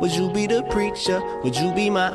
Would 0.00 0.14
you 0.14 0.30
be 0.30 0.46
the 0.46 0.62
preacher? 0.70 1.20
Would 1.42 1.56
you 1.56 1.72
be 1.72 1.90
my 1.90 2.10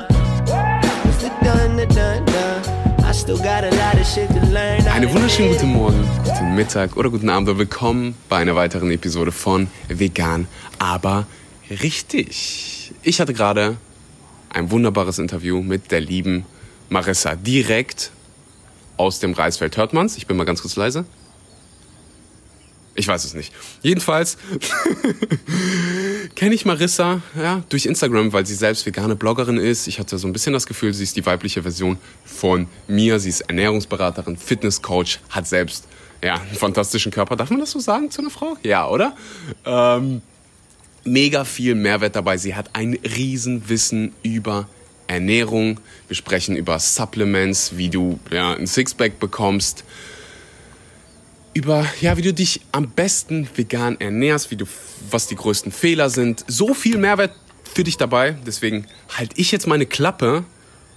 Mr. 1.08 1.30
Dun, 1.42 1.76
dun, 1.76 1.88
dun, 1.88 2.24
dun. 2.24 3.04
I 3.04 3.12
still 3.12 3.38
got 3.38 3.64
a 3.64 3.70
lot 3.70 3.94
of 3.94 4.06
shit 4.06 4.28
to 4.28 4.40
learn. 4.52 4.86
Einen 4.86 5.12
wunderschönen 5.12 5.52
guten 5.52 5.72
Morgen, 5.72 6.08
guten 6.24 6.54
Mittag 6.54 6.96
oder 6.96 7.10
guten 7.10 7.30
Abend 7.30 7.48
und 7.48 7.58
willkommen 7.58 8.14
bei 8.28 8.36
einer 8.36 8.54
weiteren 8.54 8.90
Episode 8.90 9.32
von 9.32 9.68
Vegan, 9.88 10.46
aber 10.78 11.26
richtig. 11.70 12.92
Ich 13.02 13.20
hatte 13.20 13.32
gerade 13.32 13.76
ein 14.50 14.70
wunderbares 14.70 15.18
Interview 15.18 15.62
mit 15.62 15.90
der 15.90 16.00
lieben 16.00 16.44
Marissa 16.88 17.34
direkt 17.34 18.12
aus 18.96 19.20
dem 19.20 19.32
Reisfeld. 19.32 19.76
Hört 19.76 19.92
man's? 19.92 20.16
Ich 20.16 20.26
bin 20.26 20.36
mal 20.36 20.44
ganz 20.44 20.62
kurz 20.62 20.76
leise. 20.76 21.04
Ich 22.98 23.06
weiß 23.06 23.24
es 23.24 23.32
nicht. 23.32 23.54
Jedenfalls 23.80 24.38
kenne 26.34 26.52
ich 26.52 26.64
Marissa 26.64 27.22
ja, 27.40 27.62
durch 27.68 27.86
Instagram, 27.86 28.32
weil 28.32 28.44
sie 28.44 28.56
selbst 28.56 28.84
vegane 28.86 29.14
Bloggerin 29.14 29.56
ist. 29.56 29.86
Ich 29.86 30.00
hatte 30.00 30.18
so 30.18 30.26
ein 30.26 30.32
bisschen 30.32 30.52
das 30.52 30.66
Gefühl, 30.66 30.92
sie 30.92 31.04
ist 31.04 31.14
die 31.14 31.24
weibliche 31.24 31.62
Version 31.62 31.98
von 32.24 32.66
mir. 32.88 33.20
Sie 33.20 33.28
ist 33.28 33.42
Ernährungsberaterin, 33.42 34.36
Fitnesscoach, 34.36 35.20
hat 35.30 35.46
selbst 35.46 35.86
ja, 36.24 36.40
einen 36.40 36.56
fantastischen 36.56 37.12
Körper. 37.12 37.36
Darf 37.36 37.50
man 37.50 37.60
das 37.60 37.70
so 37.70 37.78
sagen 37.78 38.10
zu 38.10 38.20
einer 38.20 38.30
Frau? 38.30 38.56
Ja, 38.64 38.88
oder? 38.88 39.14
Ähm, 39.64 40.20
mega 41.04 41.44
viel 41.44 41.76
Mehrwert 41.76 42.16
dabei. 42.16 42.36
Sie 42.36 42.56
hat 42.56 42.70
ein 42.72 42.94
Riesenwissen 42.94 44.12
über 44.24 44.68
Ernährung. 45.06 45.78
Wir 46.08 46.16
sprechen 46.16 46.56
über 46.56 46.80
Supplements, 46.80 47.76
wie 47.76 47.90
du 47.90 48.18
ja, 48.32 48.54
ein 48.54 48.66
Sixpack 48.66 49.20
bekommst 49.20 49.84
über 51.54 51.86
ja, 52.00 52.16
wie 52.16 52.22
du 52.22 52.32
dich 52.32 52.60
am 52.72 52.90
besten 52.90 53.48
vegan 53.54 54.00
ernährst, 54.00 54.50
wie 54.50 54.56
du 54.56 54.66
was 55.10 55.26
die 55.26 55.36
größten 55.36 55.72
Fehler 55.72 56.10
sind. 56.10 56.44
So 56.46 56.74
viel 56.74 56.98
Mehrwert 56.98 57.32
für 57.64 57.84
dich 57.84 57.96
dabei. 57.96 58.32
Deswegen 58.46 58.86
halte 59.16 59.38
ich 59.38 59.52
jetzt 59.52 59.66
meine 59.66 59.86
Klappe 59.86 60.44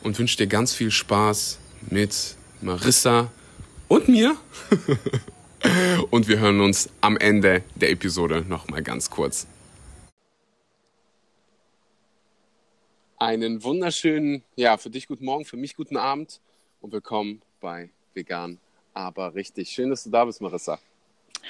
und 0.04 0.18
wünsche 0.20 0.38
dir 0.38 0.48
ganz 0.48 0.74
viel 0.74 0.92
Spaß 0.92 1.60
mit 1.90 2.36
Marissa 2.62 3.32
und 3.88 4.08
mir. 4.08 4.36
und 6.10 6.28
wir 6.28 6.40
hören 6.40 6.62
uns 6.62 6.90
am 7.02 7.18
Ende 7.18 7.64
der 7.76 7.92
Episode 7.92 8.44
noch 8.48 8.68
mal 8.68 8.82
ganz 8.82 9.10
kurz. 9.10 9.48
Einen 13.18 13.64
wunderschönen, 13.64 14.44
ja, 14.56 14.78
für 14.78 14.90
dich 14.90 15.08
guten 15.08 15.26
Morgen, 15.26 15.46
für 15.46 15.58
mich 15.58 15.76
guten 15.76 15.98
Abend 15.98 16.42
und 16.82 16.92
willkommen 16.92 17.42
bei 17.60 17.92
Vegan 18.16 18.58
aber 18.94 19.34
richtig. 19.34 19.70
Schön, 19.70 19.90
dass 19.90 20.04
du 20.04 20.10
da 20.10 20.26
bist, 20.26 20.42
Marissa. 20.42 20.80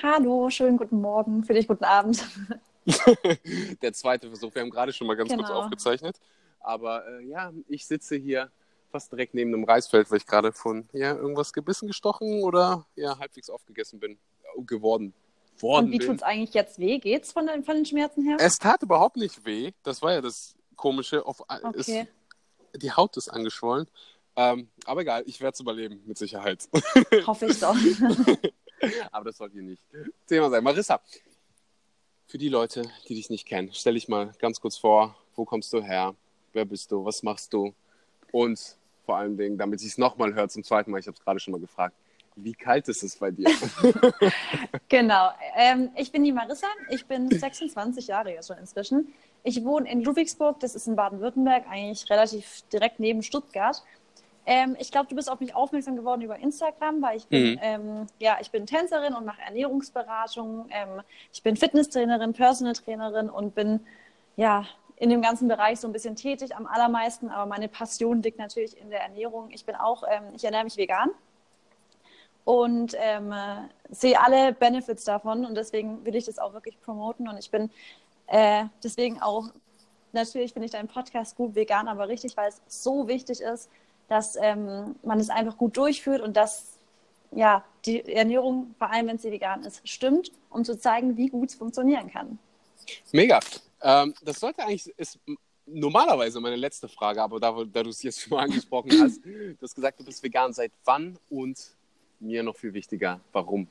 Hallo, 0.01 0.49
schönen 0.49 0.77
guten 0.77 1.01
Morgen, 1.01 1.43
für 1.43 1.53
dich 1.53 1.67
guten 1.67 1.83
Abend. 1.83 2.25
Der 3.81 3.93
zweite 3.93 4.27
Versuch. 4.27 4.53
Wir 4.55 4.61
haben 4.61 4.69
gerade 4.69 4.93
schon 4.93 5.07
mal 5.07 5.15
ganz 5.15 5.29
genau. 5.29 5.43
kurz 5.43 5.55
aufgezeichnet. 5.55 6.19
Aber 6.59 7.05
äh, 7.07 7.25
ja, 7.25 7.51
ich 7.67 7.85
sitze 7.85 8.15
hier 8.15 8.51
fast 8.91 9.11
direkt 9.11 9.33
neben 9.33 9.53
einem 9.53 9.63
Reisfeld, 9.63 10.09
weil 10.11 10.17
ich 10.17 10.25
gerade 10.25 10.51
von 10.51 10.87
ja, 10.93 11.15
irgendwas 11.15 11.53
gebissen, 11.53 11.87
gestochen 11.87 12.43
oder 12.43 12.85
ja, 12.95 13.17
halbwegs 13.17 13.49
aufgegessen 13.49 13.99
bin, 13.99 14.13
äh, 14.13 14.63
geworden. 14.63 15.13
Worden 15.59 15.87
Und 15.87 15.91
wie 15.91 15.99
tut 15.99 16.15
es 16.15 16.23
eigentlich 16.23 16.53
jetzt 16.53 16.79
weh? 16.79 16.97
Geht's 16.97 17.31
von 17.31 17.45
den, 17.45 17.63
von 17.63 17.75
den 17.75 17.85
Schmerzen 17.85 18.23
her? 18.23 18.37
Es 18.39 18.57
tat 18.57 18.81
überhaupt 18.81 19.17
nicht 19.17 19.45
weh. 19.45 19.71
Das 19.83 20.01
war 20.01 20.13
ja 20.13 20.21
das 20.21 20.55
Komische. 20.75 21.25
Auf, 21.25 21.41
äh, 21.49 21.59
okay. 21.63 22.07
ist, 22.73 22.81
die 22.81 22.91
Haut 22.91 23.15
ist 23.17 23.29
angeschwollen. 23.29 23.87
Ähm, 24.35 24.69
aber 24.85 25.01
egal, 25.01 25.23
ich 25.25 25.39
werde 25.41 25.53
es 25.53 25.59
überleben, 25.59 26.01
mit 26.05 26.17
Sicherheit. 26.17 26.69
Hoffe 27.27 27.47
ich 27.47 27.59
doch. 27.59 27.75
aber 29.11 29.25
das 29.25 29.37
sollte 29.37 29.53
hier 29.53 29.63
nicht 29.63 29.83
Thema 30.27 30.49
sein. 30.49 30.63
Marissa, 30.63 31.01
für 32.27 32.37
die 32.37 32.49
Leute, 32.49 32.89
die 33.07 33.15
dich 33.15 33.29
nicht 33.29 33.45
kennen, 33.45 33.71
stell 33.73 33.95
dich 33.95 34.07
mal 34.07 34.33
ganz 34.39 34.61
kurz 34.61 34.77
vor, 34.77 35.15
wo 35.35 35.43
kommst 35.43 35.73
du 35.73 35.81
her, 35.81 36.15
wer 36.53 36.65
bist 36.65 36.91
du, 36.91 37.03
was 37.03 37.23
machst 37.23 37.53
du 37.53 37.73
und 38.31 38.77
vor 39.05 39.17
allen 39.17 39.37
Dingen, 39.37 39.57
damit 39.57 39.81
ich 39.81 39.87
es 39.87 39.97
nochmal 39.97 40.33
höre 40.33 40.47
zum 40.47 40.63
zweiten 40.63 40.91
Mal, 40.91 40.99
ich 40.99 41.07
habe 41.07 41.17
es 41.17 41.23
gerade 41.23 41.39
schon 41.39 41.51
mal 41.51 41.59
gefragt, 41.59 41.95
wie 42.35 42.53
kalt 42.53 42.87
ist 42.87 43.03
es 43.03 43.17
bei 43.17 43.31
dir? 43.31 43.49
genau, 44.87 45.31
ähm, 45.55 45.89
ich 45.97 46.11
bin 46.11 46.23
die 46.23 46.31
Marissa, 46.31 46.67
ich 46.89 47.05
bin 47.05 47.29
26 47.29 48.07
Jahre 48.07 48.31
jetzt 48.33 48.47
schon 48.47 48.57
inzwischen. 48.57 49.13
Ich 49.43 49.63
wohne 49.65 49.91
in 49.91 50.01
Ludwigsburg, 50.03 50.59
das 50.59 50.75
ist 50.75 50.87
in 50.87 50.95
Baden-Württemberg, 50.95 51.65
eigentlich 51.69 52.09
relativ 52.09 52.61
direkt 52.71 52.99
neben 52.99 53.23
Stuttgart. 53.23 53.83
Ähm, 54.45 54.75
ich 54.79 54.91
glaube, 54.91 55.07
du 55.07 55.15
bist 55.15 55.29
auf 55.29 55.39
mich 55.39 55.55
aufmerksam 55.55 55.95
geworden 55.95 56.21
über 56.21 56.37
Instagram, 56.37 57.01
weil 57.01 57.17
ich 57.17 57.27
bin, 57.27 57.53
mhm. 57.53 57.59
ähm, 57.61 58.07
ja, 58.19 58.37
ich 58.41 58.51
bin 58.51 58.65
Tänzerin 58.65 59.13
und 59.13 59.25
mache 59.25 59.41
Ernährungsberatung. 59.41 60.67
Ähm, 60.71 61.01
ich 61.31 61.43
bin 61.43 61.55
Fitnesstrainerin, 61.55 62.33
Personal 62.33 62.73
Trainerin 62.73 63.29
und 63.29 63.53
bin, 63.53 63.81
ja, 64.37 64.65
in 64.95 65.09
dem 65.09 65.21
ganzen 65.21 65.47
Bereich 65.47 65.79
so 65.79 65.87
ein 65.87 65.93
bisschen 65.93 66.15
tätig 66.15 66.55
am 66.55 66.67
allermeisten. 66.67 67.29
Aber 67.29 67.45
meine 67.47 67.67
Passion 67.67 68.21
liegt 68.21 68.39
natürlich 68.39 68.77
in 68.77 68.89
der 68.89 69.01
Ernährung. 69.01 69.49
Ich 69.51 69.65
bin 69.65 69.75
auch, 69.75 70.03
ähm, 70.09 70.23
ich 70.35 70.43
ernähre 70.43 70.63
mich 70.63 70.77
vegan 70.77 71.11
und 72.43 72.95
ähm, 72.97 73.33
sehe 73.89 74.19
alle 74.19 74.53
Benefits 74.53 75.03
davon 75.03 75.45
und 75.45 75.55
deswegen 75.55 76.03
will 76.05 76.15
ich 76.15 76.25
das 76.25 76.39
auch 76.39 76.53
wirklich 76.53 76.79
promoten 76.81 77.27
und 77.27 77.37
ich 77.37 77.51
bin 77.51 77.69
äh, 78.25 78.65
deswegen 78.83 79.21
auch 79.21 79.49
natürlich 80.13 80.53
finde 80.53 80.65
ich 80.65 80.71
deinen 80.71 80.87
Podcast 80.87 81.35
gut 81.35 81.55
vegan, 81.55 81.87
aber 81.87 82.07
richtig, 82.07 82.35
weil 82.37 82.49
es 82.49 82.61
so 82.67 83.07
wichtig 83.07 83.41
ist, 83.41 83.69
dass 84.11 84.35
ähm, 84.35 84.95
man 85.03 85.21
es 85.21 85.29
einfach 85.29 85.57
gut 85.57 85.77
durchführt 85.77 86.19
und 86.19 86.35
dass 86.35 86.77
ja, 87.33 87.63
die 87.85 88.03
Ernährung, 88.13 88.75
vor 88.77 88.91
allem 88.91 89.07
wenn 89.07 89.17
sie 89.17 89.31
vegan 89.31 89.63
ist, 89.63 89.87
stimmt, 89.87 90.33
um 90.49 90.65
zu 90.65 90.77
zeigen, 90.77 91.15
wie 91.15 91.27
gut 91.27 91.47
es 91.47 91.55
funktionieren 91.55 92.11
kann. 92.11 92.37
Mega. 93.13 93.39
Ähm, 93.81 94.13
das 94.21 94.41
sollte 94.41 94.63
eigentlich, 94.63 94.93
ist 94.97 95.17
normalerweise 95.65 96.41
meine 96.41 96.57
letzte 96.57 96.89
Frage, 96.89 97.23
aber 97.23 97.39
da, 97.39 97.55
da 97.63 97.83
du 97.83 97.89
es 97.89 98.03
jetzt 98.03 98.19
schon 98.19 98.31
mal 98.31 98.43
angesprochen 98.43 98.91
hast, 99.01 99.23
du 99.25 99.55
hast 99.61 99.75
gesagt, 99.75 100.01
du 100.01 100.03
bist 100.03 100.21
vegan 100.21 100.51
seit 100.51 100.73
wann 100.83 101.17
und 101.29 101.57
mir 102.19 102.43
noch 102.43 102.57
viel 102.57 102.73
wichtiger, 102.73 103.21
warum? 103.31 103.69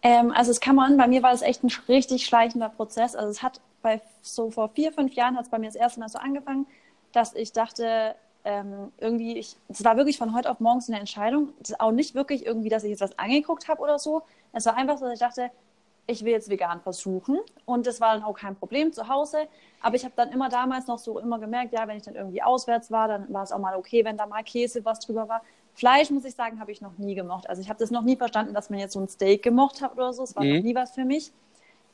Ähm, 0.00 0.30
also 0.30 0.52
es 0.52 0.60
kann 0.60 0.74
man, 0.74 0.96
bei 0.96 1.06
mir 1.06 1.22
war 1.22 1.32
das 1.32 1.42
echt 1.42 1.62
ein 1.62 1.70
richtig 1.86 2.24
schleichender 2.24 2.70
Prozess. 2.70 3.14
Also 3.14 3.28
es 3.30 3.42
hat 3.42 3.60
bei 3.82 4.00
so 4.22 4.50
vor 4.50 4.70
vier, 4.70 4.90
fünf 4.90 5.12
Jahren 5.12 5.36
hat 5.36 5.44
es 5.44 5.50
bei 5.50 5.58
mir 5.58 5.66
das 5.66 5.76
erste 5.76 6.00
Mal 6.00 6.08
so 6.08 6.18
angefangen, 6.18 6.66
dass 7.12 7.34
ich 7.34 7.52
dachte, 7.52 8.16
ähm, 8.44 8.92
irgendwie, 8.98 9.38
ich, 9.38 9.56
es 9.68 9.84
war 9.84 9.96
wirklich 9.96 10.18
von 10.18 10.34
heute 10.34 10.50
auf 10.50 10.60
morgen 10.60 10.80
so 10.80 10.92
eine 10.92 11.00
Entscheidung. 11.00 11.50
Auch 11.78 11.92
nicht 11.92 12.14
wirklich 12.14 12.44
irgendwie, 12.44 12.68
dass 12.68 12.84
ich 12.84 12.90
jetzt 12.90 13.00
was 13.00 13.18
angeguckt 13.18 13.68
habe 13.68 13.80
oder 13.80 13.98
so. 13.98 14.22
Es 14.52 14.66
war 14.66 14.76
einfach 14.76 14.98
so, 14.98 15.06
dass 15.06 15.14
ich 15.14 15.20
dachte, 15.20 15.50
ich 16.06 16.24
will 16.24 16.32
jetzt 16.32 16.50
vegan 16.50 16.80
versuchen. 16.80 17.38
Und 17.64 17.86
das 17.86 18.00
war 18.00 18.14
dann 18.14 18.22
auch 18.22 18.34
kein 18.34 18.54
Problem 18.54 18.92
zu 18.92 19.08
Hause. 19.08 19.48
Aber 19.80 19.96
ich 19.96 20.04
habe 20.04 20.12
dann 20.16 20.30
immer 20.30 20.50
damals 20.50 20.86
noch 20.86 20.98
so 20.98 21.18
immer 21.18 21.38
gemerkt, 21.38 21.72
ja, 21.72 21.88
wenn 21.88 21.96
ich 21.96 22.02
dann 22.02 22.14
irgendwie 22.14 22.42
auswärts 22.42 22.90
war, 22.90 23.08
dann 23.08 23.32
war 23.32 23.42
es 23.42 23.52
auch 23.52 23.58
mal 23.58 23.76
okay, 23.76 24.04
wenn 24.04 24.16
da 24.16 24.26
mal 24.26 24.42
Käse 24.42 24.84
was 24.84 25.00
drüber 25.00 25.28
war. 25.28 25.42
Fleisch, 25.74 26.10
muss 26.10 26.24
ich 26.24 26.34
sagen, 26.34 26.60
habe 26.60 26.70
ich 26.70 26.80
noch 26.80 26.98
nie 26.98 27.14
gemocht. 27.14 27.48
Also 27.48 27.62
ich 27.62 27.68
habe 27.68 27.78
das 27.78 27.90
noch 27.90 28.02
nie 28.02 28.16
verstanden, 28.16 28.54
dass 28.54 28.70
man 28.70 28.78
jetzt 28.78 28.92
so 28.92 29.00
ein 29.00 29.08
Steak 29.08 29.42
gemocht 29.42 29.80
hat 29.82 29.94
oder 29.94 30.12
so. 30.12 30.22
Es 30.22 30.36
war 30.36 30.44
mhm. 30.44 30.56
noch 30.56 30.62
nie 30.62 30.74
was 30.74 30.92
für 30.92 31.04
mich. 31.04 31.32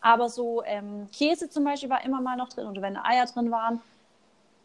Aber 0.00 0.28
so 0.28 0.62
ähm, 0.64 1.08
Käse 1.12 1.48
zum 1.48 1.64
Beispiel 1.64 1.90
war 1.90 2.04
immer 2.04 2.20
mal 2.20 2.36
noch 2.36 2.48
drin 2.48 2.66
oder 2.66 2.82
wenn 2.82 2.96
Eier 2.96 3.26
drin 3.26 3.50
waren. 3.50 3.80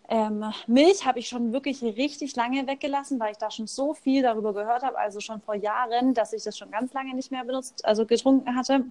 Ähm, 0.07 0.45
Milch 0.67 1.05
habe 1.05 1.19
ich 1.19 1.27
schon 1.27 1.51
wirklich 1.51 1.81
richtig 1.81 2.35
lange 2.35 2.67
weggelassen, 2.67 3.19
weil 3.19 3.31
ich 3.31 3.37
da 3.37 3.49
schon 3.49 3.65
so 3.65 3.93
viel 3.93 4.21
darüber 4.21 4.53
gehört 4.53 4.83
habe, 4.83 4.97
also 4.97 5.19
schon 5.19 5.41
vor 5.41 5.55
Jahren, 5.55 6.13
dass 6.13 6.31
ich 6.33 6.43
das 6.43 6.57
schon 6.57 6.69
ganz 6.69 6.93
lange 6.93 7.15
nicht 7.15 7.31
mehr 7.31 7.43
benutzt, 7.43 7.83
also 7.85 8.05
getrunken 8.05 8.55
hatte. 8.55 8.85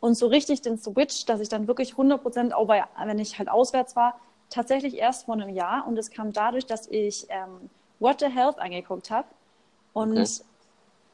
Und 0.00 0.14
so 0.14 0.26
richtig 0.26 0.60
den 0.60 0.78
Switch, 0.78 1.24
dass 1.24 1.40
ich 1.40 1.48
dann 1.48 1.66
wirklich 1.66 1.92
100 1.92 2.20
Prozent, 2.20 2.54
auch 2.54 2.66
bei, 2.66 2.84
wenn 3.04 3.18
ich 3.18 3.38
halt 3.38 3.48
auswärts 3.48 3.96
war, 3.96 4.20
tatsächlich 4.50 4.98
erst 4.98 5.24
vor 5.24 5.34
einem 5.34 5.48
Jahr. 5.48 5.86
Und 5.86 5.96
es 5.96 6.10
kam 6.10 6.32
dadurch, 6.32 6.66
dass 6.66 6.88
ich 6.88 7.26
ähm, 7.30 7.70
What 8.00 8.20
the 8.20 8.26
Health 8.26 8.58
angeguckt 8.58 9.10
habe 9.10 9.28
und 9.92 10.18
okay. 10.18 10.42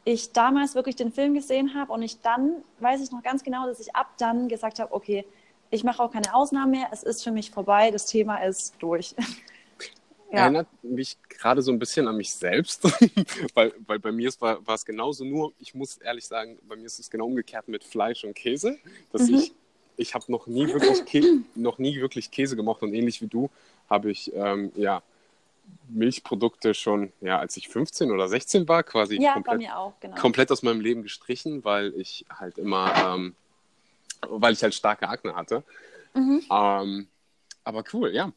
ich 0.04 0.32
damals 0.32 0.74
wirklich 0.74 0.96
den 0.96 1.12
Film 1.12 1.34
gesehen 1.34 1.74
habe 1.74 1.92
und 1.92 2.02
ich 2.02 2.20
dann, 2.20 2.64
weiß 2.80 3.02
ich 3.02 3.12
noch 3.12 3.22
ganz 3.22 3.44
genau, 3.44 3.66
dass 3.66 3.78
ich 3.78 3.94
ab 3.94 4.08
dann 4.16 4.48
gesagt 4.48 4.80
habe, 4.80 4.92
okay, 4.92 5.24
ich 5.70 5.84
mache 5.84 6.02
auch 6.02 6.10
keine 6.10 6.34
Ausnahmen 6.34 6.72
mehr. 6.72 6.88
Es 6.92 7.02
ist 7.02 7.22
für 7.22 7.30
mich 7.30 7.50
vorbei. 7.50 7.90
Das 7.90 8.06
Thema 8.06 8.36
ist 8.44 8.74
durch. 8.78 9.14
ja. 10.32 10.40
Erinnert 10.40 10.68
mich 10.82 11.16
gerade 11.28 11.62
so 11.62 11.72
ein 11.72 11.78
bisschen 11.78 12.08
an 12.08 12.16
mich 12.16 12.32
selbst, 12.32 12.84
weil, 13.54 13.72
weil 13.86 13.98
bei 13.98 14.12
mir 14.12 14.28
ist, 14.28 14.40
war, 14.40 14.66
war 14.66 14.74
es 14.74 14.84
genauso. 14.84 15.24
Nur, 15.24 15.52
ich 15.58 15.74
muss 15.74 15.98
ehrlich 15.98 16.26
sagen, 16.26 16.58
bei 16.68 16.76
mir 16.76 16.86
ist 16.86 16.98
es 16.98 17.10
genau 17.10 17.26
umgekehrt 17.26 17.68
mit 17.68 17.84
Fleisch 17.84 18.24
und 18.24 18.34
Käse, 18.34 18.78
dass 19.12 19.28
mhm. 19.28 19.36
ich 19.36 19.52
ich 19.98 20.14
habe 20.14 20.24
noch 20.28 20.46
nie 20.46 20.68
wirklich 20.68 21.04
Kä 21.04 21.40
noch 21.54 21.78
nie 21.78 22.00
wirklich 22.00 22.30
Käse 22.30 22.56
gemocht 22.56 22.82
und 22.82 22.94
ähnlich 22.94 23.20
wie 23.20 23.26
du 23.26 23.50
habe 23.90 24.10
ich 24.10 24.32
ähm, 24.34 24.72
ja 24.76 25.02
Milchprodukte 25.88 26.72
schon 26.72 27.12
ja 27.20 27.38
als 27.38 27.56
ich 27.56 27.68
15 27.68 28.10
oder 28.10 28.28
16 28.28 28.68
war 28.68 28.82
quasi 28.84 29.20
ja, 29.20 29.34
komplett, 29.34 29.72
auch, 29.72 29.92
genau. 30.00 30.16
komplett 30.16 30.52
aus 30.52 30.62
meinem 30.62 30.80
Leben 30.80 31.02
gestrichen, 31.02 31.64
weil 31.64 31.92
ich 31.96 32.24
halt 32.30 32.58
immer 32.58 32.94
ähm, 32.96 33.34
weil 34.26 34.52
ich 34.52 34.62
halt 34.62 34.74
starke 34.74 35.08
Akne 35.08 35.34
hatte. 35.34 35.62
Mhm. 36.14 36.42
Ähm, 36.50 37.08
aber 37.64 37.84
cool, 37.92 38.14
ja. 38.14 38.32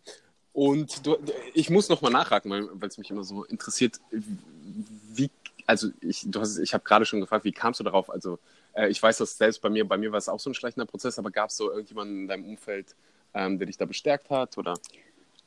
Und 0.53 1.05
du, 1.05 1.17
ich 1.53 1.69
muss 1.69 1.89
noch 1.89 2.01
mal 2.01 2.09
nachhaken, 2.09 2.51
weil 2.73 2.89
es 2.89 2.97
mich 2.97 3.09
immer 3.09 3.23
so 3.23 3.45
interessiert, 3.45 3.99
wie, 4.11 5.29
also 5.65 5.89
ich, 6.01 6.23
du 6.25 6.41
hast, 6.41 6.57
ich 6.57 6.73
habe 6.73 6.83
gerade 6.83 7.05
schon 7.05 7.21
gefragt, 7.21 7.45
wie 7.45 7.53
kamst 7.53 7.79
du 7.79 7.83
darauf? 7.83 8.09
Also 8.09 8.37
äh, 8.73 8.89
ich 8.89 9.01
weiß 9.01 9.17
das 9.17 9.37
selbst 9.37 9.61
bei 9.61 9.69
mir, 9.69 9.87
bei 9.87 9.97
mir 9.97 10.11
war 10.11 10.17
es 10.17 10.27
auch 10.27 10.39
so 10.39 10.49
ein 10.49 10.53
schleichender 10.53 10.85
Prozess, 10.85 11.17
aber 11.17 11.31
gab 11.31 11.49
es 11.49 11.57
so 11.57 11.69
irgendjemanden 11.69 12.23
in 12.23 12.27
deinem 12.27 12.45
Umfeld, 12.45 12.95
ähm, 13.33 13.57
der 13.57 13.67
dich 13.67 13.77
da 13.77 13.85
bestärkt 13.85 14.29
hat? 14.29 14.57
Oder 14.57 14.77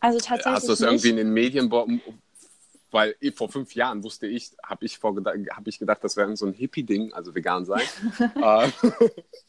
Also 0.01 0.19
tatsächlich 0.19 0.55
hast 0.55 0.69
du 0.69 0.73
es 0.73 0.81
irgendwie 0.81 1.11
in 1.11 1.17
den 1.17 1.33
Medien, 1.33 1.71
weil 2.95 3.17
eh 3.21 3.33
vor 3.33 3.49
fünf 3.49 3.75
Jahren 3.75 4.05
wusste 4.05 4.27
ich, 4.27 4.53
habe 4.65 4.85
ich, 4.87 5.01
hab 5.03 5.67
ich 5.67 5.79
gedacht, 5.81 5.99
das 6.03 6.17
wäre 6.17 6.35
so 6.37 6.47
ein 6.47 6.53
Hippie-Ding, 6.53 7.13
also 7.13 7.35
vegan 7.35 7.65
sein. 7.65 7.83
äh, 8.37 8.71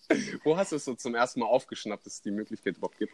wo 0.43 0.57
hast 0.57 0.71
du 0.71 0.77
es 0.77 0.85
so 0.85 0.95
zum 0.95 1.15
ersten 1.15 1.41
Mal 1.41 1.45
aufgeschnappt, 1.45 2.05
dass 2.05 2.13
es 2.13 2.21
die 2.21 2.31
Möglichkeit 2.31 2.77
überhaupt 2.77 2.97
gibt? 2.97 3.13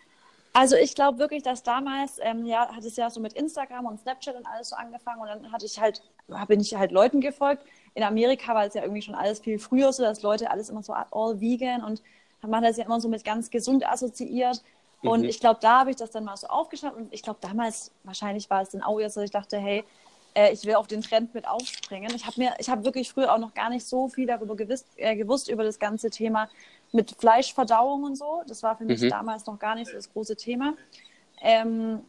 Also 0.53 0.75
ich 0.75 0.95
glaube 0.95 1.19
wirklich, 1.19 1.43
dass 1.43 1.63
damals, 1.63 2.17
ähm, 2.21 2.45
ja, 2.45 2.73
hat 2.73 2.83
es 2.83 2.95
ja 2.95 3.09
so 3.09 3.19
mit 3.19 3.33
Instagram 3.33 3.85
und 3.85 3.99
Snapchat 3.99 4.35
und 4.35 4.45
alles 4.45 4.69
so 4.69 4.75
angefangen 4.75 5.21
und 5.21 5.27
dann 5.27 5.51
hatte 5.51 5.65
ich 5.65 5.79
halt, 5.79 6.01
bin 6.47 6.59
ich 6.59 6.75
halt 6.75 6.91
Leuten 6.91 7.21
gefolgt. 7.21 7.63
In 7.93 8.03
Amerika 8.03 8.53
war 8.53 8.65
es 8.65 8.73
ja 8.73 8.81
irgendwie 8.83 9.01
schon 9.01 9.15
alles 9.15 9.39
viel 9.39 9.59
früher 9.59 9.93
so, 9.93 10.03
dass 10.03 10.21
Leute 10.21 10.49
alles 10.49 10.69
immer 10.69 10.83
so 10.83 10.93
all 10.93 11.39
vegan 11.39 11.83
und 11.83 12.01
man 12.45 12.63
das 12.63 12.77
ja 12.77 12.85
immer 12.85 12.99
so 12.99 13.07
mit 13.07 13.23
ganz 13.23 13.49
gesund 13.49 13.85
assoziiert. 13.87 14.61
Und 15.03 15.21
Mhm. 15.21 15.29
ich 15.29 15.39
glaube, 15.39 15.59
da 15.61 15.79
habe 15.79 15.89
ich 15.91 15.95
das 15.95 16.11
dann 16.11 16.25
mal 16.25 16.37
so 16.37 16.47
aufgeschnappt 16.47 16.95
und 16.97 17.13
ich 17.13 17.23
glaube, 17.23 17.39
damals, 17.41 17.91
wahrscheinlich 18.03 18.49
war 18.49 18.61
es 18.61 18.69
dann 18.69 18.81
auch 18.81 18.99
jetzt, 18.99 19.17
dass 19.17 19.23
ich 19.23 19.31
dachte, 19.31 19.57
hey, 19.57 19.83
äh, 20.33 20.51
ich 20.53 20.65
will 20.65 20.75
auf 20.75 20.87
den 20.87 21.01
Trend 21.01 21.33
mit 21.33 21.47
aufspringen. 21.47 22.13
Ich 22.15 22.25
habe 22.25 22.39
mir, 22.39 22.53
ich 22.59 22.69
habe 22.69 22.83
wirklich 22.85 23.11
früher 23.11 23.33
auch 23.33 23.37
noch 23.37 23.53
gar 23.53 23.69
nicht 23.69 23.85
so 23.85 24.07
viel 24.07 24.27
darüber 24.27 24.55
gewiss, 24.55 24.85
äh, 24.97 25.15
gewusst, 25.15 25.49
über 25.49 25.63
das 25.63 25.79
ganze 25.79 26.09
Thema 26.09 26.49
mit 26.91 27.15
Fleischverdauung 27.19 28.03
und 28.03 28.15
so. 28.15 28.41
Das 28.47 28.63
war 28.63 28.77
für 28.77 28.85
mich 28.85 29.01
Mhm. 29.01 29.09
damals 29.09 29.45
noch 29.45 29.59
gar 29.59 29.75
nicht 29.75 29.87
so 29.87 29.93
das 29.95 30.11
große 30.11 30.35
Thema. 30.35 30.73
Ähm, 31.41 32.01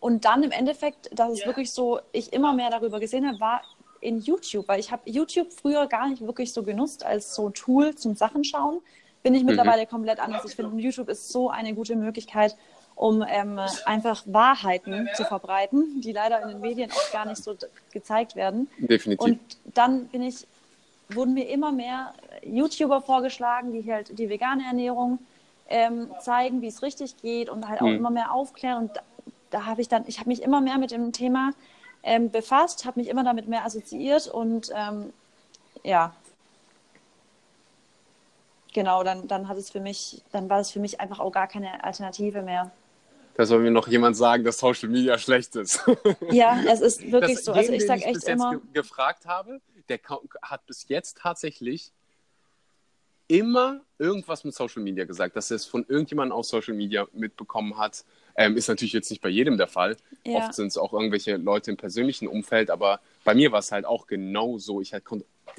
und 0.00 0.24
dann 0.24 0.42
im 0.42 0.50
Endeffekt, 0.50 1.08
dass 1.18 1.32
es 1.32 1.46
wirklich 1.46 1.70
so, 1.70 2.00
ich 2.12 2.32
immer 2.32 2.52
mehr 2.52 2.70
darüber 2.70 3.00
gesehen 3.00 3.26
habe, 3.26 3.40
war 3.40 3.62
in 4.00 4.20
YouTube, 4.20 4.68
weil 4.68 4.78
ich 4.78 4.90
habe 4.92 5.02
YouTube 5.10 5.52
früher 5.52 5.86
gar 5.86 6.08
nicht 6.08 6.20
wirklich 6.22 6.52
so 6.52 6.62
genutzt 6.62 7.04
als 7.04 7.34
so 7.34 7.50
Tool 7.50 7.94
zum 7.94 8.14
Sachenschauen. 8.14 8.80
Bin 9.22 9.34
ich 9.34 9.42
mittlerweile 9.42 9.86
komplett 9.86 10.20
anders. 10.20 10.44
Ich 10.44 10.54
finde, 10.54 10.80
YouTube 10.80 11.08
ist 11.08 11.30
so 11.30 11.50
eine 11.50 11.74
gute 11.74 11.96
Möglichkeit, 11.96 12.56
um 12.96 13.22
ähm, 13.28 13.60
einfach 13.84 14.24
Wahrheiten 14.26 15.08
zu 15.14 15.24
verbreiten, 15.24 16.00
die 16.00 16.12
leider 16.12 16.42
in 16.42 16.48
den 16.48 16.60
Medien 16.60 16.90
auch 16.90 17.12
gar 17.12 17.26
nicht 17.26 17.42
so 17.44 17.54
gezeigt 17.92 18.34
werden. 18.34 18.68
Definitiv. 18.78 19.24
Und 19.24 19.40
dann 19.74 20.06
bin 20.08 20.22
ich, 20.22 20.46
wurden 21.10 21.34
mir 21.34 21.48
immer 21.48 21.72
mehr 21.72 22.14
YouTuber 22.42 23.02
vorgeschlagen, 23.02 23.72
die 23.72 23.92
halt 23.92 24.18
die 24.18 24.28
vegane 24.28 24.64
Ernährung 24.64 25.18
ähm, 25.68 26.10
zeigen, 26.20 26.62
wie 26.62 26.68
es 26.68 26.82
richtig 26.82 27.16
geht 27.20 27.50
und 27.50 27.68
halt 27.68 27.80
auch 27.82 27.86
Mhm. 27.86 27.96
immer 27.96 28.10
mehr 28.10 28.32
aufklären. 28.32 28.84
Und 28.84 28.96
da, 28.96 29.02
da 29.50 29.66
habe 29.66 29.82
ich 29.82 29.88
dann, 29.88 30.04
ich 30.06 30.18
habe 30.18 30.28
mich 30.30 30.42
immer 30.42 30.60
mehr 30.62 30.78
mit 30.78 30.90
dem 30.90 31.12
Thema 31.12 31.52
ähm, 32.02 32.30
befasst, 32.30 32.86
habe 32.86 32.98
mich 33.00 33.08
immer 33.10 33.24
damit 33.24 33.46
mehr 33.46 33.64
assoziiert 33.64 34.26
und 34.28 34.70
ähm, 34.74 35.12
ja, 35.82 36.14
genau, 38.72 39.02
dann, 39.02 39.28
dann 39.28 39.48
hat 39.48 39.56
es 39.58 39.70
für 39.70 39.80
mich, 39.80 40.22
dann 40.32 40.48
war 40.48 40.60
es 40.60 40.70
für 40.70 40.80
mich 40.80 41.00
einfach 41.00 41.20
auch 41.20 41.32
gar 41.32 41.46
keine 41.46 41.84
Alternative 41.84 42.42
mehr. 42.42 42.70
Da 43.36 43.44
soll 43.44 43.60
mir 43.60 43.70
noch 43.70 43.86
jemand 43.86 44.16
sagen, 44.16 44.44
dass 44.44 44.58
Social 44.58 44.88
Media 44.88 45.18
schlecht 45.18 45.56
ist. 45.56 45.80
Ja, 46.30 46.58
es 46.68 46.80
ist 46.80 47.12
wirklich 47.12 47.36
Das- 47.36 47.44
so. 47.44 47.52
Also 47.52 47.62
jeden, 47.72 47.74
ich 47.74 47.80
den 47.82 47.88
sage 47.88 48.02
echt 48.04 48.14
bis 48.14 48.22
jetzt 48.26 48.32
immer, 48.32 48.50
ge 48.52 48.60
gefragt 48.72 49.26
habe, 49.26 49.60
der 49.88 50.00
hat 50.42 50.66
bis 50.66 50.86
jetzt 50.88 51.18
tatsächlich 51.18 51.92
immer 53.28 53.80
irgendwas 53.98 54.44
mit 54.44 54.54
Social 54.54 54.82
Media 54.82 55.04
gesagt, 55.04 55.36
dass 55.36 55.50
er 55.50 55.56
es 55.56 55.66
von 55.66 55.84
irgendjemandem 55.88 56.36
auf 56.36 56.46
Social 56.46 56.74
Media 56.74 57.06
mitbekommen 57.12 57.76
hat. 57.76 58.04
Ähm, 58.36 58.56
ist 58.56 58.68
natürlich 58.68 58.92
jetzt 58.92 59.10
nicht 59.10 59.20
bei 59.22 59.28
jedem 59.28 59.56
der 59.56 59.66
Fall. 59.66 59.96
Ja. 60.24 60.38
Oft 60.38 60.54
sind 60.54 60.68
es 60.68 60.78
auch 60.78 60.92
irgendwelche 60.92 61.36
Leute 61.36 61.70
im 61.70 61.76
persönlichen 61.76 62.28
Umfeld, 62.28 62.70
aber 62.70 63.00
bei 63.24 63.34
mir 63.34 63.50
war 63.52 63.58
es 63.58 63.72
halt 63.72 63.84
auch 63.84 64.06
genau 64.06 64.58
so. 64.58 64.80
Ich, 64.80 64.92
halt, 64.92 65.04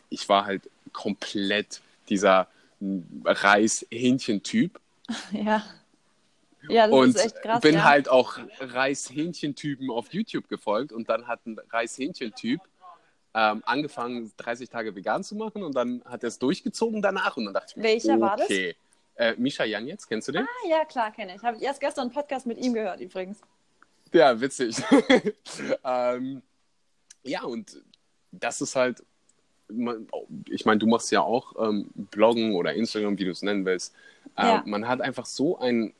ich 0.09 0.29
war 0.29 0.45
halt 0.45 0.69
komplett 0.93 1.81
dieser 2.09 2.47
mm, 2.79 2.99
Reis-Hähnchen-Typ 3.25 4.79
ja. 5.31 5.63
Ja, 6.69 6.87
das 6.87 6.95
und 6.95 7.09
ist 7.09 7.25
echt 7.25 7.41
krass. 7.41 7.61
bin 7.61 7.75
ja. 7.75 7.83
halt 7.83 8.09
auch 8.09 8.37
Reishähnchen-Typen 8.59 9.89
auf 9.89 10.13
YouTube 10.13 10.47
gefolgt 10.49 10.91
und 10.91 11.09
dann 11.09 11.27
hat 11.27 11.45
ein 11.45 11.59
Reishähnchen-Typ 11.71 12.61
ähm, 13.33 13.61
angefangen, 13.65 14.31
30 14.37 14.69
Tage 14.69 14.95
vegan 14.95 15.23
zu 15.23 15.35
machen 15.35 15.63
und 15.63 15.75
dann 15.75 16.03
hat 16.05 16.23
er 16.23 16.29
es 16.29 16.39
durchgezogen 16.39 17.01
danach 17.01 17.37
und 17.37 17.45
dann 17.45 17.53
dachte 17.53 17.73
ich 17.75 17.83
Welcher 17.83 18.19
war 18.19 18.37
das? 18.37 18.45
okay. 18.45 18.75
Äh, 19.15 19.35
Misha 19.37 19.63
Janetz, 19.63 20.07
kennst 20.07 20.27
du 20.27 20.31
den? 20.31 20.43
Ah, 20.43 20.67
ja, 20.69 20.85
klar, 20.85 21.11
kenne 21.11 21.35
ich. 21.35 21.41
Habe 21.41 21.57
ich 21.57 21.63
erst 21.63 21.79
gestern 21.79 22.03
einen 22.03 22.11
Podcast 22.11 22.45
mit 22.45 22.57
ihm 22.59 22.73
gehört, 22.73 22.99
übrigens. 22.99 23.39
Ja, 24.13 24.39
witzig. 24.39 24.77
ähm, 25.83 26.41
ja, 27.23 27.43
und 27.43 27.81
das 28.31 28.61
ist 28.61 28.75
halt, 28.75 29.03
ich 30.49 30.65
meine, 30.65 30.79
du 30.79 30.87
machst 30.87 31.11
ja 31.11 31.21
auch 31.21 31.53
ähm, 31.59 31.89
Bloggen 31.95 32.55
oder 32.55 32.73
Instagram, 32.73 33.17
wie 33.17 33.25
du 33.25 33.31
es 33.31 33.41
nennen 33.41 33.65
willst. 33.65 33.93
Äh, 34.35 34.43
Ja. 34.45 34.63
Man 34.65 34.87
hat 34.87 35.01
einfach 35.01 35.25
so 35.25 35.57
einen, 35.59 35.93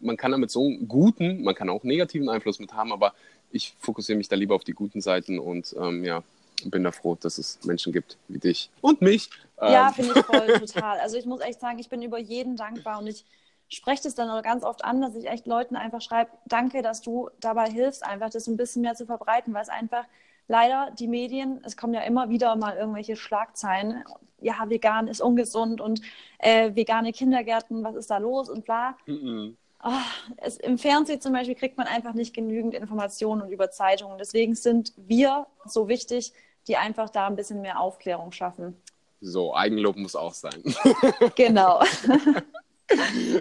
man 0.00 0.16
kann 0.16 0.32
damit 0.32 0.50
so 0.50 0.64
einen 0.64 0.88
guten, 0.88 1.42
man 1.42 1.54
kann 1.54 1.68
auch 1.68 1.84
negativen 1.84 2.28
Einfluss 2.28 2.58
mit 2.58 2.72
haben, 2.72 2.92
aber 2.92 3.14
ich 3.50 3.74
fokussiere 3.78 4.18
mich 4.18 4.28
da 4.28 4.36
lieber 4.36 4.54
auf 4.54 4.64
die 4.64 4.72
guten 4.72 5.00
Seiten 5.00 5.38
und 5.38 5.74
ähm, 5.78 6.04
ja, 6.04 6.22
bin 6.64 6.84
da 6.84 6.92
froh, 6.92 7.16
dass 7.20 7.38
es 7.38 7.58
Menschen 7.64 7.92
gibt 7.92 8.18
wie 8.28 8.38
dich 8.38 8.70
und 8.80 9.00
mich. 9.02 9.30
Ja, 9.60 9.88
Ähm, 9.88 9.94
finde 9.94 10.12
ich 10.18 10.24
voll 10.24 10.46
total. 10.58 10.98
Also 11.00 11.16
ich 11.16 11.26
muss 11.26 11.40
echt 11.40 11.60
sagen, 11.60 11.78
ich 11.78 11.88
bin 11.88 12.02
über 12.02 12.18
jeden 12.18 12.56
dankbar 12.56 12.98
und 13.00 13.06
ich 13.06 13.24
spreche 13.68 14.02
das 14.02 14.14
dann 14.14 14.28
auch 14.30 14.42
ganz 14.42 14.64
oft 14.64 14.84
an, 14.84 15.00
dass 15.00 15.14
ich 15.14 15.28
echt 15.28 15.46
Leuten 15.46 15.76
einfach 15.76 16.00
schreibe, 16.00 16.30
danke, 16.46 16.82
dass 16.82 17.00
du 17.02 17.30
dabei 17.40 17.70
hilfst, 17.70 18.04
einfach 18.04 18.30
das 18.30 18.46
ein 18.48 18.56
bisschen 18.56 18.82
mehr 18.82 18.94
zu 18.94 19.06
verbreiten, 19.06 19.54
weil 19.54 19.62
es 19.62 19.68
einfach 19.68 20.04
leider 20.48 20.90
die 20.98 21.06
Medien, 21.06 21.62
es 21.64 21.76
kommen 21.76 21.94
ja 21.94 22.00
immer 22.02 22.28
wieder 22.28 22.56
mal 22.56 22.76
irgendwelche 22.76 23.16
Schlagzeilen, 23.16 24.02
ja, 24.40 24.68
vegan 24.68 25.06
ist 25.06 25.20
ungesund 25.20 25.80
und 25.80 26.00
äh, 26.38 26.74
vegane 26.74 27.12
Kindergärten, 27.12 27.84
was 27.84 27.94
ist 27.94 28.10
da 28.10 28.18
los 28.18 28.48
und 28.48 28.64
bla. 28.64 28.96
mhm. 29.06 29.56
Ah, 29.82 30.04
es, 30.36 30.58
Im 30.58 30.76
Fernsehen 30.76 31.20
zum 31.20 31.32
Beispiel 31.32 31.54
kriegt 31.54 31.78
man 31.78 31.86
einfach 31.86 32.12
nicht 32.12 32.34
genügend 32.34 32.74
Informationen 32.74 33.40
und 33.40 33.50
über 33.50 33.70
Zeitungen. 33.70 34.18
Deswegen 34.18 34.54
sind 34.54 34.92
wir 34.96 35.46
so 35.64 35.88
wichtig, 35.88 36.34
die 36.66 36.76
einfach 36.76 37.08
da 37.08 37.26
ein 37.26 37.36
bisschen 37.36 37.62
mehr 37.62 37.80
Aufklärung 37.80 38.30
schaffen. 38.32 38.76
So, 39.22 39.54
Eigenlob 39.54 39.96
muss 39.96 40.16
auch 40.16 40.34
sein. 40.34 40.62
Genau. 41.34 41.82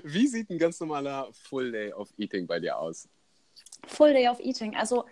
wie 0.03 0.27
sieht 0.27 0.49
ein 0.49 0.59
ganz 0.59 0.79
normaler 0.79 1.27
Full 1.49 1.71
Day 1.71 1.91
of 1.93 2.09
Eating 2.17 2.47
bei 2.47 2.59
dir 2.59 2.77
aus? 2.77 3.09
Full 3.87 4.13
Day 4.13 4.29
of 4.29 4.39
Eating. 4.39 4.75
Also 4.77 5.05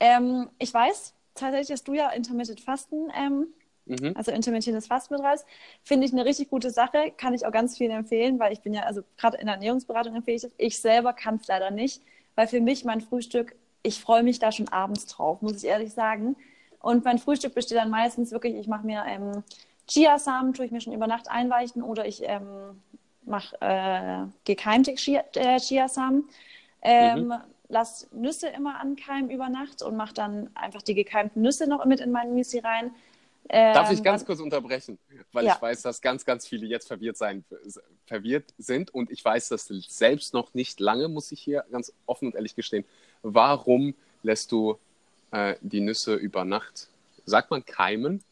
ähm, 0.00 0.48
ich 0.58 0.74
weiß 0.74 1.14
tatsächlich, 1.34 1.68
dass 1.68 1.84
du 1.84 1.94
ja 1.94 2.10
Intermittent 2.10 2.60
Fasten, 2.60 3.12
ähm, 3.16 3.48
Mhm. 3.86 4.12
also 4.14 4.30
intermittierendes 4.30 4.86
Fasten 4.86 5.14
betreibst. 5.14 5.46
Finde 5.82 6.06
ich 6.06 6.12
eine 6.12 6.24
richtig 6.24 6.50
gute 6.50 6.70
Sache. 6.70 7.12
Kann 7.16 7.34
ich 7.34 7.46
auch 7.46 7.52
ganz 7.52 7.76
vielen 7.76 7.90
empfehlen, 7.90 8.38
weil 8.38 8.52
ich 8.52 8.60
bin 8.60 8.74
ja, 8.74 8.82
also 8.82 9.02
gerade 9.16 9.38
in 9.38 9.46
der 9.46 9.54
Ernährungsberatung 9.56 10.14
empfehle 10.14 10.36
ich 10.36 10.42
das. 10.42 10.52
Ich 10.56 10.78
selber 10.78 11.12
kann 11.12 11.36
es 11.36 11.46
leider 11.48 11.70
nicht, 11.70 12.02
weil 12.34 12.46
für 12.46 12.60
mich 12.60 12.84
mein 12.84 13.00
Frühstück, 13.00 13.54
ich 13.82 14.00
freue 14.00 14.22
mich 14.22 14.38
da 14.38 14.52
schon 14.52 14.68
abends 14.68 15.06
drauf, 15.06 15.42
muss 15.42 15.62
ich 15.62 15.64
ehrlich 15.64 15.92
sagen. 15.92 16.36
Und 16.80 17.04
mein 17.04 17.18
Frühstück 17.18 17.54
besteht 17.54 17.78
dann 17.78 17.90
meistens 17.90 18.30
wirklich, 18.32 18.54
ich 18.54 18.66
mache 18.66 18.86
mir 18.86 19.04
ähm, 19.06 19.42
Chiasamen, 19.88 20.52
tue 20.52 20.66
ich 20.66 20.72
mir 20.72 20.80
schon 20.80 20.92
über 20.92 21.06
Nacht 21.06 21.30
einweichen 21.30 21.82
oder 21.82 22.06
ich 22.06 22.22
ähm, 22.24 22.80
mache 23.24 23.56
äh, 23.60 24.26
gekeimte 24.44 24.94
Chia, 24.94 25.24
äh, 25.34 25.58
Chiasamen. 25.58 26.28
Ähm, 26.82 27.34
Lass 27.68 28.06
Nüsse 28.12 28.48
immer 28.48 28.80
ankeimen 28.80 29.30
über 29.30 29.48
Nacht 29.48 29.80
und 29.80 29.96
mache 29.96 30.12
dann 30.12 30.50
einfach 30.54 30.82
die 30.82 30.94
gekeimten 30.94 31.40
Nüsse 31.40 31.66
noch 31.66 31.82
mit 31.86 32.00
in 32.00 32.10
mein 32.10 32.34
Müsli 32.34 32.58
rein. 32.58 32.90
Darf 33.48 33.88
Ähm, 33.90 33.94
ich 33.96 34.02
ganz 34.02 34.22
was- 34.22 34.26
kurz 34.26 34.40
unterbrechen? 34.40 34.98
Weil 35.32 35.44
Ja. 35.46 35.54
ich 35.56 35.62
weiß, 35.62 35.82
dass 35.82 36.00
ganz, 36.00 36.24
ganz 36.24 36.46
viele 36.46 36.66
jetzt 36.66 36.86
verwirrt, 36.86 37.16
sein, 37.16 37.44
verwirrt 38.06 38.54
sind 38.56 38.94
und 38.94 39.10
ich 39.10 39.24
weiß 39.24 39.48
das 39.48 39.66
selbst 39.66 40.32
noch 40.32 40.54
nicht 40.54 40.80
lange, 40.80 41.08
muss 41.08 41.32
ich 41.32 41.40
hier 41.42 41.64
ganz 41.70 41.92
offen 42.06 42.28
und 42.28 42.34
ehrlich 42.34 42.54
gestehen. 42.54 42.84
Warum 43.22 43.94
lässt 44.22 44.52
du 44.52 44.78
äh, 45.32 45.56
die 45.60 45.80
Nüsse 45.80 46.14
über 46.14 46.44
Nacht, 46.44 46.88
sagt 47.26 47.50
man 47.50 47.64
keimen? 47.64 48.22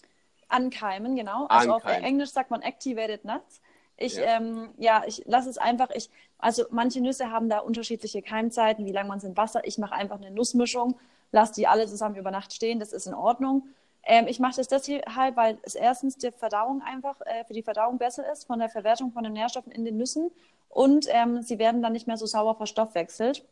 Ankeimen, 0.49 1.17
genau. 1.17 1.47
Also 1.47 1.75
auf 1.75 1.85
Ankeimen. 1.85 2.05
Englisch 2.05 2.31
sagt 2.31 2.51
man 2.51 2.63
Activated 2.63 3.25
Nuts. 3.25 3.61
Ich, 3.97 4.17
ja, 4.17 4.37
ähm, 4.37 4.71
ja 4.79 5.03
ich 5.07 5.23
lasse 5.27 5.51
es 5.51 5.59
einfach, 5.59 5.91
ich, 5.95 6.09
also 6.39 6.65
manche 6.71 7.01
Nüsse 7.01 7.31
haben 7.31 7.49
da 7.49 7.59
unterschiedliche 7.59 8.23
Keimzeiten, 8.23 8.87
wie 8.87 8.93
lange 8.93 9.09
man 9.09 9.19
es 9.19 9.25
in 9.25 9.37
Wasser. 9.37 9.67
Ich 9.67 9.77
mache 9.79 9.95
einfach 9.95 10.17
eine 10.17 10.31
Nussmischung, 10.31 10.99
lasse 11.33 11.55
die 11.55 11.67
alle 11.67 11.87
zusammen 11.87 12.17
über 12.17 12.31
Nacht 12.31 12.53
stehen, 12.53 12.81
das 12.81 12.93
ist 12.93 13.07
in 13.07 13.15
Ordnung. 13.15 13.69
Ähm, 14.05 14.27
ich 14.29 14.41
mache 14.41 14.57
das 14.57 14.69
deshalb, 14.69 15.37
weil 15.37 15.59
es 15.63 15.75
erstens 15.75 16.17
die 16.17 16.31
Verdauung 16.33 16.83
einfach 16.83 17.21
äh, 17.23 17.45
für 17.45 17.55
die 17.55 17.63
Verdauung 17.63 17.99
besser 17.99 18.31
ist, 18.33 18.47
von 18.47 18.59
der 18.59 18.69
Verwertung 18.69 19.13
von 19.13 19.25
den 19.25 19.33
Nährstoffen 19.35 19.73
in 19.73 19.85
den 19.85 19.97
Nüssen 19.99 20.31
und 20.69 21.07
ähm, 21.11 21.43
sie 21.43 21.59
werden 21.59 21.83
dann 21.83 21.93
nicht 21.93 22.07
mehr 22.07 22.17
so 22.17 22.27
sauer 22.27 22.57
verstoffwechselt. 22.57 23.45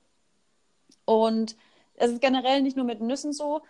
Und 1.05 1.57
es 1.95 2.11
ist 2.12 2.21
generell 2.21 2.62
nicht 2.62 2.76
nur 2.76 2.85
mit 2.87 3.00
Nüssen 3.00 3.33
so. 3.33 3.62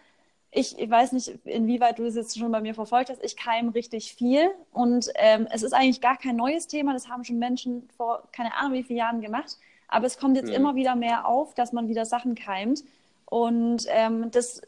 Ich, 0.52 0.78
ich 0.78 0.90
weiß 0.90 1.12
nicht, 1.12 1.28
inwieweit 1.46 1.98
du 1.98 2.04
das 2.04 2.16
jetzt 2.16 2.38
schon 2.38 2.52
bei 2.52 2.60
mir 2.60 2.74
verfolgt 2.74 3.10
hast. 3.10 3.22
Ich 3.24 3.36
keim 3.36 3.70
richtig 3.70 4.14
viel 4.14 4.50
und 4.72 5.10
ähm, 5.16 5.48
es 5.52 5.62
ist 5.62 5.74
eigentlich 5.74 6.00
gar 6.00 6.18
kein 6.18 6.36
neues 6.36 6.66
Thema. 6.68 6.94
Das 6.94 7.08
haben 7.08 7.24
schon 7.24 7.38
Menschen 7.38 7.88
vor 7.96 8.24
keine 8.32 8.54
Ahnung 8.56 8.74
wie 8.74 8.84
vielen 8.84 8.98
Jahren 8.98 9.20
gemacht. 9.22 9.58
Aber 9.88 10.06
es 10.06 10.18
kommt 10.18 10.36
jetzt 10.36 10.48
Mhm. 10.48 10.54
immer 10.54 10.74
wieder 10.76 10.96
mehr 10.96 11.26
auf, 11.26 11.54
dass 11.54 11.72
man 11.72 11.88
wieder 11.88 12.06
Sachen 12.06 12.34
keimt. 12.34 12.84
Und 13.26 13.86
ähm, 13.88 14.30
das 14.32 14.62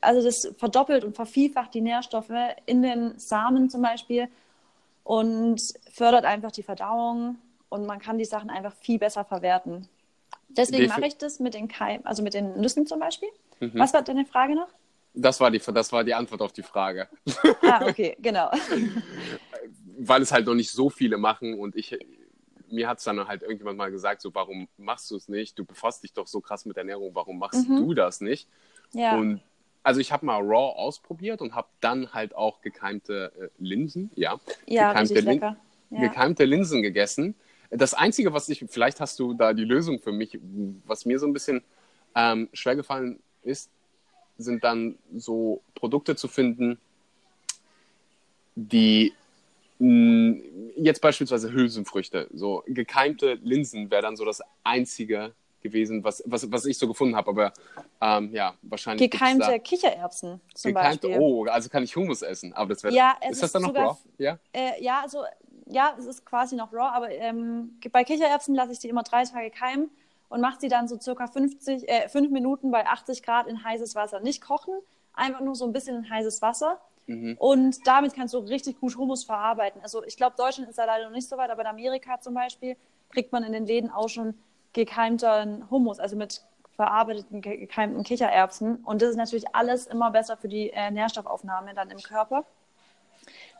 also 0.00 0.22
das 0.22 0.52
verdoppelt 0.58 1.04
und 1.04 1.14
vervielfacht 1.14 1.74
die 1.74 1.80
Nährstoffe 1.80 2.30
in 2.66 2.82
den 2.82 3.18
Samen 3.18 3.70
zum 3.70 3.82
Beispiel 3.82 4.28
und 5.04 5.60
fördert 5.92 6.24
einfach 6.24 6.52
die 6.52 6.62
Verdauung 6.62 7.38
und 7.68 7.86
man 7.86 7.98
kann 7.98 8.18
die 8.18 8.24
Sachen 8.24 8.50
einfach 8.50 8.74
viel 8.74 8.98
besser 8.98 9.24
verwerten. 9.24 9.88
Deswegen 10.48 10.88
mache 10.88 11.06
ich 11.06 11.16
das 11.16 11.40
mit 11.40 11.54
den 11.54 11.68
Keim, 11.68 12.02
also 12.04 12.22
mit 12.22 12.34
den 12.34 12.60
Nüssen 12.60 12.86
zum 12.86 13.00
Beispiel. 13.00 13.28
Mhm. 13.60 13.72
Was 13.74 13.94
war 13.94 14.02
deine 14.02 14.26
Frage 14.26 14.54
noch? 14.54 14.68
Das 15.14 15.40
war, 15.40 15.50
die, 15.50 15.58
das 15.58 15.92
war 15.92 16.04
die 16.04 16.14
Antwort 16.14 16.42
auf 16.42 16.52
die 16.52 16.62
Frage. 16.62 17.08
Ah, 17.62 17.86
okay, 17.86 18.16
genau. 18.20 18.50
Weil 19.98 20.22
es 20.22 20.32
halt 20.32 20.46
noch 20.46 20.54
nicht 20.54 20.70
so 20.70 20.90
viele 20.90 21.16
machen 21.16 21.58
und 21.58 21.76
ich, 21.76 21.96
mir 22.68 22.88
hat 22.88 22.98
es 22.98 23.04
dann 23.04 23.26
halt 23.26 23.42
irgendjemand 23.42 23.78
mal 23.78 23.90
gesagt, 23.90 24.20
so, 24.20 24.34
warum 24.34 24.68
machst 24.76 25.10
du 25.10 25.16
es 25.16 25.28
nicht? 25.28 25.58
Du 25.58 25.64
befasst 25.64 26.02
dich 26.02 26.12
doch 26.12 26.26
so 26.26 26.40
krass 26.40 26.64
mit 26.64 26.76
Ernährung, 26.76 27.14
warum 27.14 27.38
machst 27.38 27.66
du 27.68 27.94
das 27.94 28.20
nicht? 28.20 28.48
Ja. 28.92 29.16
Und 29.16 29.40
also 29.82 30.00
ich 30.00 30.12
habe 30.12 30.26
mal 30.26 30.38
Raw 30.40 30.78
ausprobiert 30.78 31.40
und 31.40 31.54
habe 31.54 31.68
dann 31.80 32.12
halt 32.12 32.34
auch 32.34 32.60
gekeimte 32.60 33.32
äh, 33.38 33.48
Linsen, 33.58 34.10
ja, 34.14 34.38
ja, 34.66 34.92
gekeimte, 34.92 35.20
Lin-. 35.20 35.40
Ja. 35.40 36.00
gekeimte 36.00 36.44
Linsen 36.44 36.82
gegessen. 36.82 37.34
Das 37.70 37.94
Einzige, 37.94 38.32
was 38.32 38.48
ich, 38.48 38.64
vielleicht 38.68 39.00
hast 39.00 39.18
du 39.18 39.34
da 39.34 39.52
die 39.54 39.64
Lösung 39.64 39.98
für 39.98 40.12
mich, 40.12 40.38
was 40.86 41.06
mir 41.06 41.18
so 41.18 41.26
ein 41.26 41.32
bisschen 41.32 41.62
ähm, 42.14 42.48
schwer 42.52 42.76
gefallen 42.76 43.18
ist, 43.42 43.70
sind 44.38 44.62
dann 44.62 44.98
so 45.16 45.62
Produkte 45.74 46.16
zu 46.16 46.28
finden, 46.28 46.78
die 48.54 49.12
mh, 49.78 50.36
jetzt 50.76 51.00
beispielsweise 51.00 51.52
Hülsenfrüchte, 51.52 52.28
so 52.32 52.62
gekeimte 52.66 53.38
Linsen 53.42 53.90
wäre 53.90 54.02
dann 54.02 54.16
so 54.16 54.24
das 54.24 54.42
Einzige 54.62 55.32
gewesen, 55.62 56.04
was, 56.04 56.22
was, 56.26 56.50
was 56.50 56.64
ich 56.66 56.78
so 56.78 56.88
gefunden 56.88 57.16
habe. 57.16 57.30
Aber 57.30 57.52
ähm, 58.00 58.30
ja, 58.32 58.54
wahrscheinlich. 58.62 59.10
Gekeimte 59.10 59.58
Kichererbsen 59.60 60.40
zum 60.54 60.74
gekeimte, 60.74 61.08
Beispiel. 61.08 61.22
Oh, 61.22 61.44
also 61.46 61.68
kann 61.68 61.82
ich 61.82 61.94
Hummus 61.96 62.22
essen. 62.22 62.52
Aber 62.52 62.74
das 62.74 62.82
wäre. 62.82 62.94
Ja, 62.94 63.16
es 63.20 63.32
ist 63.32 63.42
das 63.42 63.48
ist 63.48 63.54
dann 63.54 63.62
noch 63.62 63.74
raw? 63.74 63.96
Ja. 64.18 64.38
Äh, 64.52 64.82
ja, 64.82 65.00
also 65.02 65.24
ja, 65.66 65.94
es 65.98 66.06
ist 66.06 66.26
quasi 66.26 66.56
noch 66.56 66.72
raw, 66.72 66.90
aber 66.94 67.10
ähm, 67.10 67.78
bei 67.90 68.04
Kichererbsen 68.04 68.54
lasse 68.54 68.72
ich 68.72 68.78
die 68.78 68.88
immer 68.88 69.02
drei 69.02 69.24
Tage 69.24 69.50
keimen 69.50 69.90
und 70.28 70.40
mache 70.40 70.60
sie 70.60 70.68
dann 70.68 70.88
so 70.88 70.98
circa 70.98 71.26
50, 71.26 71.88
äh, 71.88 72.08
5 72.08 72.30
Minuten 72.30 72.70
bei 72.70 72.86
80 72.86 73.22
Grad 73.22 73.46
in 73.46 73.62
heißes 73.62 73.94
Wasser. 73.94 74.20
Nicht 74.20 74.42
kochen, 74.42 74.74
einfach 75.12 75.40
nur 75.40 75.54
so 75.54 75.64
ein 75.64 75.72
bisschen 75.72 75.96
in 75.96 76.10
heißes 76.10 76.42
Wasser. 76.42 76.80
Mhm. 77.06 77.36
Und 77.38 77.86
damit 77.86 78.14
kannst 78.14 78.34
du 78.34 78.38
richtig 78.38 78.80
gut 78.80 78.96
Hummus 78.96 79.24
verarbeiten. 79.24 79.80
Also 79.82 80.04
ich 80.04 80.16
glaube, 80.16 80.36
Deutschland 80.36 80.70
ist 80.70 80.78
da 80.78 80.84
leider 80.84 81.04
noch 81.04 81.14
nicht 81.14 81.28
so 81.28 81.36
weit, 81.36 81.50
aber 81.50 81.62
in 81.62 81.68
Amerika 81.68 82.20
zum 82.20 82.34
Beispiel 82.34 82.76
kriegt 83.10 83.32
man 83.32 83.44
in 83.44 83.52
den 83.52 83.66
Läden 83.66 83.90
auch 83.90 84.08
schon 84.08 84.34
gekeimten 84.72 85.68
Hummus, 85.70 85.98
also 85.98 86.16
mit 86.16 86.42
verarbeiteten 86.76 87.42
ge- 87.42 87.58
gekeimten 87.58 88.02
Kichererbsen. 88.02 88.76
Und 88.76 89.02
das 89.02 89.10
ist 89.10 89.16
natürlich 89.16 89.54
alles 89.54 89.86
immer 89.86 90.10
besser 90.10 90.36
für 90.36 90.48
die 90.48 90.70
äh, 90.70 90.90
Nährstoffaufnahme 90.90 91.74
dann 91.74 91.90
im 91.90 92.02
Körper. 92.02 92.44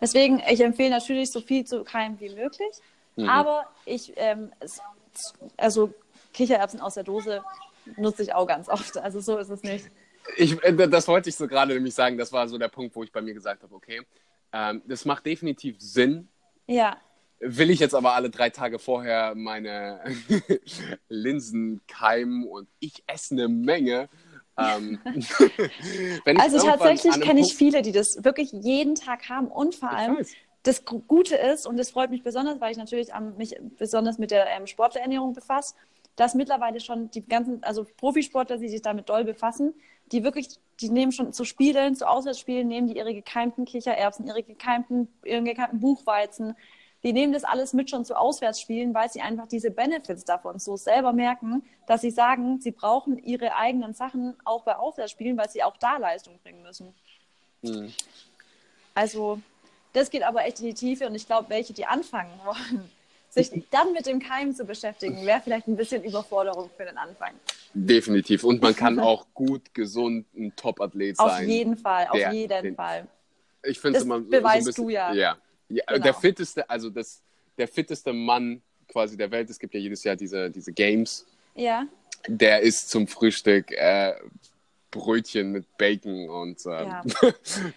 Deswegen, 0.00 0.42
ich 0.49 0.61
empfehle 0.61 0.90
natürlich 0.90 1.31
so 1.31 1.40
viel 1.40 1.64
zu 1.64 1.85
keimen 1.85 2.19
wie 2.19 2.31
möglich. 2.35 2.75
Mhm. 3.16 3.28
Aber 3.28 3.66
ich, 3.85 4.12
ähm, 4.16 4.50
also 5.57 5.92
Kichererbsen 6.33 6.81
aus 6.81 6.95
der 6.95 7.04
Dose 7.04 7.42
nutze 7.97 8.23
ich 8.23 8.35
auch 8.35 8.47
ganz 8.47 8.69
oft. 8.69 8.97
Also 8.99 9.21
so 9.21 9.38
ist 9.38 9.50
es 9.50 9.62
nicht. 9.62 9.90
Ich, 10.37 10.62
äh, 10.64 10.88
das 10.88 11.07
wollte 11.09 11.28
ich 11.28 11.37
so 11.37 11.47
gerade 11.47 11.75
nämlich 11.75 11.95
sagen. 11.95 12.16
Das 12.16 12.33
war 12.33 12.49
so 12.49 12.59
der 12.59 12.69
Punkt, 12.69 12.97
wo 12.97 13.02
ich 13.02 13.12
bei 13.12 13.21
mir 13.21 13.35
gesagt 13.35 13.62
habe, 13.62 13.75
okay, 13.75 14.02
ähm, 14.52 14.83
das 14.87 15.04
macht 15.04 15.26
definitiv 15.26 15.76
Sinn. 15.78 16.28
Ja, 16.66 16.97
Will 17.44 17.70
ich 17.70 17.80
jetzt 17.80 17.94
aber 17.94 18.14
alle 18.14 18.30
drei 18.30 18.50
Tage 18.50 18.78
vorher 18.78 19.34
meine 19.34 20.00
Linsen 21.08 21.80
keimen 21.88 22.44
und 22.46 22.68
ich 22.78 23.02
esse 23.06 23.34
eine 23.34 23.49
Menge. 23.49 24.08
Ähm, 24.56 25.00
Also 26.38 26.58
tatsächlich 26.66 27.12
kenne 27.20 27.40
ich 27.40 27.54
viele, 27.56 27.82
die 27.82 27.92
das 27.92 28.22
wirklich 28.25 28.52
jeden 28.52 28.94
Tag 28.94 29.28
haben 29.28 29.49
und 29.49 29.75
vor 29.75 29.90
allem 29.90 30.18
das 30.62 30.84
Gu- 30.84 31.00
Gute 31.00 31.34
ist, 31.34 31.66
und 31.66 31.76
das 31.76 31.90
freut 31.90 32.11
mich 32.11 32.22
besonders, 32.22 32.61
weil 32.61 32.70
ich 32.70 32.78
natürlich 32.78 33.12
am, 33.12 33.37
mich 33.37 33.56
besonders 33.78 34.18
mit 34.18 34.30
der 34.30 34.46
ähm, 34.49 34.66
Sportlerernährung 34.68 35.32
befasse, 35.32 35.75
dass 36.14 36.34
mittlerweile 36.34 36.78
schon 36.78 37.11
die 37.11 37.26
ganzen, 37.26 37.64
also 37.64 37.84
Profisportler, 37.96 38.58
die 38.58 38.68
sich 38.68 38.82
damit 38.82 39.08
doll 39.08 39.25
befassen, 39.25 39.75
die 40.12 40.22
wirklich, 40.22 40.49
die 40.80 40.90
nehmen 40.90 41.11
schon 41.11 41.32
zu 41.32 41.44
Spielen, 41.44 41.96
zu 41.96 42.08
Auswärtsspielen, 42.08 42.68
nehmen 42.68 42.87
die 42.87 42.96
ihre 42.99 43.14
gekeimten 43.14 43.64
Kichererbsen, 43.64 44.26
ihre 44.26 44.42
gekeimten, 44.44 45.08
ihren 45.25 45.44
gekeimten 45.44 45.80
Buchweizen, 45.80 46.54
die 47.02 47.12
nehmen 47.12 47.32
das 47.32 47.44
alles 47.44 47.73
mit 47.73 47.90
schon 47.90 48.04
zu 48.04 48.14
Auswärtsspielen, 48.16 48.94
weil 48.94 49.11
sie 49.11 49.21
einfach 49.21 49.49
diese 49.49 49.71
Benefits 49.71 50.25
davon 50.25 50.59
so 50.59 50.76
selber 50.76 51.12
merken, 51.12 51.62
dass 51.87 52.00
sie 52.00 52.11
sagen, 52.11 52.61
sie 52.61 52.71
brauchen 52.71 53.18
ihre 53.18 53.56
eigenen 53.56 53.92
Sachen 53.92 54.37
auch 54.44 54.62
bei 54.62 54.76
Auswärtsspielen, 54.76 55.37
weil 55.37 55.50
sie 55.50 55.62
auch 55.64 55.76
da 55.78 55.97
Leistung 55.97 56.38
bringen 56.42 56.62
müssen. 56.62 56.94
Mhm. 57.62 57.92
Also, 58.94 59.40
das 59.92 60.11
geht 60.11 60.23
aber 60.23 60.44
echt 60.44 60.61
in 60.61 60.66
die 60.66 60.75
Tiefe 60.75 61.06
und 61.06 61.14
ich 61.14 61.26
glaube, 61.26 61.50
welche, 61.50 61.73
die 61.73 61.87
anfangen 61.87 62.30
wollen, 62.44 62.90
sich 63.30 63.50
dann 63.71 63.92
mit 63.92 64.06
dem 64.06 64.21
Keim 64.21 64.54
zu 64.54 64.64
beschäftigen, 64.64 65.25
wäre 65.26 65.40
vielleicht 65.40 65.66
ein 65.66 65.76
bisschen 65.76 66.04
Überforderung 66.04 66.71
für 66.76 66.85
den 66.85 66.99
Anfang. 66.99 67.32
Definitiv. 67.75 68.44
Und 68.44 68.62
man 68.62 68.76
kann 68.76 69.00
auch 69.00 69.26
gut, 69.35 69.75
gesund 69.75 70.26
ein 70.37 70.54
Top-Athlet 70.54 71.18
Auf 71.18 71.30
sein. 71.30 71.49
jeden 71.49 71.76
Fall, 71.76 72.06
auf 72.09 72.16
Der- 72.16 72.32
jeden 72.32 72.62
den- 72.62 72.75
Fall. 72.76 73.09
Ich 73.64 73.78
finde 73.80 73.99
es 73.99 74.04
immer 74.04 74.21
so, 74.21 74.28
beweist 74.28 74.42
so 74.42 74.59
ein 74.59 74.64
bisschen, 74.64 74.85
du 74.85 74.90
ja. 74.90 75.12
Ja, 75.14 75.37
ja 75.72 75.82
Genau. 75.88 76.02
der 76.04 76.14
fitteste, 76.14 76.68
also 76.68 76.90
das, 76.90 77.22
der 77.58 77.68
fitteste 77.68 78.12
Mann 78.12 78.62
quasi 78.88 79.16
der 79.16 79.30
Welt. 79.30 79.48
Es 79.50 79.58
gibt 79.58 79.74
ja 79.74 79.80
jedes 79.80 80.04
Jahr 80.04 80.16
diese, 80.16 80.50
diese 80.50 80.72
Games. 80.72 81.26
Ja, 81.54 81.84
Der 82.28 82.60
isst 82.60 82.90
zum 82.90 83.06
Frühstück 83.06 83.70
äh, 83.72 84.14
Brötchen 84.90 85.52
mit 85.52 85.76
Bacon 85.78 86.28
und 86.28 86.64
ähm, 86.66 86.70
Ja. 86.88 87.02
von 87.14 87.32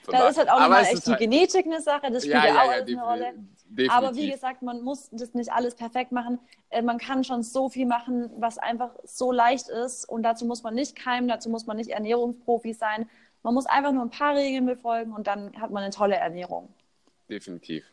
da 0.08 0.12
daher- 0.12 0.30
ist 0.30 0.38
halt 0.38 0.50
auch 0.50 0.60
nochmal 0.60 0.84
echt 0.84 0.94
ist 0.94 1.08
die 1.08 1.12
halt- 1.12 1.20
Genetik 1.22 1.66
eine 1.66 1.82
Sache, 1.82 2.12
das 2.12 2.24
spielt 2.24 2.36
Ja, 2.36 2.46
ja, 2.48 2.62
auch 2.62 2.72
ja, 2.72 2.72
eine 2.84 3.02
Rolle. 3.04 3.34
definitiv. 3.70 3.92
Aber 3.94 4.16
wie 4.16 4.30
gesagt, 4.32 4.62
man 4.62 4.82
muss 4.82 5.10
das 5.12 5.34
nicht 5.34 5.52
alles 5.52 5.76
perfekt 5.76 6.12
machen. 6.12 6.40
Äh, 6.70 6.82
Man 6.82 6.98
kann 6.98 7.24
schon 7.24 7.42
so 7.44 7.70
viel 7.70 7.86
machen, 7.86 8.30
was 8.38 8.58
einfach 8.58 8.92
so 9.06 9.32
leicht 9.32 9.70
ist. 9.70 10.08
Und 10.10 10.24
dazu 10.24 10.46
muss 10.46 10.64
man 10.64 10.76
nicht 10.76 10.96
keimen, 10.98 11.28
dazu 11.30 11.50
muss 11.50 11.66
man 11.66 11.78
nicht 11.78 11.90
Ernährungsprofi 11.92 12.74
sein. 12.74 13.10
Man 13.44 13.54
muss 13.54 13.66
einfach 13.66 13.92
nur 13.94 14.04
ein 14.04 14.10
paar 14.10 14.36
Regeln 14.36 14.66
befolgen 14.66 15.14
und 15.14 15.28
dann 15.28 15.60
hat 15.62 15.72
man 15.72 15.84
eine 15.84 15.92
tolle 15.94 16.16
Ernährung. 16.16 16.68
Definitiv. 17.30 17.86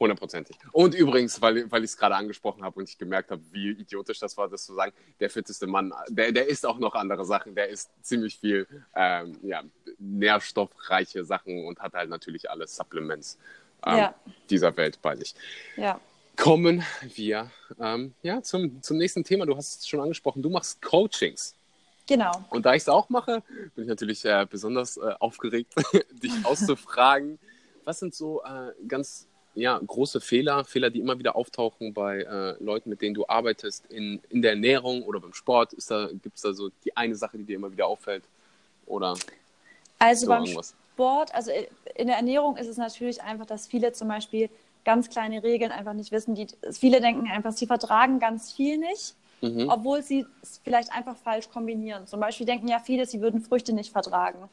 Hundertprozentig. 0.00 0.56
Und 0.72 0.94
übrigens, 0.94 1.40
weil, 1.40 1.70
weil 1.70 1.84
ich 1.84 1.90
es 1.90 1.96
gerade 1.96 2.16
angesprochen 2.16 2.64
habe 2.64 2.80
und 2.80 2.88
ich 2.88 2.98
gemerkt 2.98 3.30
habe, 3.30 3.40
wie 3.52 3.70
idiotisch 3.70 4.18
das 4.18 4.36
war, 4.36 4.48
das 4.48 4.64
zu 4.66 4.74
sagen, 4.74 4.92
der 5.20 5.30
fitteste 5.30 5.68
Mann, 5.68 5.92
der, 6.08 6.32
der 6.32 6.48
isst 6.48 6.66
auch 6.66 6.78
noch 6.78 6.96
andere 6.96 7.24
Sachen, 7.24 7.54
der 7.54 7.68
isst 7.68 7.90
ziemlich 8.02 8.38
viel 8.40 8.66
ähm, 8.96 9.38
ja, 9.44 9.62
nährstoffreiche 9.98 11.24
Sachen 11.24 11.66
und 11.66 11.78
hat 11.78 11.94
halt 11.94 12.10
natürlich 12.10 12.50
alle 12.50 12.66
Supplements 12.66 13.38
ähm, 13.86 13.96
Ja. 13.96 14.14
dieser 14.50 14.76
Welt 14.76 14.98
bei 15.02 15.14
sich. 15.14 15.36
Ja. 15.76 16.00
Kommen 16.36 16.82
wir 17.14 17.50
ähm, 17.78 18.14
ja, 18.22 18.42
zum, 18.42 18.82
zum 18.82 18.96
nächsten 18.96 19.22
Thema. 19.22 19.46
Du 19.46 19.56
hast 19.56 19.80
es 19.80 19.88
schon 19.88 20.00
angesprochen, 20.00 20.42
du 20.42 20.50
machst 20.50 20.82
Coachings. 20.82 21.54
Genau. 22.08 22.32
Und 22.50 22.66
da 22.66 22.74
ich 22.74 22.82
es 22.82 22.88
auch 22.88 23.08
mache, 23.08 23.44
bin 23.76 23.84
ich 23.84 23.88
natürlich 23.88 24.24
äh, 24.24 24.46
besonders 24.50 24.96
äh, 24.96 25.14
aufgeregt, 25.20 25.74
dich 26.10 26.32
auszufragen. 26.44 27.38
Was 27.84 27.98
sind 27.98 28.14
so 28.14 28.42
äh, 28.42 28.72
ganz 28.86 29.26
ja, 29.54 29.78
große 29.78 30.20
Fehler, 30.20 30.64
Fehler, 30.64 30.88
die 30.90 31.00
immer 31.00 31.18
wieder 31.18 31.36
auftauchen 31.36 31.92
bei 31.92 32.20
äh, 32.22 32.62
Leuten, 32.62 32.88
mit 32.88 33.02
denen 33.02 33.14
du 33.14 33.26
arbeitest, 33.26 33.84
in, 33.90 34.20
in 34.30 34.40
der 34.40 34.52
Ernährung 34.52 35.02
oder 35.02 35.20
beim 35.20 35.34
Sport? 35.34 35.74
da, 35.88 36.08
Gibt 36.22 36.36
es 36.36 36.42
da 36.42 36.54
so 36.54 36.70
die 36.84 36.96
eine 36.96 37.14
Sache, 37.14 37.36
die 37.36 37.44
dir 37.44 37.56
immer 37.56 37.70
wieder 37.70 37.86
auffällt? 37.86 38.24
Oder 38.86 39.14
Also 39.98 40.26
So 40.26 40.32
beim 40.32 40.44
irgendwas. 40.44 40.74
Sport, 40.94 41.34
also 41.34 41.50
in 41.94 42.06
der 42.06 42.16
Ernährung 42.16 42.56
ist 42.56 42.66
es 42.68 42.76
natürlich 42.76 43.22
einfach, 43.22 43.46
dass 43.46 43.66
viele 43.66 43.92
zum 43.92 44.08
Beispiel 44.08 44.48
ganz 44.84 45.10
kleine 45.10 45.42
Regeln 45.42 45.70
einfach 45.70 45.92
nicht 45.92 46.12
wissen. 46.12 46.34
Die, 46.34 46.46
viele 46.72 47.00
denken 47.00 47.28
einfach, 47.30 47.52
sie 47.52 47.66
vertragen 47.66 48.18
ganz 48.20 48.52
viel 48.52 48.78
nicht, 48.78 49.14
Mhm. 49.42 49.68
obwohl 49.68 50.02
sie 50.02 50.24
es 50.42 50.60
vielleicht 50.62 50.92
einfach 50.92 51.16
falsch 51.16 51.50
kombinieren. 51.50 52.06
Zum 52.06 52.20
Beispiel 52.20 52.46
denken 52.46 52.68
ja 52.68 52.78
viele, 52.78 53.06
sie 53.06 53.20
würden 53.20 53.40
Früchte 53.40 53.72
nicht 53.72 53.90
vertragen. 53.90 54.48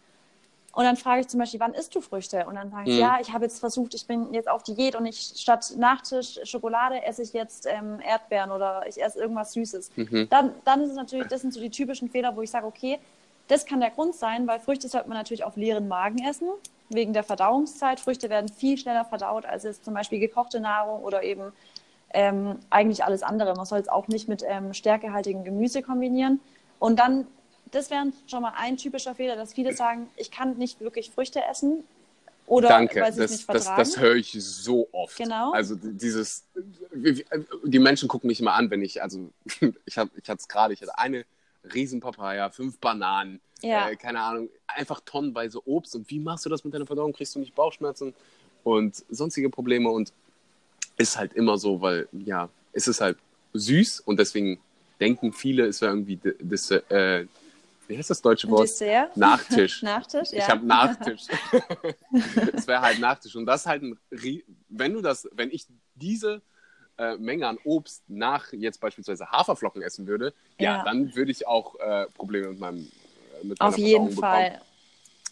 Und 0.73 0.83
dann 0.83 0.97
frage 0.97 1.21
ich 1.21 1.27
zum 1.27 1.39
Beispiel, 1.39 1.59
wann 1.59 1.73
isst 1.73 1.95
du 1.95 2.01
Früchte? 2.01 2.45
Und 2.45 2.55
dann 2.55 2.69
sagen 2.69 2.85
sie, 2.85 2.93
Mhm. 2.93 2.99
ja, 2.99 3.17
ich 3.19 3.33
habe 3.33 3.45
jetzt 3.45 3.59
versucht, 3.59 3.95
ich 3.95 4.05
bin 4.05 4.33
jetzt 4.33 4.47
auf 4.47 4.61
Diät 4.63 4.95
und 4.95 5.05
ich 5.05 5.33
statt 5.35 5.73
Nachtisch 5.77 6.39
Schokolade 6.43 7.03
esse 7.03 7.23
ich 7.23 7.33
jetzt 7.33 7.65
ähm, 7.65 7.99
Erdbeeren 8.07 8.51
oder 8.51 8.83
ich 8.87 9.01
esse 9.01 9.19
irgendwas 9.19 9.53
Süßes. 9.53 9.91
Mhm. 9.95 10.27
Dann, 10.29 10.53
dann 10.65 10.81
ist 10.81 10.91
es 10.91 10.95
natürlich, 10.95 11.27
das 11.27 11.41
sind 11.41 11.53
so 11.53 11.59
die 11.59 11.71
typischen 11.71 12.09
Fehler, 12.09 12.35
wo 12.35 12.41
ich 12.41 12.51
sage, 12.51 12.67
okay, 12.67 12.99
das 13.47 13.65
kann 13.65 13.79
der 13.79 13.89
Grund 13.89 14.13
sein, 14.13 14.45
weil 14.47 14.59
Früchte 14.59 14.87
sollte 14.87 15.09
man 15.09 15.17
natürlich 15.17 15.43
auf 15.43 15.55
leeren 15.55 15.87
Magen 15.87 16.23
essen, 16.23 16.47
wegen 16.89 17.13
der 17.13 17.23
Verdauungszeit. 17.23 17.99
Früchte 17.99 18.29
werden 18.29 18.47
viel 18.47 18.77
schneller 18.77 19.05
verdaut 19.05 19.45
als 19.45 19.63
jetzt 19.63 19.83
zum 19.85 19.95
Beispiel 19.95 20.19
gekochte 20.19 20.59
Nahrung 20.59 21.03
oder 21.03 21.23
eben 21.23 21.51
ähm, 22.13 22.59
eigentlich 22.69 23.03
alles 23.03 23.23
andere. 23.23 23.55
Man 23.55 23.65
soll 23.65 23.79
es 23.79 23.89
auch 23.89 24.07
nicht 24.07 24.27
mit 24.29 24.43
ähm, 24.47 24.73
stärkehaltigem 24.73 25.43
Gemüse 25.43 25.81
kombinieren. 25.81 26.39
Und 26.77 26.99
dann, 26.99 27.25
das 27.71 27.89
wäre 27.89 28.11
schon 28.27 28.41
mal 28.41 28.53
ein 28.57 28.77
typischer 28.77 29.15
Fehler, 29.15 29.35
dass 29.35 29.53
viele 29.53 29.73
sagen, 29.73 30.09
ich 30.17 30.31
kann 30.31 30.57
nicht 30.57 30.79
wirklich 30.81 31.09
Früchte 31.11 31.41
essen 31.49 31.83
oder 32.47 32.67
Danke, 32.69 32.99
weil 33.01 33.13
sie 33.13 33.21
es 33.23 33.31
das, 33.31 33.37
nicht 33.39 33.49
das, 33.49 33.63
vertragen. 33.65 33.79
das 33.91 33.99
höre 33.99 34.15
ich 34.15 34.31
so 34.39 34.87
oft. 34.91 35.17
Genau. 35.17 35.51
Also 35.51 35.75
dieses, 35.75 36.45
wie- 36.91 37.23
die 37.65 37.79
Menschen 37.79 38.07
gucken 38.07 38.27
mich 38.27 38.39
immer 38.39 38.53
an, 38.53 38.69
wenn 38.71 38.81
ich, 38.81 39.01
also 39.03 39.29
ich 39.85 39.97
habe, 39.97 40.09
ich 40.15 40.27
hatte 40.29 40.39
es 40.39 40.47
gerade, 40.47 40.73
ich 40.73 40.81
hatte 40.81 40.97
eine 40.97 41.25
riesen 41.73 41.99
Papaya, 41.99 42.49
fünf 42.49 42.79
Bananen, 42.79 43.39
Ja. 43.61 43.89
äh, 43.89 43.95
keine 43.95 44.21
Ahnung, 44.21 44.49
einfach 44.67 45.01
tonnenweise 45.01 45.59
Obst. 45.67 45.93
Und 45.95 46.09
wie 46.09 46.19
machst 46.19 46.45
du 46.45 46.49
das 46.49 46.63
mit 46.63 46.73
deiner 46.73 46.87
Verdauung? 46.87 47.13
Kriegst 47.13 47.35
du 47.35 47.39
nicht 47.39 47.53
Bauchschmerzen 47.53 48.13
und 48.63 49.03
sonstige 49.09 49.49
Probleme? 49.49 49.89
Und 49.91 50.11
ist 50.97 51.17
halt 51.17 51.33
immer 51.33 51.57
so, 51.57 51.81
weil 51.81 52.07
ja, 52.11 52.49
es 52.73 52.87
ist 52.87 52.99
halt 53.01 53.17
süß 53.53 53.99
und 54.01 54.17
deswegen 54.19 54.59
denken 54.99 55.31
viele, 55.33 55.65
es 55.67 55.81
wäre 55.81 55.91
irgendwie 55.93 56.19
das, 56.41 56.71
äh, 56.71 57.25
wie 57.89 57.97
heißt 57.97 58.11
das 58.11 58.21
deutsche 58.21 58.47
Wort? 58.49 58.63
Dessert? 58.63 59.17
Nachtisch. 59.17 59.81
Nachtisch, 59.81 60.31
ja. 60.31 60.37
Ich 60.37 60.47
habe 60.47 60.65
Nachtisch. 60.65 61.23
es 62.53 62.67
wäre 62.67 62.81
halt 62.81 62.99
Nachtisch. 62.99 63.35
Und 63.35 63.45
das 63.47 63.65
halt 63.65 63.81
ein, 63.81 63.99
wenn 64.69 64.93
du 64.93 65.01
das, 65.01 65.27
wenn 65.31 65.49
ich 65.49 65.65
diese 65.95 66.41
äh, 66.99 67.15
Menge 67.17 67.47
an 67.47 67.57
Obst 67.63 68.03
nach 68.07 68.53
jetzt 68.53 68.79
beispielsweise 68.79 69.25
Haferflocken 69.31 69.81
essen 69.81 70.05
würde, 70.05 70.33
ja, 70.59 70.77
Ja. 70.77 70.83
dann 70.83 71.15
würde 71.15 71.31
ich 71.31 71.47
auch 71.47 71.75
äh, 71.79 72.05
Probleme 72.15 72.49
mit 72.49 72.59
meinem 72.59 72.91
äh, 73.41 73.45
mit 73.45 73.59
Auf 73.59 73.77
jeden 73.77 74.09
bekommen. 74.09 74.19
Fall. 74.19 74.61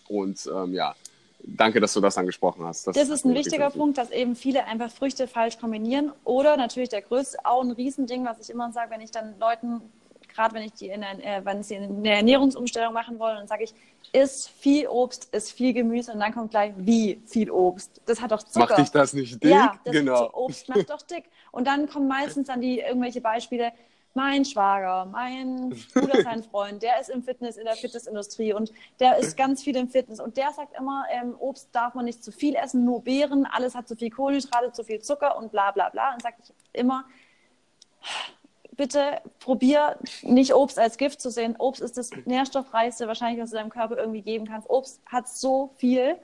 Und 0.08 0.50
ähm, 0.52 0.74
ja, 0.74 0.96
danke, 1.44 1.80
dass 1.80 1.94
du 1.94 2.02
das 2.02 2.18
angesprochen 2.18 2.66
hast. 2.66 2.88
Das 2.88 2.98
hat 2.98 3.08
ist 3.10 3.24
ein 3.26 3.36
wichtiger. 3.36 3.70
Punkt, 3.70 4.00
dass 4.00 4.10
eben 4.10 4.36
viele 4.36 4.66
einfach 4.66 4.90
Früchte 4.90 5.28
falsch 5.28 5.60
kombinieren. 5.60 6.12
Oder 6.24 6.58
natürlich 6.58 6.90
der 6.90 7.02
größte, 7.04 7.38
auch 7.44 7.62
ein 7.62 7.72
Riesending, 7.72 8.26
was 8.26 8.40
ich 8.40 8.50
immer 8.50 8.72
sage, 8.72 8.90
wenn 8.92 9.02
ich 9.02 9.12
dann 9.12 9.38
Leuten, 9.40 9.82
gerade 10.38 10.54
wenn 10.54 10.64
ich 10.64 10.74
die 10.74 10.90
in 10.90 11.04
ein, 11.04 11.20
äh, 11.20 11.42
wenn 11.44 11.64
sie 11.64 11.78
eine 11.78 12.12
Ernährungsumstellung 12.12 12.94
machen 12.94 13.18
wollen, 13.18 13.38
dann 13.38 13.48
sage 13.48 13.64
ich, 13.64 13.74
isst 14.14 14.50
viel 14.50 14.88
Obst, 14.88 15.34
isst 15.34 15.52
viel 15.52 15.74
Gemüse 15.74 16.12
und 16.14 16.20
dann 16.20 16.34
kommt 16.34 16.52
gleich, 16.52 16.74
wie 16.78 17.20
viel 17.26 17.50
Obst. 17.50 18.00
Das 18.06 18.22
hat 18.22 18.32
doch 18.32 18.44
Zucker. 18.44 18.68
Macht 18.68 18.78
dich 18.78 18.92
das 18.92 19.14
nicht 19.14 19.44
dick? 19.44 19.52
Ja, 19.52 19.74
das 19.84 19.94
genau. 19.94 20.30
Obst 20.34 20.70
macht 20.70 20.90
doch 20.90 21.02
dick. 21.02 21.26
Und 21.52 21.66
dann 21.66 21.90
kommen 21.90 22.08
meistens 22.08 22.48
dann 22.48 22.62
die 22.62 22.80
irgendwelche 22.80 23.20
Beispiele. 23.20 23.72
Mein 24.14 24.46
Schwager, 24.46 25.06
mein 25.06 25.76
Bruder, 25.94 26.24
sein 26.24 26.44
Freund, 26.44 26.82
der 26.82 27.00
ist 27.00 27.10
im 27.10 27.22
Fitness, 27.22 27.58
in 27.58 27.66
der 27.66 27.76
Fitnessindustrie 27.76 28.52
und 28.52 28.72
der 29.00 29.18
ist 29.18 29.38
ganz 29.38 29.62
viel 29.62 29.76
im 29.76 29.90
Fitness. 29.90 30.20
Und 30.20 30.38
der 30.38 30.52
sagt 30.54 30.76
immer, 30.76 31.04
ähm, 31.12 31.36
Obst 31.38 31.70
darf 31.72 31.94
man 31.94 32.06
nicht 32.06 32.24
zu 32.24 32.32
viel 32.32 32.56
essen, 32.56 32.84
nur 32.84 33.04
Beeren, 33.04 33.46
alles 33.46 33.76
hat 33.76 33.88
zu 33.88 33.96
viel 33.96 34.10
Kohlenhydrate, 34.10 34.72
zu 34.72 34.84
viel 34.84 35.02
Zucker 35.02 35.38
und 35.38 35.52
bla 35.52 35.70
bla 35.72 35.90
bla. 35.90 36.14
Und 36.14 36.24
sage 36.24 36.36
ich 36.42 36.52
immer, 36.74 37.06
bitte 38.78 39.22
probier 39.40 39.98
nicht 40.22 40.54
Obst 40.54 40.80
als 40.80 40.98
Gift 40.98 41.20
zu 41.20 41.30
sehen. 41.30 41.56
Obst 41.58 41.82
ist 41.82 41.98
das 41.98 42.12
nährstoffreichste 42.26 43.08
wahrscheinlich, 43.08 43.42
was 43.42 43.50
du 43.50 43.58
deinem 43.58 43.70
Körper 43.70 43.98
irgendwie 43.98 44.22
geben 44.22 44.46
kannst. 44.48 44.70
Obst 44.70 45.02
hat 45.08 45.28
so 45.28 45.72
viel. 45.78 46.16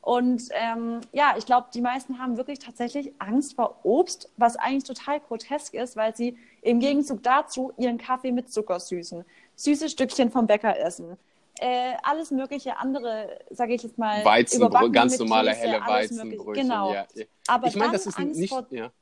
Und 0.00 0.44
ähm, 0.52 1.00
ja, 1.12 1.34
ich 1.36 1.46
glaube, 1.46 1.66
die 1.74 1.80
meisten 1.80 2.20
haben 2.20 2.36
wirklich 2.36 2.60
tatsächlich 2.60 3.12
Angst 3.18 3.54
vor 3.54 3.80
Obst, 3.82 4.30
was 4.36 4.54
eigentlich 4.54 4.84
total 4.84 5.18
grotesk 5.18 5.74
ist, 5.74 5.96
weil 5.96 6.14
sie 6.14 6.38
im 6.62 6.78
Gegenzug 6.78 7.24
dazu 7.24 7.72
ihren 7.76 7.98
Kaffee 7.98 8.30
mit 8.30 8.52
Zucker 8.52 8.78
süßen, 8.78 9.24
süße 9.56 9.88
Stückchen 9.88 10.30
vom 10.30 10.46
Bäcker 10.46 10.78
essen, 10.78 11.16
äh, 11.58 11.94
alles 12.04 12.30
mögliche 12.30 12.76
andere, 12.76 13.40
sage 13.50 13.74
ich 13.74 13.82
jetzt 13.82 13.98
mal, 13.98 14.24
Weizenbrot, 14.24 14.92
ganz 14.92 15.18
normale 15.18 15.50
Käse, 15.50 15.60
helle. 15.60 15.80
Weizenbrötchen. 15.80 16.68
Genau. 16.68 16.92
Ja. 16.92 17.06
Aber 17.48 17.66
ich 17.66 17.76
meine, 17.76 17.92
das 17.92 18.06
ist 18.06 18.16
Angst 18.16 18.38
nicht. 18.38 18.50
vor 18.50 18.66
Ja. 18.70 18.92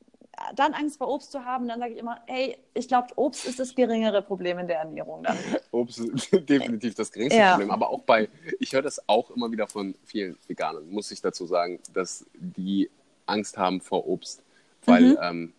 Dann 0.54 0.74
Angst 0.74 0.98
vor 0.98 1.08
Obst 1.08 1.32
zu 1.32 1.44
haben, 1.44 1.68
dann 1.68 1.80
sage 1.80 1.94
ich 1.94 1.98
immer, 1.98 2.20
hey, 2.26 2.56
ich 2.74 2.88
glaube, 2.88 3.08
Obst 3.16 3.46
ist 3.46 3.58
das 3.58 3.74
geringere 3.74 4.22
Problem 4.22 4.58
in 4.58 4.66
der 4.66 4.78
Ernährung 4.78 5.22
dann. 5.22 5.36
Obst 5.70 5.98
ist 6.00 6.30
definitiv 6.48 6.94
das 6.94 7.10
geringste 7.12 7.38
Ja. 7.40 7.50
Problem. 7.52 7.70
Aber 7.70 7.90
auch 7.90 8.02
bei, 8.02 8.28
ich 8.60 8.72
höre 8.72 8.82
das 8.82 9.08
auch 9.08 9.30
immer 9.30 9.50
wieder 9.50 9.66
von 9.66 9.94
vielen 10.04 10.36
Veganern, 10.46 10.88
muss 10.90 11.10
ich 11.10 11.20
dazu 11.20 11.46
sagen, 11.46 11.80
dass 11.92 12.24
die 12.34 12.90
Angst 13.26 13.56
haben 13.58 13.80
vor 13.80 14.06
Obst. 14.06 14.42
Weil, 14.86 15.02
Mhm. 15.12 15.18
ähm, 15.22 15.52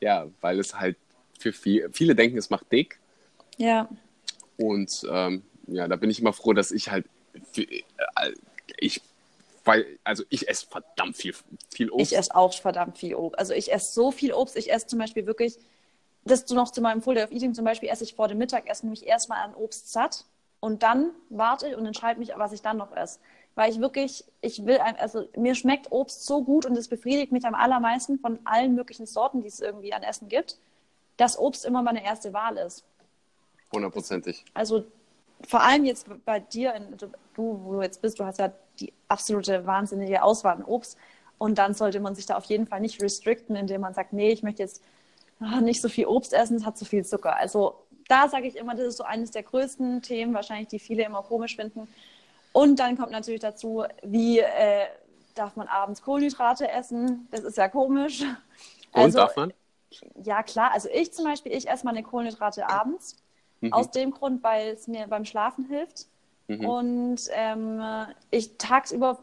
ja, 0.00 0.26
weil 0.40 0.58
es 0.60 0.78
halt 0.78 0.96
für 1.38 1.52
viel, 1.52 1.90
viele 1.92 2.14
denken, 2.14 2.38
es 2.38 2.50
macht 2.50 2.70
dick. 2.70 2.98
Ja, 3.56 3.88
Und 4.56 5.06
ähm, 5.10 5.42
ja, 5.66 5.88
da 5.88 5.96
bin 5.96 6.10
ich 6.10 6.20
immer 6.20 6.32
froh, 6.32 6.52
dass 6.52 6.70
ich 6.70 6.90
halt, 6.90 7.06
für, 7.52 7.62
äh, 7.62 7.80
ich, 8.78 9.00
weil, 9.70 9.98
also 10.04 10.24
ich 10.28 10.48
esse 10.48 10.66
verdammt 10.66 11.16
viel, 11.16 11.34
viel 11.70 11.90
Obst. 11.90 12.12
ich 12.12 12.18
esse 12.18 12.34
auch 12.34 12.52
verdammt 12.54 12.98
viel 12.98 13.14
Obst. 13.14 13.38
Also 13.38 13.54
ich 13.54 13.72
esse 13.72 13.92
so 13.92 14.10
viel 14.10 14.32
Obst. 14.32 14.56
Ich 14.56 14.72
esse 14.72 14.86
zum 14.86 14.98
Beispiel 14.98 15.26
wirklich, 15.26 15.58
das 16.24 16.44
du 16.44 16.54
noch 16.54 16.70
zu 16.70 16.80
meinem 16.80 17.02
Full 17.02 17.14
Day 17.14 17.24
of 17.24 17.30
Eating 17.32 17.54
zum 17.54 17.64
Beispiel, 17.64 17.88
esse 17.88 18.04
ich 18.04 18.14
vor 18.14 18.28
dem 18.28 18.38
Mittagessen 18.38 18.90
mich 18.90 19.06
erstmal 19.06 19.42
an 19.44 19.54
Obst 19.54 19.92
satt 19.92 20.24
und 20.60 20.82
dann 20.82 21.10
warte 21.30 21.68
ich 21.68 21.76
und 21.76 21.86
entscheide 21.86 22.18
mich, 22.20 22.32
was 22.36 22.52
ich 22.52 22.62
dann 22.62 22.76
noch 22.76 22.94
esse. 22.94 23.18
Weil 23.54 23.70
ich 23.72 23.80
wirklich, 23.80 24.24
ich 24.42 24.64
will, 24.66 24.78
ein- 24.78 24.96
also 24.96 25.28
mir 25.36 25.54
schmeckt 25.54 25.90
Obst 25.90 26.24
so 26.26 26.42
gut 26.44 26.66
und 26.66 26.76
es 26.76 26.88
befriedigt 26.88 27.32
mich 27.32 27.44
am 27.44 27.54
allermeisten 27.54 28.18
von 28.18 28.38
allen 28.44 28.74
möglichen 28.74 29.06
Sorten, 29.06 29.40
die 29.42 29.48
es 29.48 29.60
irgendwie 29.60 29.92
an 29.92 30.02
Essen 30.02 30.28
gibt, 30.28 30.58
dass 31.16 31.38
Obst 31.38 31.64
immer 31.64 31.82
meine 31.82 32.04
erste 32.04 32.32
Wahl 32.32 32.56
ist. 32.58 32.84
Hundertprozentig. 33.72 34.44
also 34.54 34.84
vor 35.48 35.62
allem 35.62 35.84
jetzt 35.84 36.06
bei 36.26 36.40
dir, 36.40 36.74
in, 36.74 36.96
du, 36.98 37.08
wo 37.34 37.72
du 37.74 37.82
jetzt 37.82 38.02
bist, 38.02 38.18
du 38.18 38.24
hast 38.24 38.38
ja 38.38 38.52
die 38.80 38.92
absolute 39.08 39.66
wahnsinnige 39.66 40.22
Auswahl 40.22 40.56
an 40.56 40.64
Obst. 40.64 40.96
Und 41.38 41.58
dann 41.58 41.74
sollte 41.74 42.00
man 42.00 42.14
sich 42.14 42.26
da 42.26 42.36
auf 42.36 42.44
jeden 42.44 42.66
Fall 42.66 42.80
nicht 42.80 43.02
restricten, 43.02 43.56
indem 43.56 43.80
man 43.80 43.94
sagt, 43.94 44.12
nee, 44.12 44.30
ich 44.30 44.42
möchte 44.42 44.62
jetzt 44.62 44.82
ah, 45.40 45.60
nicht 45.60 45.80
so 45.80 45.88
viel 45.88 46.06
Obst 46.06 46.32
essen, 46.32 46.56
es 46.56 46.66
hat 46.66 46.76
zu 46.76 46.84
viel 46.84 47.04
Zucker. 47.04 47.36
Also 47.36 47.76
da 48.08 48.28
sage 48.28 48.46
ich 48.46 48.56
immer, 48.56 48.74
das 48.74 48.86
ist 48.86 48.96
so 48.96 49.04
eines 49.04 49.30
der 49.30 49.42
größten 49.42 50.02
Themen, 50.02 50.34
wahrscheinlich, 50.34 50.68
die 50.68 50.78
viele 50.78 51.04
immer 51.04 51.22
komisch 51.22 51.56
finden. 51.56 51.88
Und 52.52 52.80
dann 52.80 52.98
kommt 52.98 53.12
natürlich 53.12 53.40
dazu, 53.40 53.84
wie 54.02 54.40
äh, 54.40 54.86
darf 55.34 55.56
man 55.56 55.68
abends 55.68 56.02
Kohlenhydrate 56.02 56.68
essen? 56.68 57.28
Das 57.30 57.40
ist 57.40 57.56
ja 57.56 57.68
komisch. 57.68 58.22
Und 58.92 59.02
Also, 59.04 59.18
darf 59.18 59.36
man? 59.36 59.52
ja, 60.24 60.42
klar. 60.42 60.72
Also 60.72 60.88
ich 60.92 61.12
zum 61.12 61.24
Beispiel, 61.24 61.52
ich 61.52 61.68
esse 61.68 61.84
meine 61.84 62.02
Kohlenhydrate 62.02 62.68
abends. 62.68 63.16
Mhm. 63.60 63.72
Aus 63.72 63.90
dem 63.90 64.10
Grund, 64.10 64.42
weil 64.42 64.70
es 64.70 64.88
mir 64.88 65.06
beim 65.06 65.24
Schlafen 65.24 65.66
hilft. 65.66 66.06
Mhm. 66.50 66.64
Und 66.64 67.20
ähm, 67.30 67.80
ich 68.30 68.56
tagsüber 68.58 69.20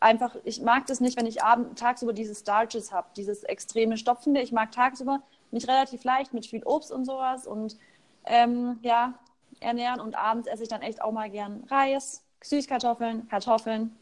einfach, 0.00 0.34
ich 0.44 0.60
mag 0.60 0.86
das 0.86 1.00
nicht, 1.00 1.16
wenn 1.16 1.26
ich 1.26 1.42
abend, 1.44 1.78
tagsüber 1.78 2.12
diese 2.12 2.34
Starches 2.34 2.90
habe, 2.90 3.06
dieses 3.16 3.44
extreme 3.44 3.96
Stopfende. 3.96 4.40
Ich 4.40 4.50
mag 4.50 4.72
tagsüber 4.72 5.22
mich 5.52 5.68
relativ 5.68 6.02
leicht 6.02 6.34
mit 6.34 6.44
viel 6.44 6.64
Obst 6.64 6.90
und 6.90 7.04
sowas 7.04 7.46
und 7.46 7.76
ähm, 8.24 8.80
ja, 8.82 9.14
ernähren. 9.60 10.00
Und 10.00 10.16
abends 10.16 10.48
esse 10.48 10.64
ich 10.64 10.68
dann 10.68 10.82
echt 10.82 11.00
auch 11.00 11.12
mal 11.12 11.30
gern 11.30 11.62
Reis, 11.70 12.24
Süßkartoffeln, 12.42 13.28
Kartoffeln. 13.28 13.94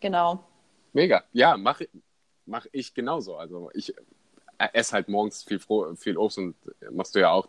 Genau. 0.00 0.42
Mega. 0.94 1.24
Ja, 1.32 1.58
mache 1.58 1.88
mach 2.46 2.64
ich 2.72 2.94
genauso. 2.94 3.36
Also 3.36 3.70
ich 3.74 3.94
äh, 4.56 4.68
esse 4.72 4.94
halt 4.94 5.08
morgens 5.08 5.42
viel, 5.42 5.60
viel 5.96 6.16
Obst 6.16 6.38
und 6.38 6.56
machst 6.90 7.14
du 7.14 7.20
ja 7.20 7.30
auch. 7.30 7.48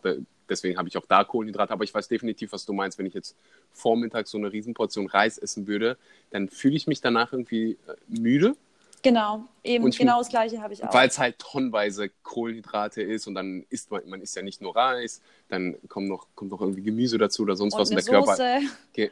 Deswegen 0.51 0.77
habe 0.77 0.89
ich 0.89 0.97
auch 0.97 1.05
da 1.07 1.23
Kohlenhydrate. 1.23 1.71
Aber 1.71 1.85
ich 1.85 1.93
weiß 1.93 2.09
definitiv, 2.09 2.51
was 2.51 2.65
du 2.65 2.73
meinst. 2.73 2.97
Wenn 2.99 3.05
ich 3.05 3.13
jetzt 3.13 3.35
vormittags 3.71 4.29
so 4.31 4.37
eine 4.37 4.51
Riesenportion 4.51 5.07
Reis 5.07 5.37
essen 5.37 5.65
würde, 5.65 5.97
dann 6.29 6.49
fühle 6.49 6.75
ich 6.75 6.87
mich 6.87 6.99
danach 6.99 7.31
irgendwie 7.31 7.71
äh, 7.87 7.93
müde, 8.07 8.55
Genau, 9.03 9.45
eben 9.63 9.89
genau 9.89 10.19
das 10.19 10.29
gleiche 10.29 10.61
habe 10.61 10.75
ich 10.75 10.83
auch. 10.83 10.93
weil 10.93 11.07
es 11.07 11.17
halt 11.17 11.39
tonnenweise 11.39 12.11
Kohlenhydrate 12.21 13.01
ist 13.01 13.25
und 13.25 13.33
dann 13.33 13.65
isst 13.71 13.89
man, 13.89 14.07
man 14.07 14.21
isst 14.21 14.35
ja 14.35 14.43
nicht 14.43 14.61
nur 14.61 14.75
Reis, 14.75 15.21
dann 15.49 15.75
kommt 15.89 16.07
noch, 16.07 16.27
kommt 16.35 16.51
noch 16.51 16.61
irgendwie 16.61 16.83
Gemüse 16.83 17.17
dazu 17.17 17.41
oder 17.41 17.55
sonst 17.55 17.73
und 17.73 17.79
was 17.79 17.89
und 17.89 17.95
der 17.95 18.03
Körper 18.03 18.35
Soße. 18.35 18.59
Ge 18.93 19.09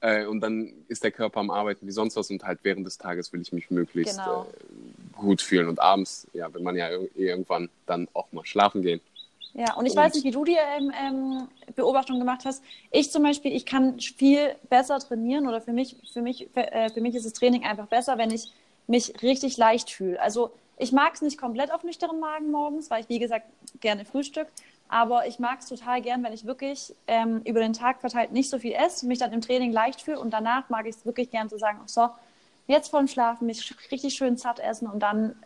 äh, 0.00 0.24
und 0.24 0.40
dann 0.40 0.72
ist 0.88 1.04
der 1.04 1.10
Körper 1.12 1.40
am 1.40 1.50
Arbeiten 1.50 1.86
wie 1.86 1.90
sonst 1.90 2.16
was 2.16 2.30
und 2.30 2.42
halt 2.44 2.60
während 2.62 2.86
des 2.86 2.96
Tages 2.96 3.30
will 3.34 3.42
ich 3.42 3.52
mich 3.52 3.70
möglichst 3.70 4.16
Genau. 4.16 4.44
äh, 4.44 5.18
gut 5.18 5.42
fühlen. 5.42 5.68
Und 5.68 5.80
abends, 5.80 6.26
ja, 6.32 6.52
will 6.54 6.62
man 6.62 6.76
ja 6.76 6.88
ir- 6.88 7.10
irgendwann 7.14 7.68
dann 7.84 8.08
auch 8.14 8.32
mal 8.32 8.46
schlafen 8.46 8.80
gehen. 8.80 9.02
Ja, 9.54 9.74
und 9.74 9.86
ich 9.86 9.92
Und- 9.92 9.98
weiß 9.98 10.14
nicht, 10.14 10.24
wie 10.24 10.30
du 10.30 10.44
die 10.44 10.56
ähm, 10.76 10.92
ähm, 11.00 11.48
Beobachtung 11.74 12.18
gemacht 12.18 12.42
hast. 12.44 12.62
Ich 12.90 13.10
zum 13.10 13.22
Beispiel, 13.22 13.52
ich 13.54 13.66
kann 13.66 13.98
viel 13.98 14.54
besser 14.68 14.98
trainieren 15.00 15.48
oder 15.48 15.60
für 15.60 15.72
mich, 15.72 15.96
für 16.12 16.22
mich, 16.22 16.48
für, 16.54 16.72
äh, 16.72 16.88
für 16.90 17.00
mich 17.00 17.14
ist 17.14 17.26
das 17.26 17.32
Training 17.32 17.64
einfach 17.64 17.86
besser, 17.86 18.16
wenn 18.18 18.30
ich 18.30 18.52
mich 18.86 19.22
richtig 19.22 19.56
leicht 19.56 19.90
fühle. 19.90 20.20
Also 20.20 20.50
ich 20.78 20.92
mag 20.92 21.14
es 21.14 21.20
nicht 21.22 21.36
komplett 21.38 21.72
auf 21.72 21.82
nüchternen 21.84 22.20
Magen 22.20 22.50
morgens, 22.50 22.90
weil 22.90 23.02
ich, 23.02 23.08
wie 23.08 23.18
gesagt, 23.18 23.46
gerne 23.80 24.04
Frühstück. 24.04 24.46
Aber 24.88 25.26
ich 25.26 25.38
mag 25.38 25.60
es 25.60 25.66
total 25.68 26.00
gern, 26.02 26.22
wenn 26.24 26.32
ich 26.32 26.46
wirklich 26.46 26.94
ähm, 27.06 27.42
über 27.44 27.60
den 27.60 27.72
Tag 27.72 28.00
verteilt 28.00 28.32
nicht 28.32 28.50
so 28.50 28.58
viel 28.58 28.72
esse, 28.72 29.06
mich 29.06 29.18
dann 29.20 29.32
im 29.32 29.40
Training 29.40 29.72
leicht 29.72 30.00
fühle 30.00 30.18
und 30.18 30.30
danach 30.30 30.68
mag 30.68 30.86
ich 30.86 30.96
es 30.96 31.06
wirklich 31.06 31.30
gern 31.30 31.48
zu 31.48 31.58
sagen, 31.58 31.78
ach 31.84 31.88
so, 31.88 32.08
jetzt 32.66 32.88
vorm 32.88 33.06
Schlafen 33.06 33.46
mich 33.46 33.72
richtig 33.92 34.14
schön 34.14 34.36
satt 34.36 34.58
essen 34.58 34.88
und 34.88 35.00
dann 35.00 35.36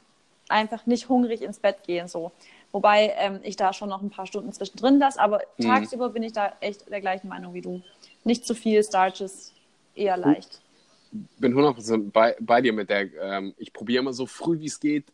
einfach 0.49 0.87
nicht 0.87 1.09
hungrig 1.11 1.43
ins 1.43 1.59
Bett 1.59 1.83
gehen. 1.85 2.09
So. 2.09 2.33
Wobei 2.75 3.15
ähm, 3.19 3.39
ich 3.45 3.55
da 3.55 3.73
schon 3.73 3.89
noch 3.89 4.03
ein 4.03 4.11
paar 4.11 4.27
Stunden 4.27 4.53
zwischendrin 4.53 4.99
lasse, 4.99 5.21
aber 5.21 5.43
Mhm. 5.59 5.65
tagsüber 5.65 6.09
bin 6.09 6.25
ich 6.25 6.33
da 6.33 6.53
echt 6.61 6.91
der 6.91 7.01
gleichen 7.01 7.29
Meinung 7.29 7.55
wie 7.55 7.61
du. 7.61 7.81
Nicht 8.25 8.45
zu 8.45 8.53
viel 8.53 8.83
Starches, 8.83 9.53
eher 9.95 10.17
leicht. 10.17 10.61
Bin 11.39 11.55
100% 11.55 12.11
bei, 12.13 12.35
bei 12.41 12.61
dir 12.61 12.73
mit 12.73 12.91
der, 12.91 13.15
ähm, 13.23 13.55
ich 13.59 13.73
probiere 13.73 14.01
immer 14.03 14.13
so 14.13 14.27
früh 14.27 14.59
wie 14.59 14.67
es 14.67 14.81
geht, 14.81 15.05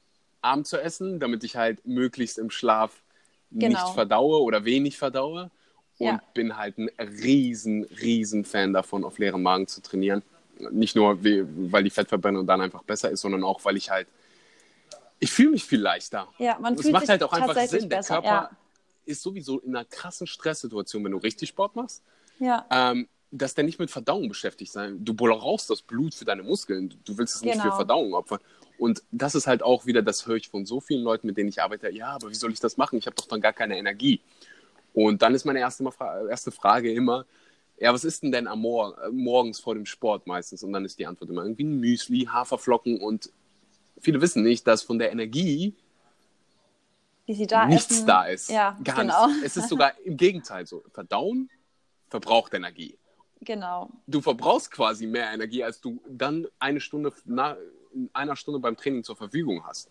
Abend 0.41 0.69
zu 0.69 0.79
essen, 0.79 1.21
damit 1.21 1.45
ich 1.45 1.57
halt 1.57 1.87
möglichst 1.87 2.39
im 2.39 2.49
Schlaf 2.49 3.03
nicht 3.51 3.69
Genau. 3.69 3.93
verdaue 3.93 4.41
oder 4.41 4.65
wenig 4.65 4.97
verdaue. 4.97 5.51
Und 5.99 6.07
Ja. 6.07 6.23
bin 6.33 6.57
halt 6.57 6.79
ein 6.79 6.89
riesen, 6.99 7.85
riesen 8.01 8.47
Fan 8.47 8.73
davon, 8.73 9.05
auf 9.05 9.19
leerem 9.19 9.43
Magen 9.43 9.67
zu 9.67 9.83
trainieren. 9.83 10.23
Nicht 10.71 10.97
nur, 10.97 11.23
weil 11.23 11.85
die 11.85 11.91
Fettverbrennung 11.91 12.47
dann 12.47 12.63
einfach 12.63 12.83
besser 12.85 13.11
ist, 13.11 13.21
sondern 13.21 13.45
auch, 13.45 13.63
weil 13.67 13.77
ich 13.77 13.91
halt, 13.91 14.09
ich 15.21 15.31
fühle 15.31 15.51
mich 15.51 15.65
viel 15.65 15.81
leichter. 15.81 16.29
Ja, 16.39 16.59
man 16.59 16.75
Es 16.75 16.81
fühlt 16.83 16.93
macht 16.93 17.03
sich 17.03 17.11
halt 17.11 17.23
auch 17.23 17.33
einfach 17.33 17.55
Sinn. 17.69 17.89
Der 17.89 17.99
besser. 17.99 18.15
Körper 18.15 18.27
Ja. 18.29 18.51
ist 19.05 19.23
sowieso 19.23 19.61
in 19.61 19.77
einer 19.77 19.85
krassen 19.85 20.27
Stresssituation, 20.27 21.05
wenn 21.05 21.13
du 21.13 21.19
richtig 21.19 21.51
Sport 21.51 21.77
machst, 21.77 22.03
Ja. 22.39 22.67
ähm, 22.71 23.07
dass 23.31 23.55
der 23.55 23.63
nicht 23.65 23.79
mit 23.79 23.91
Verdauung 23.91 24.29
beschäftigt 24.29 24.73
sein. 24.73 25.05
Du 25.05 25.15
brauchst 25.15 25.71
das 25.71 25.83
Blut 25.83 26.15
für 26.15 26.25
deine 26.25 26.43
Muskeln. 26.43 26.95
Du 27.05 27.17
willst 27.17 27.37
es 27.37 27.43
nicht 27.43 27.55
für 27.57 27.63
Genau. 27.63 27.77
Verdauung 27.77 28.15
opfern. 28.15 28.41
Und 28.79 29.03
das 29.13 29.35
ist 29.35 29.47
halt 29.47 29.63
auch 29.63 29.87
wieder, 29.87 30.03
das 30.03 30.27
höre 30.27 30.37
ich 30.37 30.49
von 30.49 30.65
so 30.67 30.81
vielen 30.81 31.03
Leuten, 31.05 31.27
mit 31.27 31.37
denen 31.37 31.49
ich 31.51 31.63
arbeite. 31.63 31.91
Ja, 31.91 32.09
aber 32.09 32.31
wie 32.31 32.35
soll 32.35 32.51
ich 32.53 32.61
das 32.61 32.77
machen? 32.77 32.99
Ich 32.99 33.07
habe 33.07 33.15
doch 33.15 33.27
dann 33.29 33.41
gar 33.41 33.53
keine 33.53 33.77
Energie. 33.79 34.21
Und 34.95 35.23
dann 35.23 35.35
ist 35.35 35.45
meine 35.45 35.61
erste, 35.61 35.83
Mal, 35.85 35.93
erste 36.29 36.51
Frage 36.51 36.93
immer, 36.93 37.25
ja, 37.79 37.93
was 37.93 38.05
ist 38.05 38.23
denn 38.23 38.33
denn 38.33 38.49
am 38.49 38.61
Mor 38.61 38.97
morgens 39.13 39.61
vor 39.61 39.75
dem 39.75 39.87
Sport 39.87 40.27
meistens? 40.27 40.63
Und 40.65 40.73
dann 40.73 40.85
ist 40.85 40.99
die 40.99 41.07
Antwort 41.07 41.31
immer 41.31 41.43
irgendwie 41.43 41.65
ein 41.65 41.79
Müsli, 41.79 42.25
Haferflocken 42.31 43.01
und 43.01 43.31
viele 44.01 44.21
wissen 44.21 44.43
nicht, 44.43 44.67
dass 44.67 44.83
von 44.83 44.99
der 44.99 45.13
Energie 45.13 45.75
da 47.47 47.67
nichts 47.67 47.91
essen. 47.91 48.07
da 48.07 48.25
ist. 48.25 48.51
Ja, 48.51 48.77
Gar 48.83 48.97
genau. 49.03 49.27
nichts. 49.29 49.45
Es 49.45 49.57
ist 49.57 49.69
sogar 49.69 49.93
im 50.05 50.17
Gegenteil 50.17 50.67
so. 50.67 50.83
Verdauen 50.93 51.49
verbraucht 52.09 52.55
Energie. 52.55 52.99
Genau. 53.43 53.91
Du 54.07 54.21
verbrauchst 54.21 54.71
quasi 54.71 55.07
mehr 55.07 55.33
Energie, 55.33 55.63
als 55.65 55.81
du 55.81 56.03
dann 56.09 56.47
eine 56.59 56.81
Stunde 56.81 57.13
na, 57.25 57.57
in 57.95 58.11
einer 58.13 58.37
Stunde 58.37 58.61
beim 58.61 58.77
Training 58.77 59.05
zur 59.05 59.17
Verfügung 59.17 59.65
hast. 59.65 59.89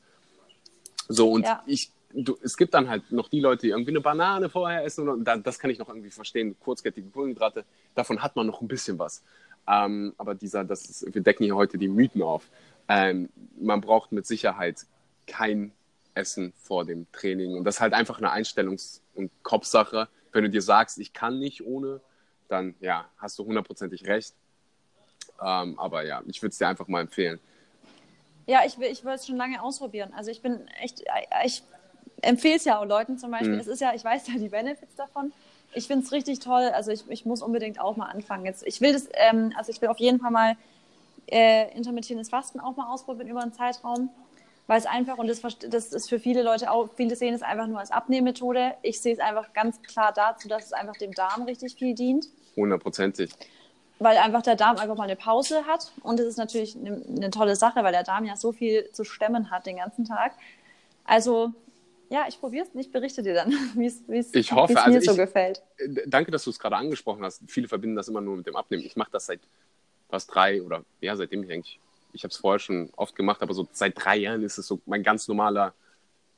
So, 1.08 1.32
und 1.32 1.44
Ja. 1.46 1.64
ich, 1.66 1.92
du, 2.14 2.38
es 2.44 2.56
gibt 2.58 2.74
dann 2.74 2.88
halt 2.90 3.12
noch 3.12 3.30
die 3.30 3.40
Leute, 3.40 3.62
die 3.64 3.70
irgendwie 3.70 3.92
eine 3.92 4.02
Banane 4.02 4.50
vorher 4.50 4.84
essen 4.84 5.10
und 5.10 5.24
da, 5.26 5.38
das 5.38 5.58
kann 5.58 5.72
ich 5.72 5.80
noch 5.80 5.90
irgendwie 5.90 6.12
verstehen, 6.12 6.56
kurzkettige 6.60 7.10
Kohlenhydrate, 7.10 7.66
davon 7.96 8.22
hat 8.22 8.36
man 8.36 8.46
noch 8.48 8.62
ein 8.62 8.68
bisschen 8.68 9.00
was. 9.00 9.24
Ähm, 9.68 10.14
aber 10.18 10.36
dieser, 10.36 10.64
das 10.64 10.86
ist, 10.90 11.14
wir 11.14 11.22
decken 11.22 11.44
hier 11.46 11.56
heute 11.56 11.78
die 11.78 11.88
Mythen 11.88 12.22
auf. 12.22 12.50
Ähm, 12.90 13.30
man 13.60 13.82
braucht 13.82 14.12
mit 14.12 14.26
Sicherheit 14.26 14.86
kein 15.28 15.72
Essen 16.16 16.54
vor 16.58 16.86
dem 16.86 17.10
Training 17.12 17.56
und 17.56 17.64
das 17.64 17.76
ist 17.76 17.82
halt 17.82 17.94
einfach 17.94 18.18
eine 18.18 18.32
Einstellungs- 18.32 19.02
und 19.14 19.32
Kopfsache. 19.44 20.10
Wenn 20.32 20.44
du 20.44 20.50
dir 20.50 20.62
sagst, 20.62 20.98
ich 20.98 21.14
kann 21.14 21.40
nicht 21.40 21.66
ohne, 21.66 22.02
dann 22.48 22.76
ja, 22.80 23.06
hast 23.18 23.38
du 23.40 23.46
hundertprozentig 23.46 24.06
recht. 24.08 24.34
Ähm, 25.42 25.80
aber 25.80 26.06
ja, 26.06 26.22
ich 26.26 26.42
würde 26.42 26.52
es 26.52 26.58
dir 26.58 26.68
einfach 26.68 26.88
mal 26.88 27.02
empfehlen. 27.02 27.40
Ja, 28.48 28.62
ich 28.66 28.80
will, 28.80 28.88
ich 28.88 29.06
will 29.06 29.14
es 29.14 29.28
schon 29.28 29.38
lange 29.38 29.62
ausprobieren. 29.62 30.12
Also 30.16 30.32
ich 30.32 30.42
bin 30.42 30.68
echt, 30.82 31.04
ich 31.46 31.64
empfehle 32.22 32.56
es 32.56 32.66
ja 32.66 32.80
auch 32.80 32.86
Leuten 32.86 33.20
zum 33.20 33.30
Beispiel. 33.30 33.54
Mhm. 33.54 33.60
Es 33.60 33.68
ist 33.68 33.80
ja, 33.80 33.94
ich 33.94 34.04
weiß 34.04 34.28
ja 34.28 34.40
die 34.40 34.50
Benefits 34.50 34.96
davon. 34.96 35.32
Ich 35.74 35.86
finde 35.86 36.04
es 36.04 36.12
richtig 36.12 36.40
toll. 36.40 36.72
Also 36.74 36.92
ich, 36.92 37.04
ich 37.10 37.26
muss 37.26 37.44
unbedingt 37.44 37.80
auch 37.80 37.96
mal 37.96 38.08
anfangen. 38.08 38.46
Jetzt, 38.46 38.66
ich 38.66 38.82
will 38.82 38.92
das, 38.92 39.08
ähm, 39.14 39.54
also 39.56 39.72
ich 39.72 39.80
will 39.82 39.90
auf 39.90 40.00
jeden 40.00 40.20
Fall 40.20 40.32
mal 40.32 40.56
äh, 41.32 41.76
intermittierendes 41.76 42.30
Fasten 42.30 42.60
auch 42.60 42.76
mal 42.76 42.92
ausprobieren 42.92 43.28
über 43.28 43.42
einen 43.42 43.54
Zeitraum. 43.54 44.10
Weil 44.68 44.78
es 44.78 44.86
einfach, 44.86 45.18
und 45.18 45.26
das, 45.28 45.42
das 45.42 45.94
ist 45.94 46.10
für 46.10 46.20
viele 46.20 46.44
Leute 46.44 46.70
auch, 46.70 46.90
viele 46.96 47.16
sehen 47.16 47.34
es 47.34 47.42
einfach 47.42 47.66
nur 47.66 47.80
als 47.80 47.90
Abnehmmethode. 47.90 48.76
Ich 48.84 49.02
sehe 49.02 49.14
es 49.14 49.20
einfach 49.20 49.52
ganz 49.54 49.82
klar 49.82 50.14
dazu, 50.14 50.48
dass 50.48 50.66
es 50.66 50.74
einfach 50.74 50.96
dem 50.96 51.12
Darm 51.12 51.42
richtig 51.44 51.74
viel 51.74 51.96
dient 51.96 52.28
Hundertprozentig. 52.56 53.32
weil 53.98 54.18
einfach 54.18 54.44
der 54.44 54.56
Darm 54.56 54.78
einfach 54.78 54.96
mal 54.96 55.06
eine 55.06 55.16
Pause 55.16 55.66
hat. 55.66 55.92
Und 56.04 56.20
das 56.20 56.28
ist 56.28 56.38
natürlich 56.38 56.76
eine, 56.76 57.02
eine 57.08 57.32
tolle 57.32 57.56
Sache, 57.56 57.84
weil 57.84 57.92
der 57.94 58.04
Darm 58.04 58.26
ja 58.26 58.36
so 58.36 58.52
viel 58.52 58.88
zu 58.92 59.04
stemmen 59.04 59.50
hat 59.50 59.66
den 59.66 59.78
ganzen 59.78 60.06
Tag. 60.06 60.34
Also, 61.04 61.52
ja, 62.12 62.26
ich 62.28 62.40
probiere 62.40 62.66
es 62.66 62.70
und 62.72 62.80
ich 62.80 62.92
berichte 62.92 63.24
dir 63.24 63.34
dann, 63.34 63.52
wie 63.76 63.88
es 63.88 64.02
es- 64.08 64.36
Ich 64.36 64.52
es 64.52 64.56
also 64.58 64.90
mir 64.92 65.02
so 65.02 65.12
ich- 65.14 65.18
gefällt. 65.18 65.64
Äh, 65.78 66.04
Danke, 66.06 66.30
dass 66.30 66.44
du 66.44 66.52
es 66.52 66.60
gerade 66.60 66.76
angesprochen 66.76 67.24
hast. 67.26 67.42
Viele 67.48 67.68
verbinden 67.68 67.96
das 67.96 68.08
immer 68.08 68.22
nur 68.22 68.38
mit 68.38 68.46
dem 68.46 68.56
Abnehmen. 68.56 68.84
Ich 68.84 68.96
mache 68.96 69.10
das 69.12 69.26
seit 69.26 69.40
fast 70.10 70.34
drei 70.34 70.62
oder 70.62 70.84
ja, 71.02 71.16
seitdem 71.16 71.44
ich 71.44 71.52
eigentlich, 71.52 71.80
ich 72.14 72.24
habe 72.24 72.32
es 72.32 72.38
vorher 72.38 72.60
schon 72.60 72.90
oft 72.96 73.16
gemacht, 73.16 73.42
aber 73.42 73.54
so 73.54 73.68
seit 73.72 73.94
drei 74.04 74.18
Jahren 74.18 74.44
ist 74.44 74.58
es 74.58 74.68
so 74.68 74.80
mein 74.86 75.04
ganz 75.04 75.28
normaler 75.28 75.74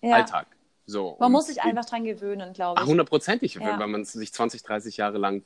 Ja. 0.01 0.15
Alltag. 0.15 0.47
So, 0.87 1.15
Man 1.19 1.31
muss 1.31 1.47
sich 1.47 1.61
einfach 1.61 1.85
dran 1.85 2.03
gewöhnen, 2.03 2.53
glaube 2.53 2.81
ich. 2.81 2.87
hundertprozentig, 2.87 3.53
Ja. 3.55 3.79
weil 3.79 3.87
man 3.87 4.03
sich 4.03 4.33
20, 4.33 4.63
30 4.63 4.97
Jahre 4.97 5.17
lang 5.19 5.43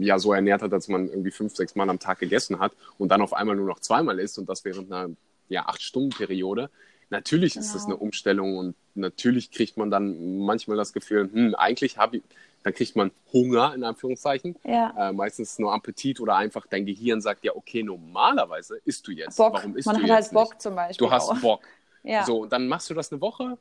ja 0.00 0.18
so 0.18 0.32
ernährt 0.32 0.62
hat, 0.62 0.72
dass 0.72 0.88
man 0.88 1.08
irgendwie 1.08 1.30
fünf, 1.30 1.54
sechs 1.54 1.76
Mal 1.76 1.88
am 1.88 2.00
Tag 2.00 2.18
gegessen 2.18 2.58
hat 2.58 2.72
und 2.98 3.10
dann 3.10 3.20
auf 3.22 3.32
einmal 3.32 3.54
nur 3.54 3.66
noch 3.66 3.78
zweimal 3.78 4.18
isst 4.18 4.38
und 4.38 4.48
das 4.48 4.64
während 4.64 4.90
einer 4.92 5.14
ja, 5.48 5.66
acht 5.66 5.80
Stunden 5.82 6.10
Periode. 6.10 6.70
Natürlich 7.10 7.54
ist 7.56 7.72
das 7.72 7.84
Genau. 7.84 7.96
eine 7.96 8.02
Umstellung 8.04 8.56
und 8.58 8.74
natürlich 8.96 9.52
kriegt 9.52 9.76
man 9.76 9.90
dann 9.92 10.38
manchmal 10.38 10.76
das 10.76 10.92
Gefühl, 10.92 11.30
hm, 11.32 11.54
eigentlich 11.54 11.98
habe 11.98 12.16
ich, 12.16 12.22
dann 12.66 12.74
kriegt 12.74 12.96
man 12.96 13.12
Hunger 13.32 13.74
in 13.76 13.84
Anführungszeichen, 13.84 14.56
Ja. 14.64 15.10
äh, 15.10 15.12
meistens 15.12 15.56
nur 15.60 15.72
Appetit 15.72 16.18
oder 16.18 16.34
einfach 16.34 16.66
dein 16.66 16.84
Gehirn 16.84 17.20
sagt 17.20 17.44
ja, 17.44 17.54
okay, 17.54 17.84
normalerweise 17.84 18.80
isst 18.84 19.06
du 19.06 19.12
jetzt. 19.12 19.36
Bock. 19.36 19.54
Warum 19.54 19.76
isst 19.76 19.86
Man 19.86 19.94
du 19.94 20.02
hat 20.02 20.08
jetzt 20.08 20.24
halt 20.26 20.32
Bock 20.34 20.50
nicht? 20.50 20.62
zum 20.62 20.74
Beispiel. 20.74 21.06
Du 21.06 21.12
hast 21.12 21.28
auch. 21.30 21.38
Bock. 21.40 21.62
Ja. 22.02 22.24
So, 22.24 22.42
und 22.42 22.52
dann 22.52 22.66
machst 22.68 22.90
du 22.90 22.94
das 22.94 23.10
eine 23.12 23.20
Woche. 23.20 23.56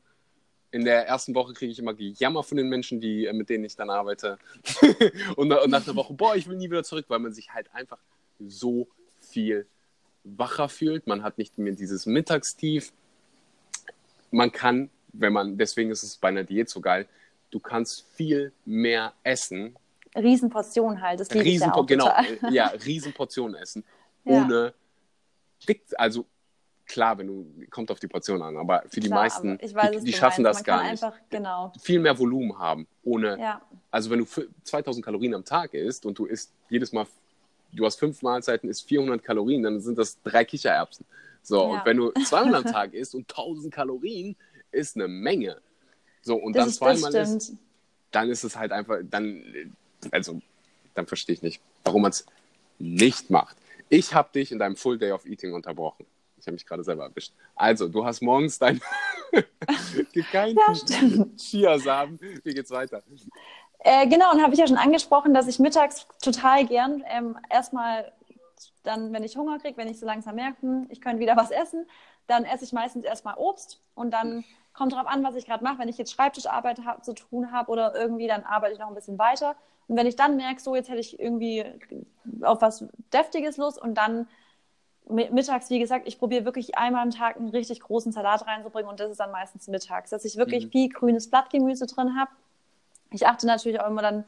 In 0.72 0.86
der 0.86 1.08
ersten 1.08 1.34
Woche 1.36 1.54
kriege 1.54 1.72
ich 1.72 1.78
immer 1.80 1.94
Gejammer 1.94 2.42
von 2.44 2.58
den 2.58 2.68
Menschen, 2.68 3.00
die, 3.00 3.26
äh, 3.28 3.34
mit 3.34 3.50
denen 3.50 3.64
ich 3.66 3.76
dann 3.76 3.92
arbeite. 3.92 4.40
und, 5.36 5.52
und 5.52 5.70
nach 5.72 5.86
einer 5.86 5.96
Woche, 5.96 6.14
boah, 6.14 6.36
ich 6.36 6.48
will 6.48 6.58
nie 6.58 6.66
wieder 6.70 6.84
zurück, 6.84 7.06
weil 7.08 7.20
man 7.20 7.32
sich 7.32 7.52
halt 7.54 7.74
einfach 7.76 8.00
so 8.40 8.88
viel 9.20 9.68
wacher 10.24 10.68
fühlt. 10.68 11.06
Man 11.06 11.22
hat 11.22 11.38
nicht 11.38 11.58
mehr 11.60 11.74
dieses 11.74 12.08
Mittagstief. 12.08 12.92
Man 14.32 14.52
kann, 14.52 14.90
wenn 15.14 15.34
man, 15.34 15.58
deswegen 15.60 15.92
ist 15.92 16.02
es 16.02 16.18
bei 16.18 16.30
einer 16.30 16.44
Diät 16.44 16.70
so 16.70 16.82
geil, 16.82 17.08
du 17.52 17.60
kannst 17.60 18.06
viel 18.14 18.52
mehr 18.66 19.14
essen. 19.24 19.76
Riesenportion 20.16 21.02
halt, 21.02 21.20
das 21.20 21.30
liebe 21.32 21.46
ich 21.46 21.60
ja 21.60 21.68
Riesenpo- 21.68 21.74
auch 21.74 21.86
genau, 21.86 22.08
äh, 22.08 22.52
ja, 22.54 22.68
Riesenportionen 22.68 23.56
essen. 23.56 23.84
Ja. 24.28 24.44
Ohne 24.44 24.74
dick, 25.70 25.84
also 25.98 26.26
klar, 26.88 27.16
wenn 27.20 27.28
du, 27.28 27.46
kommt 27.70 27.92
auf 27.92 28.00
die 28.00 28.08
Portion 28.08 28.42
an, 28.42 28.58
aber 28.58 28.84
für 28.90 29.00
die 29.00 29.08
Klar, 29.08 29.22
meisten, 29.22 29.60
weiß, 29.62 30.00
die, 30.00 30.06
die 30.06 30.14
schaffen 30.14 30.42
meinst. 30.42 30.62
das 30.62 30.66
gar 30.66 30.82
nicht. 30.82 31.04
Einfach, 31.04 31.20
genau. 31.30 31.72
Viel 31.80 32.00
mehr 32.00 32.18
Volumen 32.18 32.58
haben, 32.58 32.88
ohne, 33.04 33.38
Ja. 33.40 33.62
also 33.92 34.10
wenn 34.10 34.18
du 34.20 34.26
fü- 34.26 34.48
2000 34.64 35.06
Kalorien 35.06 35.36
am 35.36 35.46
Tag 35.46 35.76
isst 35.76 36.08
und 36.08 36.18
du 36.18 36.26
isst 36.26 36.52
jedes 36.70 36.92
Mal, 36.92 37.06
du 37.72 37.86
hast 37.86 38.00
fünf 38.00 38.24
Mahlzeiten, 38.24 38.68
isst 38.68 38.88
400 38.88 39.24
Kalorien, 39.24 39.62
dann 39.62 39.80
sind 39.80 39.98
das 40.00 40.20
drei 40.24 40.44
Kichererbsen. 40.44 41.06
So, 41.44 41.58
Ja. 41.58 41.80
und 41.80 41.86
wenn 41.86 41.98
du 41.98 42.12
200 42.26 42.66
am 42.66 42.72
Tag 42.72 42.94
isst 42.96 43.14
und 43.14 43.30
1000 43.30 43.72
Kalorien, 43.72 44.36
ist 44.72 44.96
eine 44.96 45.08
Menge. 45.08 45.62
So, 46.26 46.36
und 46.36 46.56
Das, 46.56 46.62
dann 46.62 46.70
ist, 46.70 47.02
zweimal 47.04 47.16
isst, 47.16 47.54
dann 48.12 48.30
ist 48.30 48.44
es 48.44 48.56
halt 48.58 48.72
einfach, 48.72 48.98
dann, 49.04 49.44
also, 50.12 50.42
dann 50.96 51.06
verstehe 51.06 51.36
ich 51.36 51.44
nicht, 51.44 51.62
warum 51.84 52.02
man 52.02 52.10
es 52.10 52.26
nicht 52.80 53.30
macht. 53.30 53.56
Ich 53.90 54.16
habe 54.16 54.30
dich 54.34 54.52
in 54.52 54.58
deinem 54.58 54.76
Full 54.76 54.98
Day 54.98 55.12
of 55.12 55.26
Eating 55.28 55.54
unterbrochen. 55.54 56.06
Ich 56.40 56.48
habe 56.48 56.54
mich 56.54 56.66
gerade 56.66 56.84
selber 56.84 57.04
erwischt. 57.04 57.32
Also, 57.56 57.88
du 57.88 58.04
hast 58.04 58.22
morgens 58.24 58.58
dein 58.58 58.82
gekeinten 60.14 60.58
Ja. 60.58 61.26
Chiasamen. 61.38 62.20
Wie 62.44 62.54
geht's 62.56 62.72
weiter? 62.72 63.04
Äh, 63.80 64.08
genau, 64.08 64.32
und 64.32 64.42
habe 64.42 64.54
ich 64.54 64.60
ja 64.60 64.68
schon 64.68 64.78
angesprochen, 64.78 65.36
dass 65.36 65.48
ich 65.48 65.60
mittags 65.60 66.08
total 66.24 66.66
gern 66.66 67.04
ähm, 67.08 67.38
erstmal 67.52 68.12
dann, 68.82 69.14
wenn 69.14 69.24
ich 69.24 69.38
Hunger 69.38 69.60
kriege, 69.60 69.78
wenn 69.78 69.90
ich 69.90 70.00
so 70.00 70.08
langsam 70.08 70.36
merke, 70.36 70.62
hm, 70.62 70.88
ich 70.90 71.02
könnte 71.02 71.20
wieder 71.20 71.38
was 71.38 71.52
essen, 71.52 71.88
dann 72.26 72.46
esse 72.46 72.64
ich 72.64 72.74
meistens 72.74 73.06
erstmal 73.06 73.36
Obst 73.38 73.80
und 73.94 74.12
dann 74.12 74.44
kommt 74.78 74.94
drauf 74.94 75.08
an, 75.08 75.24
was 75.24 75.36
ich 75.36 75.46
gerade 75.46 75.64
mache. 75.64 75.80
Wenn 75.80 75.90
ich 75.90 75.98
jetzt 75.98 76.12
Schreibtischarbeit 76.14 76.80
hab, 76.86 77.04
zu 77.06 77.14
tun 77.14 77.52
habe 77.52 77.72
oder 77.72 77.96
irgendwie, 77.96 78.28
dann 78.28 78.44
arbeite 78.44 78.74
ich 78.74 78.80
noch 78.80 78.90
ein 78.90 78.96
bisschen 78.96 79.18
weiter. 79.18 79.56
Und 79.88 79.98
wenn 79.98 80.08
ich 80.08 80.16
dann 80.16 80.36
merke, 80.36 80.62
so 80.62 80.76
jetzt 80.76 80.90
hätte 80.90 81.00
ich 81.00 81.20
irgendwie 81.20 81.64
auf 82.42 82.62
was 82.62 82.86
Deftiges 83.14 83.58
Lust 83.58 83.82
und 83.82 83.96
dann 83.96 84.28
mi- 85.08 85.30
mittags, 85.32 85.70
wie 85.70 85.80
gesagt, 85.80 86.08
ich 86.08 86.20
probiere 86.20 86.46
wirklich 86.46 86.78
einmal 86.78 87.04
am 87.04 87.12
Tag 87.12 87.38
einen 87.38 87.50
richtig 87.50 87.80
großen 87.82 88.12
Salat 88.12 88.48
reinzubringen 88.48 88.90
und 88.90 89.00
das 89.00 89.12
ist 89.12 89.20
dann 89.20 89.32
meistens 89.32 89.68
mittags, 89.68 90.10
dass 90.10 90.26
ich 90.26 90.38
wirklich 90.38 90.66
Mhm. 90.68 90.72
viel 90.72 90.90
grünes 90.90 91.30
Blattgemüse 91.30 91.86
drin 91.86 92.18
habe. 92.20 92.32
Ich 93.12 93.28
achte 93.28 93.48
natürlich 93.48 93.80
auch 93.80 93.88
immer 93.88 94.02
dann 94.02 94.26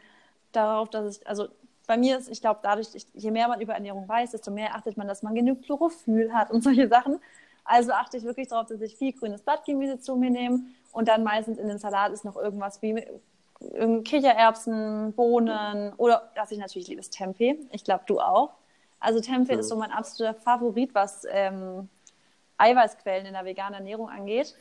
darauf, 0.51 0.89
dass 0.89 1.17
ich, 1.17 1.27
also 1.27 1.47
bei 1.88 1.97
mir 1.97 2.17
ist, 2.17 2.29
ich 2.29 2.41
glaube, 2.41 2.60
dadurch, 2.63 2.89
je 3.13 3.31
mehr 3.31 3.47
man 3.47 3.62
über 3.62 3.73
Ernährung 3.73 4.07
weiß, 4.07 4.31
desto 4.31 4.51
mehr 4.51 4.75
achtet 4.75 4.97
man, 4.97 5.07
dass 5.07 5.23
man 5.23 5.36
genug 5.36 5.63
Chlorophyll 5.63 6.33
hat 6.33 6.51
und 6.51 6.63
solche 6.63 6.88
Sachen. 6.88 7.19
Also 7.67 7.91
achte 7.91 8.17
ich 8.17 8.23
wirklich 8.23 8.47
darauf, 8.47 8.67
dass 8.67 8.82
ich 8.82 8.95
viel 8.95 9.13
grünes 9.13 9.41
Blattgemüse 9.41 9.99
zu 9.99 10.15
mir 10.15 10.30
nehme 10.32 10.62
und 10.93 11.08
dann 11.08 11.23
meistens 11.23 11.58
in 11.60 11.67
den 11.67 11.80
Salat 11.80 12.12
ist 12.13 12.23
noch 12.25 12.38
irgendwas 12.38 12.82
wie 12.82 13.03
ähm, 13.73 14.03
Kichererbsen, 14.03 15.13
Bohnen 15.13 15.93
oder 15.97 16.32
was 16.36 16.51
ich 16.51 16.60
natürlich 16.60 16.88
liebe, 16.88 17.01
ist 17.01 17.13
Tempeh. 17.13 17.58
Ich 17.71 17.84
glaube, 17.84 18.03
du 18.08 18.19
auch. 18.19 18.51
Also 18.99 19.19
Tempeh 19.19 19.53
Mhm. 19.53 19.60
ist 19.60 19.67
so 19.69 19.75
mein 19.75 19.91
absoluter 19.91 20.34
Favorit, 20.34 20.95
was 20.95 21.25
ähm, 21.30 21.89
Eiweißquellen 22.58 23.25
in 23.25 23.34
der 23.34 23.45
veganen 23.45 23.75
Ernährung 23.75 24.10
angeht. 24.10 24.56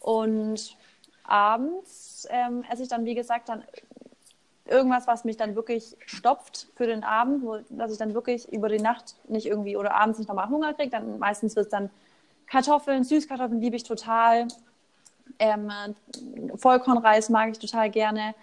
Und 0.00 0.76
abends 1.24 2.26
ähm, 2.30 2.64
esse 2.70 2.82
ich 2.82 2.88
dann, 2.88 3.04
wie 3.04 3.14
gesagt, 3.14 3.48
dann 3.48 3.64
irgendwas, 4.66 5.06
was 5.06 5.24
mich 5.24 5.36
dann 5.36 5.54
wirklich 5.56 5.96
stopft 6.06 6.68
für 6.76 6.86
den 6.86 7.02
Abend, 7.04 7.42
wo, 7.42 7.58
dass 7.70 7.92
ich 7.92 7.98
dann 7.98 8.14
wirklich 8.14 8.52
über 8.52 8.68
die 8.68 8.78
Nacht 8.78 9.16
nicht 9.28 9.46
irgendwie 9.46 9.76
oder 9.76 9.94
abends 9.94 10.18
nicht 10.18 10.28
nochmal 10.28 10.48
Hunger 10.48 10.74
kriege. 10.74 10.90
Dann 10.90 11.18
meistens 11.18 11.56
wird 11.56 11.66
es 11.66 11.70
dann 11.70 11.90
Kartoffeln, 12.50 13.04
Süßkartoffeln 13.04 13.60
liebe 13.60 13.76
ich 13.76 13.84
total. 13.84 14.48
Ähm, 15.38 15.70
Vollkornreis 16.56 17.28
mag 17.28 17.50
ich 17.50 17.58
total 17.58 17.90
gerne. 17.90 18.34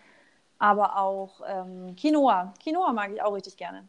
Aber 0.60 0.98
auch 0.98 1.42
ähm, 1.48 1.96
Quinoa. 1.96 2.54
Quinoa 2.64 2.94
mag 2.94 3.12
ich 3.14 3.22
auch 3.22 3.34
richtig 3.34 3.58
gerne. 3.58 3.88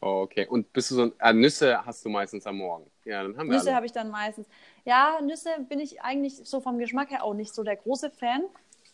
Okay, 0.00 0.46
und 0.46 0.72
bist 0.72 0.90
du 0.90 0.94
so 0.94 1.02
ein, 1.02 1.12
äh, 1.18 1.32
Nüsse 1.32 1.84
hast 1.84 2.04
du 2.04 2.10
meistens 2.10 2.46
am 2.46 2.58
Morgen. 2.58 2.88
Ja, 3.04 3.22
dann 3.22 3.36
haben 3.36 3.48
wir 3.48 3.56
Nüsse 3.56 3.74
habe 3.74 3.86
ich 3.86 3.92
dann 3.92 4.10
meistens. 4.10 4.46
Ja, 4.84 5.18
Nüsse 5.22 5.50
bin 5.68 5.80
ich 5.80 6.02
eigentlich 6.02 6.36
so 6.44 6.60
vom 6.60 6.78
Geschmack 6.78 7.10
her 7.10 7.24
auch 7.24 7.34
nicht 7.34 7.54
so 7.54 7.64
der 7.64 7.76
große 7.76 8.10
Fan. 8.10 8.42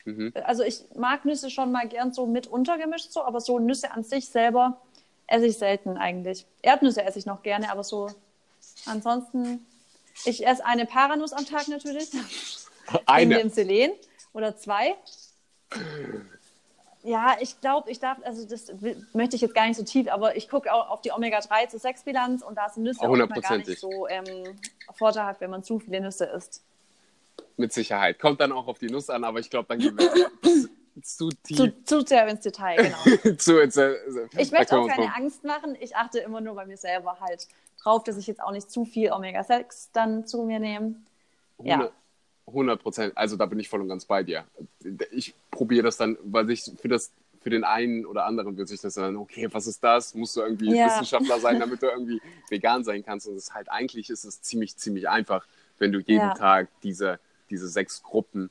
Mhm. 0.05 0.33
Also 0.45 0.62
ich 0.62 0.85
mag 0.95 1.25
Nüsse 1.25 1.51
schon 1.51 1.73
mal 1.73 1.88
gern 1.88 2.12
so 2.12 2.27
mit 2.27 2.47
untergemischt, 2.47 3.11
so, 3.11 3.25
aber 3.25 3.40
so 3.40 3.59
Nüsse 3.59 3.90
an 3.90 4.05
sich 4.05 4.29
selber 4.29 4.81
esse 5.27 5.47
ich 5.47 5.59
selten 5.59 5.97
eigentlich. 5.99 6.47
Erdnüsse 6.62 7.03
esse 7.03 7.18
ich 7.18 7.27
noch 7.27 7.42
gerne, 7.42 7.71
aber 7.71 7.83
so 7.83 8.09
ansonsten, 8.87 9.66
ich 10.25 10.46
esse 10.46 10.64
eine 10.64 10.87
Paranuss 10.87 11.33
am 11.33 11.46
Tag 11.46 11.68
natürlich. 11.68 12.12
In 12.12 12.20
Eine. 13.07 13.38
dem 13.38 13.51
Selen 13.51 13.92
oder 14.33 14.57
zwei. 14.57 14.96
Ja, 17.05 17.37
ich 17.40 17.61
glaube, 17.61 17.90
ich 17.90 17.98
darf, 17.98 18.18
also 18.22 18.46
das 18.46 18.72
möchte 19.12 19.35
ich 19.35 19.42
jetzt 19.42 19.55
gar 19.55 19.66
nicht 19.66 19.77
so 19.77 19.83
tief, 19.83 20.09
aber 20.09 20.37
ich 20.37 20.48
gucke 20.48 20.72
auch 20.72 20.88
auf 20.90 21.01
die 21.01 21.11
Omega-3 21.11 21.68
zu 21.68 21.79
6 21.79 22.05
Bilanz 22.05 22.42
und 22.42 22.57
da 22.57 22.68
sind 22.68 22.85
Nüsse 22.85 23.01
auch 23.01 23.16
gar 23.40 23.59
nicht 23.59 23.79
so 23.81 24.07
ähm, 24.09 24.57
vorteilhaft, 24.94 25.40
wenn 25.40 25.51
man 25.51 25.64
zu 25.64 25.81
viele 25.81 26.01
Nüsse 26.01 26.27
isst. 26.27 26.62
Mit 27.57 27.72
Sicherheit. 27.72 28.20
Kommt 28.20 28.40
dann 28.40 28.53
auch 28.53 28.68
auf 28.68 28.79
die 28.79 28.87
Nuss 28.87 29.11
an, 29.11 29.25
aber 29.25 29.40
ich 29.40 29.51
glaube, 29.51 29.66
dann 29.68 29.79
gehen 29.81 29.98
wir 29.98 30.12
zu, 30.42 30.68
zu 31.03 31.29
tief 31.42 31.57
Zu, 31.57 31.85
zu 31.85 32.01
sehr 32.03 32.29
ins 32.29 32.40
Detail, 32.40 32.77
genau. 32.77 33.37
zu. 33.37 33.59
äh, 33.59 33.64
äh, 33.64 34.29
Ich 34.37 34.53
möchte 34.53 34.79
auch 34.79 34.87
keine 34.87 35.14
Angst 35.14 35.42
machen. 35.42 35.77
Ich 35.81 35.96
achte 35.96 36.20
immer 36.20 36.40
nur 36.40 36.55
bei 36.55 36.66
mir 36.66 36.77
selber 36.77 37.18
halt 37.20 37.48
drauf, 37.83 38.05
dass 38.05 38.16
ich 38.16 38.27
jetzt 38.27 38.42
auch 38.42 38.53
nicht 38.53 38.71
zu 38.71 38.85
viel 38.85 39.11
Omega-6 39.12 39.88
dann 39.92 40.27
zu 40.27 40.42
mir 40.42 40.59
nehme. 40.59 40.95
Ja. 41.62 41.90
100 42.47 42.83
Prozent. 42.83 43.16
Also 43.16 43.37
da 43.37 43.47
bin 43.47 43.59
ich 43.61 43.68
voll 43.68 43.81
und 43.81 43.88
ganz 43.88 44.05
bei 44.05 44.23
dir. 44.23 44.45
Ich 45.12 45.35
probiere 45.51 45.85
das 45.85 45.97
dann, 45.97 46.18
weil 46.23 46.51
ich 46.51 46.71
für 46.81 46.88
das 46.88 47.12
für 47.40 47.51
den 47.51 47.64
einen 47.64 48.07
oder 48.07 48.25
anderen 48.25 48.57
wird 48.57 48.68
sich 48.68 48.81
das 48.81 48.95
dann, 48.95 49.16
okay, 49.16 49.49
was 49.51 49.66
ist 49.66 49.83
das? 49.83 50.14
Musst 50.14 50.37
du 50.37 50.42
irgendwie 50.42 50.77
Ja. 50.77 50.87
Wissenschaftler 50.87 51.40
sein, 51.40 51.59
damit 51.61 51.83
du 51.83 51.87
irgendwie 51.87 52.21
vegan 52.49 52.85
sein 52.85 53.05
kannst. 53.05 53.27
Und 53.27 53.35
es 53.35 53.45
ist 53.45 53.55
halt 53.55 53.68
eigentlich 53.71 54.11
ist 54.11 54.25
es 54.25 54.40
ziemlich, 54.42 54.77
ziemlich 54.77 55.09
einfach, 55.09 55.45
wenn 55.79 55.90
du 55.92 55.99
jeden 55.99 56.21
Ja. 56.21 56.35
Tag 56.35 56.68
diese, 56.83 57.18
diese 57.51 57.68
sechs 57.68 58.03
Gruppen 58.03 58.49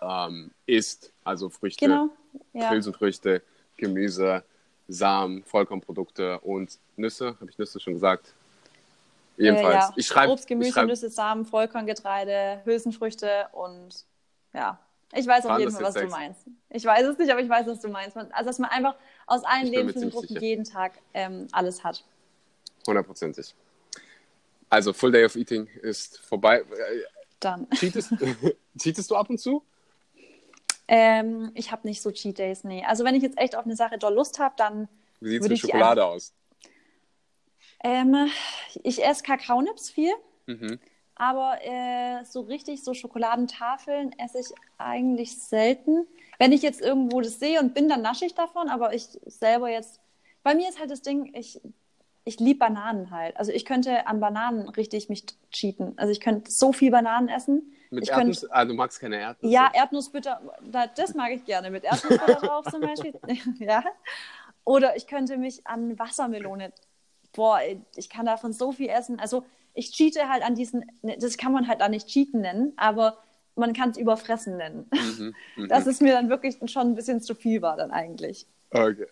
ähm, 0.00 0.50
isst. 0.66 1.12
Also 1.24 1.50
Früchte, 1.50 1.84
Genau. 1.84 2.08
Ja. 2.54 2.70
Hülsenfrüchte, 2.70 3.42
Gemüse, 3.76 4.42
Samen, 4.88 5.42
Vollkornprodukte 5.44 6.40
und 6.40 6.78
Nüsse. 6.96 7.36
Habe 7.40 7.50
ich 7.50 7.58
Nüsse 7.58 7.78
schon 7.78 7.92
gesagt? 7.94 8.32
Jedenfalls. 9.38 9.74
Äh, 9.74 9.78
ja. 9.78 9.92
Ich 9.96 10.06
schreibe 10.06 10.32
Obst, 10.32 10.46
Gemüse, 10.46 10.72
schreib, 10.72 10.86
Nüsse, 10.88 11.08
Samen, 11.10 11.44
Vollkorngetreide, 11.44 12.62
Hülsenfrüchte 12.64 13.46
und 13.52 14.04
ja. 14.52 14.78
Ich 15.14 15.26
weiß 15.26 15.46
auf 15.46 15.58
jeden 15.58 15.70
Fall, 15.72 15.82
was 15.82 15.94
jetzt 15.94 16.04
du 16.04 16.10
sechs? 16.10 16.12
meinst. 16.12 16.40
Ich 16.70 16.84
weiß 16.84 17.06
es 17.06 17.16
nicht, 17.18 17.30
aber 17.30 17.40
ich 17.40 17.48
weiß, 17.48 17.66
was 17.66 17.80
du 17.80 17.88
meinst. 17.88 18.14
Man- 18.14 18.30
Also, 18.32 18.48
dass 18.50 18.58
man 18.58 18.70
einfach 18.70 18.94
aus 19.26 19.42
allen 19.44 19.66
Lebensmittelgruppen 19.66 20.36
jeden 20.40 20.64
Tag 20.64 20.98
ähm, 21.14 21.46
alles 21.52 21.82
hat. 21.82 22.04
Hundertprozentig. 22.86 23.54
Also, 24.68 24.92
Full 24.92 25.12
Day 25.12 25.24
of 25.24 25.34
Eating 25.36 25.66
ist 25.80 26.18
vorbei. 26.20 26.58
Äh, 26.60 26.64
Dann. 27.40 27.70
Cheatest, 27.70 28.12
cheatest 28.78 29.10
du 29.10 29.16
ab 29.16 29.30
und 29.30 29.38
zu? 29.38 29.62
Ähm, 30.88 31.52
ich 31.54 31.70
habe 31.70 31.86
nicht 31.86 32.02
so 32.02 32.10
Cheat 32.10 32.38
Days, 32.38 32.64
nee. 32.64 32.84
Also, 32.86 33.04
wenn 33.04 33.14
ich 33.14 33.22
jetzt 33.22 33.38
echt 33.38 33.56
auf 33.56 33.64
eine 33.64 33.76
Sache 33.76 33.98
doll 33.98 34.14
Lust 34.14 34.38
habe, 34.38 34.54
dann 34.58 34.88
Wie 35.20 35.30
sieht 35.30 35.42
es 35.42 35.48
mit 35.48 35.58
Schokolade 35.58 36.04
aus? 36.04 36.32
Ähm, 37.84 38.28
ich 38.82 39.04
esse 39.04 39.22
Kakaonips 39.22 39.90
viel. 39.90 40.12
Mhm. 40.46 40.78
Aber 41.14 41.58
äh, 41.62 42.24
so 42.24 42.42
richtig 42.42 42.84
so 42.84 42.94
Schokoladentafeln 42.94 44.16
esse 44.18 44.38
ich 44.38 44.46
eigentlich 44.78 45.42
selten. 45.42 46.06
Wenn 46.38 46.52
ich 46.52 46.62
jetzt 46.62 46.80
irgendwo 46.80 47.20
das 47.20 47.40
sehe 47.40 47.58
und 47.60 47.74
bin, 47.74 47.88
dann 47.88 48.02
nasche 48.02 48.24
ich 48.24 48.34
davon, 48.34 48.68
aber 48.68 48.94
ich 48.94 49.08
selber 49.26 49.68
jetzt. 49.68 50.00
Bei 50.44 50.54
mir 50.54 50.68
ist 50.68 50.78
halt 50.78 50.90
das 50.92 51.02
Ding, 51.02 51.34
ich, 51.34 51.60
ich 52.24 52.38
liebe 52.38 52.60
Bananen 52.60 53.10
halt. 53.10 53.36
Also 53.36 53.50
ich 53.50 53.64
könnte 53.64 54.06
an 54.06 54.20
Bananen 54.20 54.68
richtig 54.68 55.08
mich 55.08 55.24
cheaten. 55.50 55.94
Also 55.98 56.12
ich 56.12 56.20
könnte 56.20 56.50
so 56.52 56.72
viel 56.72 56.92
Bananen 56.92 57.28
essen. 57.28 57.72
Mit 57.90 58.04
ich 58.04 58.10
Erdnuss? 58.10 58.40
könnte, 58.42 58.54
Ah, 58.54 58.64
du 58.64 58.74
magst 58.74 59.00
keine 59.00 59.18
Erdnüsse? 59.18 59.52
ja, 59.52 59.70
Erdnussbutter, 59.74 60.40
da- 60.70 60.86
das 60.86 61.14
mag 61.14 61.32
ich 61.32 61.44
gerne. 61.44 61.70
Mit 61.70 61.82
Erdnussbutter 61.82 62.36
drauf 62.36 62.68
zum 62.70 62.80
Beispiel. 62.82 63.14
ja. 63.58 63.82
Oder 64.64 64.96
ich 64.96 65.06
könnte 65.08 65.36
mich 65.36 65.66
an 65.66 65.98
Wassermelone. 65.98 66.72
Boah, 67.38 67.60
ich 67.94 68.10
kann 68.10 68.26
davon 68.26 68.52
so 68.52 68.72
viel 68.72 68.88
essen. 68.88 69.20
Also 69.20 69.46
ich 69.72 69.92
cheate 69.92 70.28
halt 70.28 70.42
an 70.42 70.56
diesen, 70.56 70.84
ne, 71.02 71.16
das 71.20 71.36
kann 71.36 71.52
man 71.52 71.68
halt 71.68 71.80
da 71.80 71.88
nicht 71.88 72.08
cheaten 72.08 72.40
nennen, 72.40 72.72
aber 72.76 73.16
man 73.54 73.72
kann 73.74 73.90
es 73.90 73.96
überfressen 73.96 74.56
nennen. 74.56 74.90
Mhm, 74.92 75.34
mhm. 75.56 75.68
Das 75.68 75.86
ist 75.86 76.02
mir 76.02 76.14
dann 76.14 76.28
wirklich 76.30 76.56
schon 76.68 76.88
ein 76.88 76.94
bisschen 76.96 77.20
zu 77.20 77.36
viel 77.36 77.62
war 77.62 77.76
dann 77.76 77.92
eigentlich. 77.92 78.48
Okay. 78.72 79.06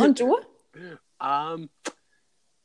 Und 0.00 0.20
du? 0.20 0.36
Ähm, 1.24 1.68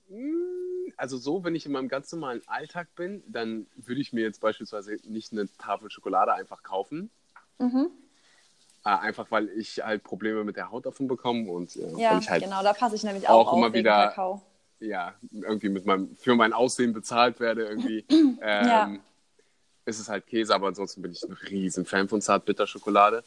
mh, 0.08 0.94
also 0.98 1.18
so, 1.18 1.44
wenn 1.44 1.54
ich 1.56 1.66
in 1.66 1.72
meinem 1.74 1.90
ganz 1.90 2.12
normalen 2.12 2.42
Alltag 2.48 2.88
bin, 2.96 3.22
dann 3.28 3.68
würde 3.76 4.00
ich 4.02 4.14
mir 4.14 4.22
jetzt 4.22 4.40
beispielsweise 4.42 4.98
nicht 5.04 5.32
eine 5.34 5.48
Tafel 5.58 5.92
Schokolade 5.92 6.34
einfach 6.34 6.64
kaufen. 6.64 7.10
Mhm. 7.60 7.90
Äh, 8.86 8.90
einfach 8.90 9.30
weil 9.30 9.50
ich 9.50 9.84
halt 9.84 10.04
Probleme 10.04 10.44
mit 10.44 10.56
der 10.56 10.72
Haut 10.72 10.86
davon 10.86 11.08
bekomme 11.08 11.52
und 11.52 11.76
äh, 11.76 11.88
Ja, 11.98 12.12
weil 12.14 12.20
ich 12.20 12.30
halt 12.30 12.44
genau, 12.44 12.64
da 12.64 12.74
passe 12.74 12.96
ich 12.96 13.04
nämlich 13.04 13.28
auch, 13.28 13.48
auch 13.48 13.58
immer 13.58 13.74
wieder- 13.74 14.08
Kakao. 14.08 14.42
Ja, 14.80 15.14
irgendwie 15.32 15.70
mit 15.70 15.86
meinem, 15.86 16.16
für 16.18 16.36
mein 16.36 16.54
Aussehen 16.54 16.94
bezahlt 16.94 17.40
werde, 17.40 17.66
irgendwie, 17.66 18.06
ähm, 18.10 18.38
Ja. 18.42 18.92
ist 19.86 20.00
es 20.00 20.10
halt 20.10 20.28
Käse, 20.28 20.54
aber 20.54 20.68
ansonsten 20.68 21.02
bin 21.02 21.12
ich 21.12 21.24
ein 21.24 21.34
riesen 21.34 21.86
Fan 21.86 22.08
von 22.08 22.22
Zartbitterschokolade. 22.22 23.24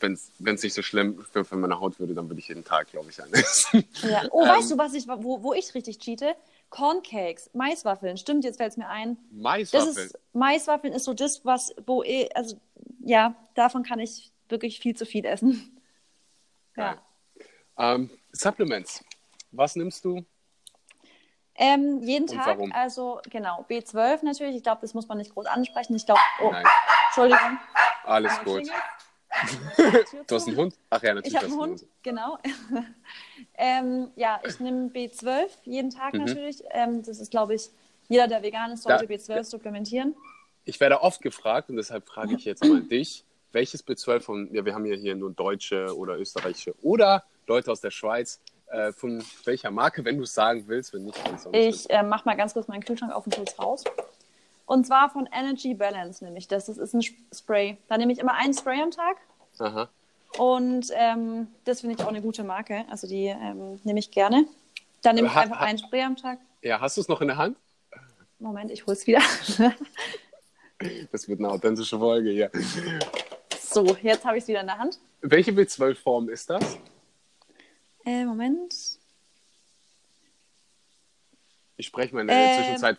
Wenn 0.00 0.14
es 0.14 0.62
nicht 0.62 0.74
so 0.74 0.82
schlimm 0.82 1.24
für, 1.30 1.44
für 1.44 1.56
meine 1.56 1.78
Haut 1.78 2.00
würde, 2.00 2.12
dann 2.12 2.28
würde 2.28 2.40
ich 2.40 2.48
jeden 2.48 2.64
Tag, 2.64 2.90
glaube 2.90 3.10
ich, 3.10 3.22
einen 3.22 3.32
essen. 3.34 3.84
Ja. 4.02 4.24
Oh, 4.30 4.42
Ähm. 4.42 4.48
weißt 4.48 4.70
du, 4.72 4.78
was 4.78 4.92
ich, 4.94 5.06
wo, 5.06 5.42
wo 5.42 5.54
ich 5.54 5.72
richtig 5.74 5.98
cheate? 6.00 6.34
Corncakes, 6.70 7.48
Maiswaffeln. 7.54 8.16
Stimmt, 8.18 8.44
jetzt 8.44 8.56
fällt 8.56 8.72
es 8.72 8.76
mir 8.76 8.88
ein. 8.88 9.16
Das 9.30 9.40
Maiswaffeln. 9.40 10.06
ist, 10.06 10.18
Maiswaffeln 10.32 10.92
ist 10.92 11.04
so 11.04 11.14
das, 11.14 11.44
was, 11.44 11.72
wo 11.86 12.02
eh, 12.02 12.28
also 12.34 12.60
ja, 13.04 13.34
davon 13.54 13.84
kann 13.84 14.00
ich 14.00 14.32
wirklich 14.48 14.80
viel 14.80 14.94
zu 14.96 15.06
viel 15.06 15.24
essen. 15.24 15.80
Ja. 16.76 17.00
Ähm, 17.78 18.10
Supplements. 18.32 19.02
Was 19.52 19.76
nimmst 19.76 20.04
du? 20.04 20.24
Ähm, 21.60 22.00
jeden 22.02 22.28
Und 22.28 22.36
Tag, 22.36 22.46
warum? 22.46 22.72
also 22.72 23.20
genau, 23.30 23.64
B12 23.68 24.24
natürlich. 24.24 24.56
Ich 24.56 24.62
glaube, 24.62 24.80
das 24.80 24.94
muss 24.94 25.08
man 25.08 25.18
nicht 25.18 25.34
groß 25.34 25.46
ansprechen. 25.46 25.96
Ich 25.96 26.06
glaube, 26.06 26.20
oh, 26.40 26.50
Nein, 26.52 26.64
Entschuldigung. 27.08 27.58
alles 28.04 28.38
Einmal 28.38 28.44
gut. 28.44 28.62
klingeln. 28.62 30.04
Tür 30.06 30.24
Du 30.26 30.34
hast 30.34 30.46
einen 30.48 30.56
Hund? 30.56 30.74
Ach 30.90 31.02
ja, 31.02 31.14
natürlich 31.14 31.34
Ich 31.34 31.36
habe 31.36 31.46
einen 31.46 31.54
du 31.56 31.60
Hund, 31.62 31.86
genau. 32.02 32.38
ähm, 33.54 34.10
ja, 34.16 34.40
ich 34.44 34.58
nehme 34.60 34.88
B12 34.88 35.48
jeden 35.64 35.90
Tag 35.90 36.14
Mhm. 36.14 36.20
natürlich. 36.20 36.62
Ähm, 36.70 37.02
das 37.02 37.18
ist, 37.20 37.30
glaube 37.30 37.54
ich, 37.54 37.70
jeder, 38.08 38.26
der 38.28 38.42
vegan 38.42 38.72
ist, 38.72 38.84
sollte 38.84 39.06
Da- 39.06 39.14
B12 39.14 39.44
supplementieren. 39.44 40.14
Ich 40.64 40.78
werde 40.80 41.00
oft 41.02 41.22
gefragt 41.22 41.70
und 41.70 41.76
deshalb 41.76 42.06
frage 42.06 42.34
ich 42.36 42.44
jetzt 42.44 42.64
mal 42.64 42.82
dich, 42.90 43.24
welches 43.52 43.86
B12 43.86 44.20
von, 44.20 44.54
ja, 44.54 44.64
wir 44.64 44.74
haben 44.74 44.86
ja 44.86 44.94
hier 44.96 45.14
nur 45.14 45.30
Deutsche 45.32 45.96
oder 45.96 46.18
Österreichische 46.18 46.74
oder 46.82 47.24
Leute 47.46 47.72
aus 47.72 47.80
der 47.80 47.90
Schweiz, 47.90 48.40
äh, 48.70 48.92
von 48.92 49.22
welcher 49.44 49.70
Marke, 49.70 50.04
wenn 50.04 50.16
du 50.16 50.24
es 50.24 50.34
sagen 50.34 50.64
willst, 50.66 50.92
wenn 50.92 51.04
nicht, 51.04 51.18
Ich 51.52 51.88
äh, 51.90 52.02
mache 52.02 52.24
mal 52.28 52.34
ganz 52.36 52.52
kurz 52.52 52.68
meinen 52.68 52.84
Kühlschrank 52.84 53.12
auf 53.12 53.26
und 53.26 53.36
hol's 53.38 53.58
raus. 53.58 53.84
Und 54.66 54.86
zwar 54.86 55.08
von 55.10 55.26
Energy 55.32 55.72
Balance 55.74 56.22
nehme 56.24 56.36
ich 56.38 56.46
das. 56.48 56.66
Das 56.66 56.76
ist 56.78 56.92
ein 56.94 57.00
Sp- 57.00 57.16
Spray. 57.34 57.78
Da 57.88 57.96
nehme 57.96 58.12
ich 58.12 58.18
immer 58.18 58.34
einen 58.34 58.52
Spray 58.52 58.80
am 58.82 58.90
Tag. 58.90 59.16
Aha. 59.58 59.88
Und 60.36 60.88
ähm, 60.94 61.46
das 61.64 61.80
finde 61.80 61.96
ich 61.96 62.02
auch 62.04 62.08
eine 62.08 62.20
gute 62.20 62.44
Marke. 62.44 62.84
Also 62.90 63.06
die 63.06 63.26
ähm, 63.26 63.80
nehme 63.84 63.98
ich 63.98 64.10
gerne. 64.10 64.44
Dann 65.02 65.14
nehme 65.14 65.28
ich 65.28 65.34
Ha- 65.34 65.40
einfach 65.40 65.60
ha- 65.60 65.64
einen 65.64 65.78
Spray 65.78 66.02
am 66.02 66.16
Tag. 66.16 66.38
Ja, 66.60 66.80
hast 66.80 66.96
du 66.96 67.00
es 67.00 67.08
noch 67.08 67.20
in 67.22 67.28
der 67.28 67.38
Hand? 67.38 67.56
Moment, 68.38 68.70
ich 68.70 68.86
hol's 68.86 69.06
wieder. 69.06 69.20
Das 71.10 71.28
wird 71.28 71.40
eine 71.40 71.50
authentische 71.50 71.98
Folge 71.98 72.30
hier. 72.30 72.50
so, 73.60 73.84
jetzt 74.00 74.24
habe 74.24 74.36
ich 74.36 74.44
es 74.44 74.48
wieder 74.48 74.60
in 74.60 74.66
der 74.68 74.78
Hand. 74.78 74.98
Welche 75.22 75.50
B12-Form 75.50 76.28
ist 76.28 76.48
das? 76.50 76.78
Äh, 78.04 78.24
Moment. 78.24 78.74
Ich 81.76 81.86
spreche 81.86 82.12
mal 82.14 82.22
in 82.22 82.28
der 82.28 82.36
Ähm. 82.36 82.54
Zwischenzeit 82.56 82.98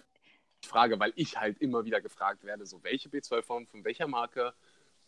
Frage, 0.65 0.99
weil 0.99 1.13
ich 1.15 1.37
halt 1.37 1.57
immer 1.61 1.85
wieder 1.85 2.01
gefragt 2.01 2.43
werde, 2.43 2.65
so 2.65 2.83
welche 2.83 3.07
B12-Form 3.09 3.65
von 3.67 3.83
welcher 3.85 4.07
Marke? 4.07 4.53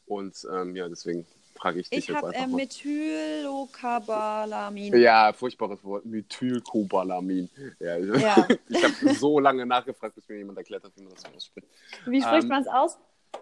Und 0.05 0.47
ähm, 0.51 0.75
ja, 0.75 0.87
deswegen 0.89 1.25
frage 1.55 1.79
ich 1.81 1.89
dich 1.89 1.99
Ich 1.99 2.07
jetzt 2.07 2.17
habe 2.17 2.27
einfach 2.29 2.41
äh, 2.41 2.47
mal. 2.47 2.55
Methylocarbalamin. 2.57 4.97
Ja, 4.99 5.33
furchtbares 5.33 5.83
Wort. 5.83 6.05
Methylcobalamin. 6.05 7.49
Ja, 7.79 7.97
Ja. 7.97 8.47
ich 8.69 8.83
habe 8.83 9.13
so 9.15 9.39
lange 9.39 9.65
nachgefragt, 9.65 10.15
bis 10.15 10.27
mir 10.29 10.37
jemand 10.37 10.57
erklärt 10.57 10.83
hat, 10.85 10.91
wie 10.95 11.01
man 11.03 11.13
das 11.13 11.25
ausspricht. 11.25 11.67
Wie 12.05 12.21
spricht 12.21 12.43
Ähm. 12.43 12.49
man 12.49 12.61
es 12.61 12.67
aus? 12.69 12.97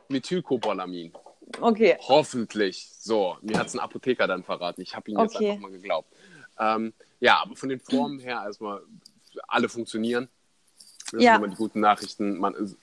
Methylcobalamin. 0.09 1.13
Okay. 1.61 1.97
Hoffentlich. 2.01 2.89
So, 2.99 3.37
mir 3.41 3.57
hat 3.57 3.67
es 3.67 3.73
ein 3.75 3.79
Apotheker 3.79 4.27
dann 4.27 4.43
verraten. 4.43 4.81
Ich 4.81 4.95
habe 4.95 5.09
ihm 5.11 5.19
jetzt 5.19 5.35
Okay. 5.35 5.51
einfach 5.51 5.61
mal 5.61 5.71
geglaubt. 5.71 6.11
Ähm, 6.59 6.93
ja, 7.19 7.41
aber 7.41 7.55
von 7.55 7.69
den 7.69 7.79
Formen 7.79 8.19
her 8.19 8.41
erstmal, 8.45 8.81
alle 9.47 9.69
funktionieren. 9.69 10.27
Das 11.11 11.23
Ja. 11.23 11.33
sind 11.33 11.43
immer 11.43 11.47
die 11.47 11.55
guten 11.57 11.79
Nachrichten. 11.79 12.37
Man, 12.37 12.75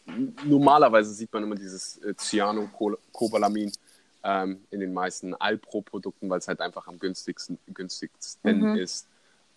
normalerweise 0.44 1.12
sieht 1.12 1.32
man 1.32 1.42
immer 1.44 1.54
dieses 1.54 1.98
äh, 1.98 2.14
Cyanocobalamin 2.16 3.70
ähm, 4.24 4.64
in 4.70 4.80
den 4.80 4.92
meisten 4.92 5.34
Alpro-Produkten, 5.34 6.28
weil 6.28 6.38
es 6.38 6.48
halt 6.48 6.60
einfach 6.60 6.86
am 6.88 6.98
günstigsten, 6.98 7.58
günstigsten 7.72 8.70
Mhm. 8.70 8.76
ist. 8.76 9.06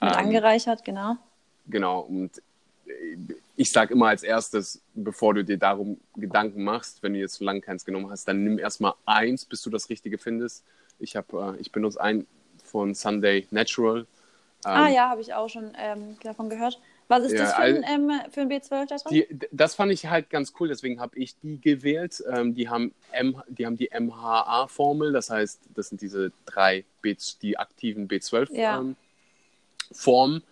Mit 0.01 0.11
Ähm, 0.11 0.17
angereichert, 0.17 0.85
genau. 0.85 1.17
Genau, 1.65 2.01
und 2.01 2.37
äh, 2.85 3.17
ich 3.55 3.71
sage 3.71 3.93
immer 3.93 4.07
als 4.07 4.23
erstes, 4.23 4.81
bevor 4.93 5.33
du 5.33 5.43
dir 5.43 5.57
darum 5.57 5.99
Gedanken 6.15 6.63
machst, 6.63 7.01
wenn 7.03 7.13
du 7.13 7.19
jetzt 7.19 7.35
so 7.35 7.45
lange 7.45 7.61
keins 7.61 7.85
genommen 7.85 8.09
hast, 8.09 8.27
dann 8.27 8.43
nimm 8.43 8.59
erstmal 8.59 8.93
eins, 9.05 9.45
bis 9.45 9.61
du 9.61 9.69
das 9.69 9.89
Richtige 9.89 10.17
findest. 10.17 10.63
Ich, 10.99 11.15
hab, 11.15 11.33
äh, 11.33 11.55
ich 11.57 11.71
benutze 11.71 11.99
einen 12.01 12.27
von 12.69 12.93
Sunday 12.93 13.47
Natural. 13.51 13.99
Ähm, 13.99 14.05
ah 14.71 14.89
ja, 14.89 15.09
habe 15.09 15.21
ich 15.21 15.33
auch 15.33 15.49
schon 15.49 15.73
ähm, 15.77 16.17
davon 16.23 16.49
gehört. 16.49 16.79
Was 17.07 17.23
ist 17.23 17.31
Ja, 17.31 17.39
das 17.39 17.53
für 17.53 17.61
ein, 17.61 17.83
ähm, 17.87 18.11
für 18.29 18.41
ein 18.41 18.51
B12 18.51 18.85
da 18.85 18.97
drin? 18.97 18.99
Die, 19.09 19.39
das 19.51 19.73
fand 19.73 19.91
ich 19.91 20.05
halt 20.05 20.29
ganz 20.29 20.53
cool, 20.59 20.67
deswegen 20.67 20.99
habe 20.99 21.17
ich 21.17 21.39
die 21.39 21.59
gewählt. 21.59 22.23
Ähm, 22.31 22.53
die, 22.53 22.69
haben 22.69 22.93
M, 23.11 23.41
die 23.47 23.65
haben 23.65 23.77
die 23.77 23.89
MHA-Formel, 23.97 25.11
das 25.11 25.29
heißt, 25.29 25.61
das 25.73 25.89
sind 25.89 26.01
diese 26.01 26.31
drei 26.45 26.85
B, 27.01 27.15
die 27.41 27.57
aktiven 27.57 28.07
B12-Formen. 28.07 28.53
Ja. 28.55 28.79
Ähm. 28.79 30.43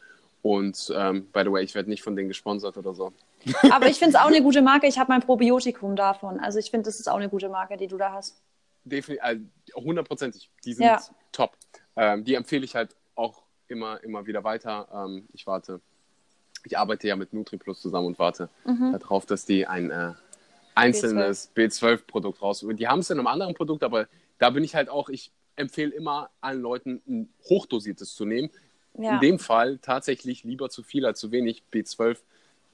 Und 0.41 0.93
ähm, 0.95 1.27
by 1.34 1.41
the 1.43 1.51
way, 1.51 1.63
ich 1.63 1.75
werde 1.75 1.89
nicht 1.89 2.01
von 2.01 2.15
denen 2.15 2.30
gesponsert 2.30 2.77
oder 2.77 2.93
so. 2.93 3.12
Aber 3.71 3.88
ich 3.88 3.99
finde 3.99 4.15
es 4.17 4.23
auch 4.23 4.27
eine 4.27 4.41
gute 4.41 4.62
Marke. 4.62 4.88
Ich 4.88 4.97
habe 4.97 5.12
mein 5.12 5.21
Probiotikum 5.21 5.95
davon. 5.95 6.39
Also 6.39 6.58
ich 6.58 6.71
finde, 6.71 6.86
das 6.86 6.99
ist 6.99 7.08
auch 7.10 7.17
eine 7.17 7.30
gute 7.30 7.49
Marke, 7.49 7.75
die 7.75 7.88
du 7.88 7.97
da 7.97 8.13
hast. 8.13 8.41
Definitiv, 8.86 9.25
äh, 9.25 9.39
hundertprozentig. 9.75 10.49
Die 10.63 10.73
sind 10.73 10.86
Ja. 10.86 11.01
top. 11.34 11.57
Ähm, 11.98 12.24
die 12.24 12.36
empfehle 12.36 12.64
ich 12.64 12.76
halt 12.76 12.96
auch 13.16 13.42
immer, 13.68 14.02
immer 14.04 14.26
wieder 14.28 14.44
weiter. 14.44 14.88
Ähm, 14.94 15.28
ich 15.34 15.46
warte, 15.48 15.82
ich 16.64 16.78
arbeite 16.78 17.08
ja 17.08 17.16
mit 17.16 17.34
NutriPlus 17.34 17.82
zusammen 17.82 18.08
und 18.08 18.20
warte 18.20 18.50
Mhm. 18.66 18.92
darauf, 19.00 19.26
dass 19.26 19.46
die 19.46 19.66
ein 19.68 19.90
äh, 19.92 20.14
einzelnes 20.76 21.52
B12-Produkt 21.56 22.42
raus. 22.42 22.66
Die 22.70 22.88
haben 22.88 23.00
es 23.00 23.10
in 23.10 23.18
einem 23.18 23.28
anderen 23.28 23.56
Produkt, 23.56 23.84
aber 23.84 24.08
da 24.38 24.52
bin 24.52 24.64
ich 24.64 24.76
halt 24.76 24.90
auch, 24.90 25.10
ich 25.10 25.32
empfehle 25.56 25.92
immer 25.92 26.30
allen 26.40 26.62
Leuten, 26.62 27.02
ein 27.08 27.30
hochdosiertes 27.50 28.14
zu 28.16 28.26
nehmen. 28.26 28.50
Ja. 29.00 29.16
In 29.16 29.20
dem 29.22 29.40
Fall 29.40 29.80
tatsächlich 29.80 30.44
lieber 30.44 30.70
zu 30.70 30.84
viel 30.84 31.06
als 31.06 31.20
zu 31.20 31.32
wenig 31.32 31.64
B12. 31.74 32.18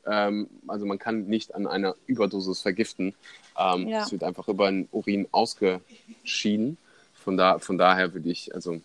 Ähm, 0.06 0.50
also 0.68 0.86
man 0.86 1.00
kann 1.00 1.28
nicht 1.28 1.56
an 1.56 1.66
einer 1.66 1.96
Überdosis 2.08 2.62
vergiften. 2.62 3.16
Ähm, 3.58 3.88
Ja. 3.88 4.04
Es 4.04 4.12
wird 4.12 4.24
einfach 4.24 4.50
über 4.50 4.70
den 4.70 4.90
Urin 4.92 5.28
ausgeschieden. 5.32 6.78
Von, 7.14 7.38
da, 7.38 7.60
von 7.60 7.78
daher 7.78 8.14
würde 8.14 8.30
ich 8.30 8.54
also 8.54 8.82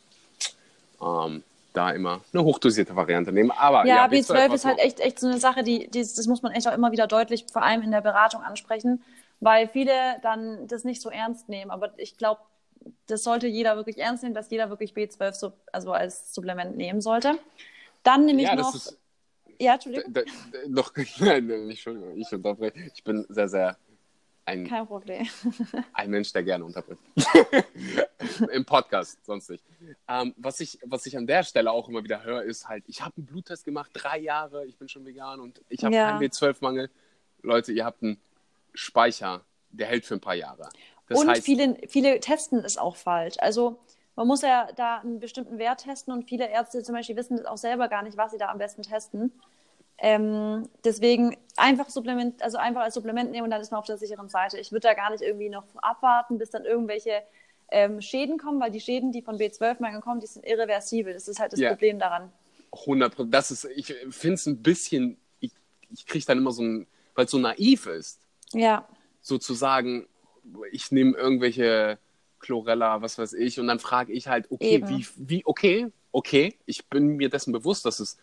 ähm, 1.01 1.43
da 1.75 1.91
immer 1.91 2.23
eine 2.33 2.45
hochdosierte 2.45 2.97
Variante 2.97 3.33
nehmen. 3.33 3.51
Aber 3.53 3.89
Ja, 3.91 3.95
ja, 3.95 4.09
B12 4.09 4.49
was 4.49 4.61
ist 4.61 4.65
halt 4.65 4.79
noch? 4.79 4.79
echt, 4.79 5.01
echt 5.01 5.21
so 5.21 5.29
eine 5.29 5.39
Sache, 5.39 5.63
die, 5.63 5.89
die, 5.89 6.01
das 6.01 6.27
muss 6.27 6.43
man 6.43 6.53
echt 6.53 6.67
auch 6.67 6.75
immer 6.75 6.91
wieder 6.93 7.07
deutlich, 7.07 7.47
vor 7.53 7.63
allem 7.63 7.83
in 7.83 7.93
der 7.93 8.01
Beratung 8.01 8.43
ansprechen, 8.43 9.03
weil 9.41 9.69
viele 9.69 9.93
dann 10.23 10.67
das 10.67 10.83
nicht 10.85 11.01
so 11.01 11.11
ernst 11.11 11.49
nehmen. 11.49 11.71
Aber 11.71 11.93
ich 11.97 12.17
glaube, 12.17 12.41
das 13.07 13.23
sollte 13.23 13.47
jeder 13.47 13.77
wirklich 13.77 13.99
ernst 13.99 14.23
nehmen, 14.25 14.35
dass 14.35 14.51
jeder 14.51 14.69
wirklich 14.71 14.95
B12 14.95 15.39
so, 15.39 15.53
also 15.73 15.93
als 15.93 16.35
Supplement 16.35 16.77
nehmen 16.77 17.01
sollte. 17.01 17.39
Dann 18.03 18.27
nehme 18.27 18.43
ich 18.43 18.51
Ja, 18.51 18.57
noch. 18.57 18.73
das 18.73 18.87
ist 18.87 18.99
ja, 19.61 19.75
Entschuldigung, 19.75 20.13
da, 20.13 20.23
da, 20.23 20.59
noch, 20.69 20.93
nein, 21.21 21.51
Entschuldigung, 21.51 22.17
ich 22.17 22.33
unterbreche. 22.33 22.79
Ich 22.95 23.05
bin 23.05 23.27
sehr, 23.29 23.49
sehr 23.49 23.77
ein, 24.49 24.67
kein 24.67 24.87
Problem. 24.87 25.27
ein 25.93 26.11
Mensch, 26.11 26.33
der 26.33 26.43
gerne 26.43 26.65
unterbricht. 26.65 27.01
Im 28.53 28.65
Podcast, 28.65 29.25
sonst 29.25 29.51
nicht. 29.51 29.65
Ähm, 30.09 30.35
was, 30.37 30.61
ich, 30.61 30.79
was 30.85 31.07
ich 31.07 31.17
an 31.17 31.27
der 31.27 31.43
Stelle 31.43 31.71
auch 31.71 31.89
immer 31.89 32.03
wieder 32.03 32.25
höre, 32.25 32.43
ist 32.43 32.69
halt, 32.69 32.85
ich 32.87 33.03
habe 33.03 33.15
einen 33.17 33.27
Bluttest 33.27 33.65
gemacht, 33.65 33.91
drei 33.93 34.19
Jahre, 34.19 34.67
ich 34.67 34.77
bin 34.79 34.89
schon 34.89 35.05
vegan 35.05 35.41
und 35.41 35.61
ich 35.69 35.85
habe 35.85 35.95
Ja. 35.95 36.11
keinen 36.11 36.21
B12-Mangel. 36.21 36.91
Leute, 37.43 37.73
ihr 37.73 37.85
habt 37.85 38.03
einen 38.03 38.19
Speicher, 38.75 39.43
der 39.71 39.87
hält 39.87 40.07
für 40.07 40.15
ein 40.15 40.21
paar 40.21 40.35
Jahre. 40.35 40.69
Das 41.09 41.21
und 41.21 41.29
heißt, 41.29 41.45
viele, 41.45 41.77
viele 41.89 42.21
testen 42.21 42.59
es 42.65 42.79
auch 42.79 42.97
falsch. 42.97 43.37
Also 43.39 43.79
man 44.17 44.27
muss 44.27 44.43
ja 44.43 44.69
da 44.77 44.99
einen 44.99 45.21
bestimmten 45.21 45.59
Wert 45.59 45.85
testen 45.85 46.13
und 46.13 46.29
viele 46.29 46.49
Ärzte 46.49 46.83
zum 46.83 46.95
Beispiel 46.95 47.17
wissen 47.17 47.37
das 47.37 47.47
auch 47.47 47.57
selber 47.57 47.89
gar 47.89 48.03
nicht, 48.03 48.17
was 48.17 48.33
sie 48.33 48.39
da 48.39 48.49
am 48.49 48.59
besten 48.59 48.83
testen. 48.83 49.33
Ähm, 50.01 50.69
deswegen 50.85 51.37
einfach 51.57 51.91
Supplement, 51.91 52.41
also 52.43 52.57
einfach 52.57 52.83
als 52.83 52.95
Supplement 52.95 53.31
nehmen 53.33 53.45
und 53.45 53.51
dann 53.51 53.61
ist 53.61 53.73
man 53.73 53.81
auf 53.81 53.87
der 53.87 53.99
sicheren 53.99 54.29
Seite. 54.29 54.59
Ich 54.59 54.71
würde 54.71 54.87
da 54.89 54.95
gar 54.95 55.11
nicht 55.11 55.23
irgendwie 55.23 55.49
noch 55.49 55.65
abwarten, 55.77 56.39
bis 56.39 56.51
dann 56.51 56.65
irgendwelche 56.65 57.23
ähm, 57.71 58.01
Schäden 58.01 58.39
kommen, 58.39 58.61
weil 58.61 58.71
die 58.71 58.81
Schäden, 58.81 59.11
die 59.13 59.23
von 59.23 59.39
B12-Mangel 59.39 60.01
kommen, 60.01 60.21
die 60.21 60.27
sind 60.27 60.47
irreversibel. 60.47 61.13
Das 61.13 61.27
ist 61.29 61.41
halt 61.41 61.53
das 61.53 61.61
Ja. 61.61 61.71
Problem 61.71 61.99
daran. 61.99 62.33
100 62.73 63.15
Prozent. 63.15 63.35
Das 63.35 63.51
ist, 63.51 63.65
ich 63.65 63.95
finde 64.11 64.35
es 64.35 64.47
ein 64.47 64.63
bisschen, 64.63 65.19
ich, 65.41 65.51
ich 65.91 66.07
kriege 66.07 66.25
dann 66.27 66.39
immer 66.39 66.53
so 66.53 66.63
ein, 66.63 66.87
weil 67.15 67.25
es 67.25 67.31
so 67.31 67.39
naiv 67.39 67.87
ist, 67.87 68.21
Ja, 68.53 68.87
sozusagen, 69.21 70.07
ich 70.71 70.93
nehme 70.93 71.17
irgendwelche 71.17 71.99
Chlorella, 72.39 73.03
was 73.03 73.19
weiß 73.19 73.33
ich, 73.35 73.59
und 73.59 73.67
dann 73.67 73.81
frage 73.81 74.13
ich 74.13 74.29
halt, 74.29 74.51
okay, 74.51 74.77
Eben. 74.77 74.89
wie, 74.89 75.07
wie, 75.17 75.43
okay, 75.45 75.89
okay, 76.13 76.55
ich 76.67 76.87
bin 76.87 77.17
mir 77.17 77.29
dessen 77.29 77.53
bewusst, 77.53 77.85
dass 77.85 78.01
es 78.01 78.17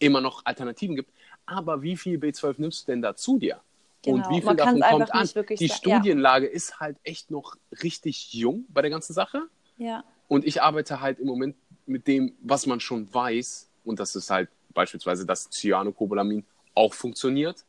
immer 0.00 0.20
noch 0.20 0.44
Alternativen 0.44 0.96
gibt, 0.96 1.10
aber 1.46 1.82
wie 1.82 1.96
viel 1.96 2.18
B12 2.18 2.54
nimmst 2.58 2.88
du 2.88 2.92
denn 2.92 3.02
da 3.02 3.14
zu 3.14 3.38
dir? 3.38 3.60
Genau. 4.02 4.16
Und 4.16 4.30
wie 4.30 4.40
viel 4.40 4.44
Man 4.46 4.56
davon 4.56 4.80
kommt 4.80 5.14
an? 5.14 5.28
Die 5.58 5.68
sa- 5.68 5.74
ja. 5.74 5.74
Studienlage 5.76 6.46
ist 6.46 6.80
halt 6.80 6.96
echt 7.04 7.30
noch 7.30 7.56
richtig 7.82 8.32
jung 8.32 8.64
bei 8.70 8.80
der 8.82 8.90
ganzen 8.90 9.12
Sache. 9.12 9.42
ja, 9.76 10.02
Und 10.26 10.44
ich 10.46 10.62
arbeite 10.62 11.00
halt 11.00 11.18
im 11.20 11.26
Moment 11.26 11.54
mit 11.86 12.06
dem, 12.06 12.34
was 12.42 12.66
man 12.66 12.80
schon 12.80 13.12
weiß. 13.12 13.68
Und 13.84 14.00
das 14.00 14.16
ist 14.16 14.30
halt 14.30 14.48
beispielsweise, 14.72 15.26
dass 15.26 15.50
Cyanocobalamin 15.50 16.44
auch 16.74 16.94
funktioniert. 16.94 17.64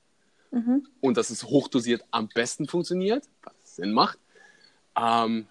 Mhm. 0.51 0.87
Und 1.01 1.17
dass 1.17 1.29
es 1.31 1.43
hochdosiert 1.43 2.03
am 2.11 2.27
besten 2.29 2.67
funktioniert, 2.67 3.27
was 3.43 3.75
Sinn 3.77 3.91
macht. 3.93 4.17
Ähm, 4.95 5.47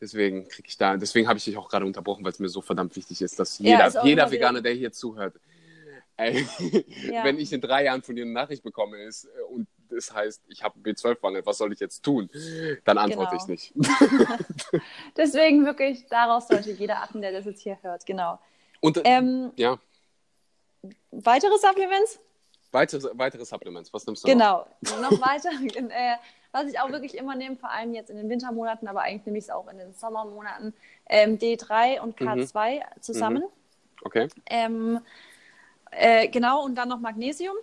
deswegen 0.00 0.48
kriege 0.48 0.68
ich 0.68 0.76
da, 0.76 0.96
deswegen 0.96 1.28
habe 1.28 1.38
ich 1.38 1.44
dich 1.44 1.56
auch 1.56 1.68
gerade 1.68 1.84
unterbrochen, 1.86 2.24
weil 2.24 2.32
es 2.32 2.38
mir 2.38 2.48
so 2.48 2.60
verdammt 2.60 2.94
wichtig 2.96 3.20
ist, 3.22 3.38
dass 3.38 3.58
Ja, 3.58 3.70
jeder, 3.72 3.86
ist 3.88 3.98
jeder 4.04 4.30
Veganer, 4.30 4.60
der 4.60 4.72
hier 4.74 4.92
zuhört, 4.92 5.34
ey, 6.16 6.46
Ja. 7.10 7.24
wenn 7.24 7.38
ich 7.38 7.52
in 7.52 7.60
drei 7.60 7.84
Jahren 7.84 8.02
von 8.02 8.14
dir 8.16 8.22
eine 8.24 8.32
Nachricht 8.32 8.62
bekomme 8.62 8.98
ist, 9.02 9.24
äh, 9.24 9.42
und 9.50 9.66
das 9.90 10.12
heißt, 10.12 10.42
ich 10.48 10.62
habe 10.62 10.78
B12-Mangel, 10.80 11.44
was 11.46 11.58
soll 11.58 11.72
ich 11.72 11.80
jetzt 11.80 12.02
tun? 12.02 12.28
Dann 12.84 12.98
antworte 12.98 13.36
Genau. 13.36 13.42
ich 13.42 13.48
nicht. 13.48 13.74
deswegen 15.16 15.64
wirklich, 15.64 16.06
daraus 16.08 16.48
sollte 16.48 16.72
jeder 16.72 17.02
achten, 17.02 17.20
der 17.20 17.32
das 17.32 17.44
jetzt 17.44 17.62
hier 17.62 17.78
hört. 17.82 18.04
Genau. 18.06 18.38
Und 18.80 18.96
äh, 18.98 19.02
Ähm, 19.04 19.52
ja, 19.56 19.78
weitere 21.10 21.56
Supplements? 21.58 22.18
weitere, 22.72 23.08
weitere 23.16 23.44
Supplements, 23.44 23.92
was 23.92 24.04
nimmst 24.06 24.24
du 24.24 24.28
noch? 24.34 24.66
Genau, 24.80 25.00
noch 25.00 25.20
weiter. 25.20 25.50
äh, 25.90 26.16
was 26.50 26.66
ich 26.66 26.78
auch 26.80 26.90
wirklich 26.90 27.16
immer 27.16 27.34
nehme, 27.36 27.56
vor 27.56 27.70
allem 27.70 27.94
jetzt 27.94 28.10
in 28.10 28.16
den 28.16 28.28
Wintermonaten, 28.28 28.88
aber 28.88 29.02
eigentlich 29.02 29.26
nehme 29.26 29.38
ich 29.38 29.44
es 29.44 29.50
auch 29.50 29.68
in 29.68 29.78
den 29.78 29.92
Sommermonaten, 29.92 30.74
ähm, 31.08 31.38
D3 31.38 32.00
und 32.00 32.18
K2 32.18 32.80
zusammen. 33.00 33.44
Okay. 34.02 34.28
Ähm, 34.46 35.00
äh, 35.96 36.28
genau, 36.28 36.64
und 36.64 36.74
dann 36.76 36.88
noch 36.88 37.00
Magnesium. 37.00 37.56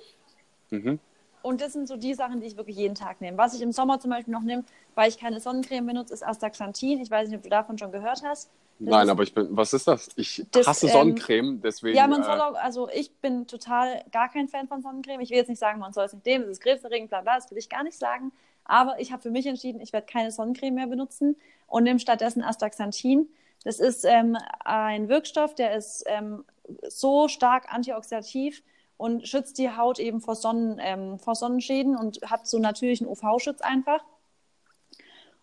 Mhm. 0.69 0.99
Und 1.41 1.61
das 1.61 1.73
sind 1.73 1.87
so 1.87 1.97
die 1.97 2.13
Sachen, 2.13 2.39
die 2.39 2.47
ich 2.47 2.57
wirklich 2.57 2.77
jeden 2.77 2.95
Tag 2.95 3.19
nehme. 3.19 3.37
Was 3.37 3.53
ich 3.53 3.61
im 3.61 3.71
Sommer 3.71 3.99
zum 3.99 4.11
Beispiel 4.11 4.33
noch 4.33 4.43
nehme, 4.43 4.63
weil 4.95 5.09
ich 5.09 5.17
keine 5.17 5.39
Sonnencreme 5.39 5.85
benutze, 5.85 6.13
ist 6.13 6.23
Astaxanthin. 6.23 7.01
Ich 7.01 7.09
weiß 7.09 7.29
nicht, 7.29 7.37
ob 7.37 7.43
du 7.43 7.49
davon 7.49 7.77
schon 7.77 7.91
gehört 7.91 8.21
hast. 8.23 8.49
Das 8.79 8.89
Nein, 8.89 9.09
aber 9.09 9.23
ich 9.23 9.33
bin, 9.33 9.47
was 9.51 9.73
ist 9.73 9.87
das? 9.87 10.09
Ich 10.15 10.43
Das, 10.51 10.67
hasse 10.67 10.87
ähm, 10.87 10.93
Sonnencreme, 10.93 11.61
deswegen. 11.61 11.95
Ja, 11.95 12.07
man 12.07 12.21
äh, 12.21 12.25
soll 12.25 12.39
auch, 12.39 12.55
also 12.55 12.89
ich 12.89 13.11
bin 13.11 13.45
total 13.47 14.03
gar 14.11 14.29
kein 14.29 14.47
Fan 14.47 14.67
von 14.67 14.81
Sonnencreme. 14.81 15.21
Ich 15.21 15.29
will 15.29 15.37
jetzt 15.37 15.49
nicht 15.49 15.59
sagen, 15.59 15.79
man 15.79 15.93
soll 15.93 16.05
es 16.05 16.13
nicht 16.13 16.25
nehmen, 16.25 16.45
es 16.45 16.51
ist 16.51 16.61
krebserregend, 16.61 17.09
bla 17.09 17.21
bla, 17.21 17.35
das 17.35 17.49
will 17.51 17.57
ich 17.57 17.69
gar 17.69 17.83
nicht 17.83 17.97
sagen. 17.97 18.31
Aber 18.65 18.99
ich 18.99 19.11
habe 19.11 19.21
für 19.21 19.31
mich 19.31 19.45
entschieden, 19.45 19.81
ich 19.81 19.93
werde 19.93 20.07
keine 20.07 20.31
Sonnencreme 20.31 20.73
mehr 20.73 20.87
benutzen 20.87 21.35
und 21.67 21.83
nehme 21.83 21.99
stattdessen 21.99 22.43
Astaxanthin. 22.43 23.27
Das 23.63 23.79
ist 23.79 24.03
ähm, 24.05 24.37
ein 24.65 25.09
Wirkstoff, 25.09 25.53
der 25.53 25.75
ist 25.75 26.03
ähm, 26.07 26.43
so 26.87 27.27
stark 27.27 27.71
antioxidativ 27.73 28.63
und 28.97 29.27
schützt 29.27 29.57
die 29.57 29.75
Haut 29.75 29.99
eben 29.99 30.21
vor, 30.21 30.35
Sonnen, 30.35 30.77
ähm, 30.79 31.17
vor 31.19 31.35
Sonnenschäden 31.35 31.95
und 31.95 32.21
hat 32.23 32.47
so 32.47 32.59
natürlichen 32.59 33.07
UV-Schutz 33.07 33.61
einfach. 33.61 34.03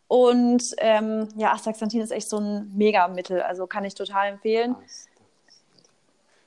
Und 0.06 0.74
ähm, 0.78 1.28
ja, 1.36 1.52
Astaxanthin 1.52 2.00
ist 2.00 2.12
echt 2.12 2.28
so 2.28 2.38
ein 2.38 2.72
Megamittel, 2.74 3.42
also 3.42 3.66
kann 3.66 3.84
ich 3.84 3.94
total 3.94 4.28
empfehlen. 4.28 4.74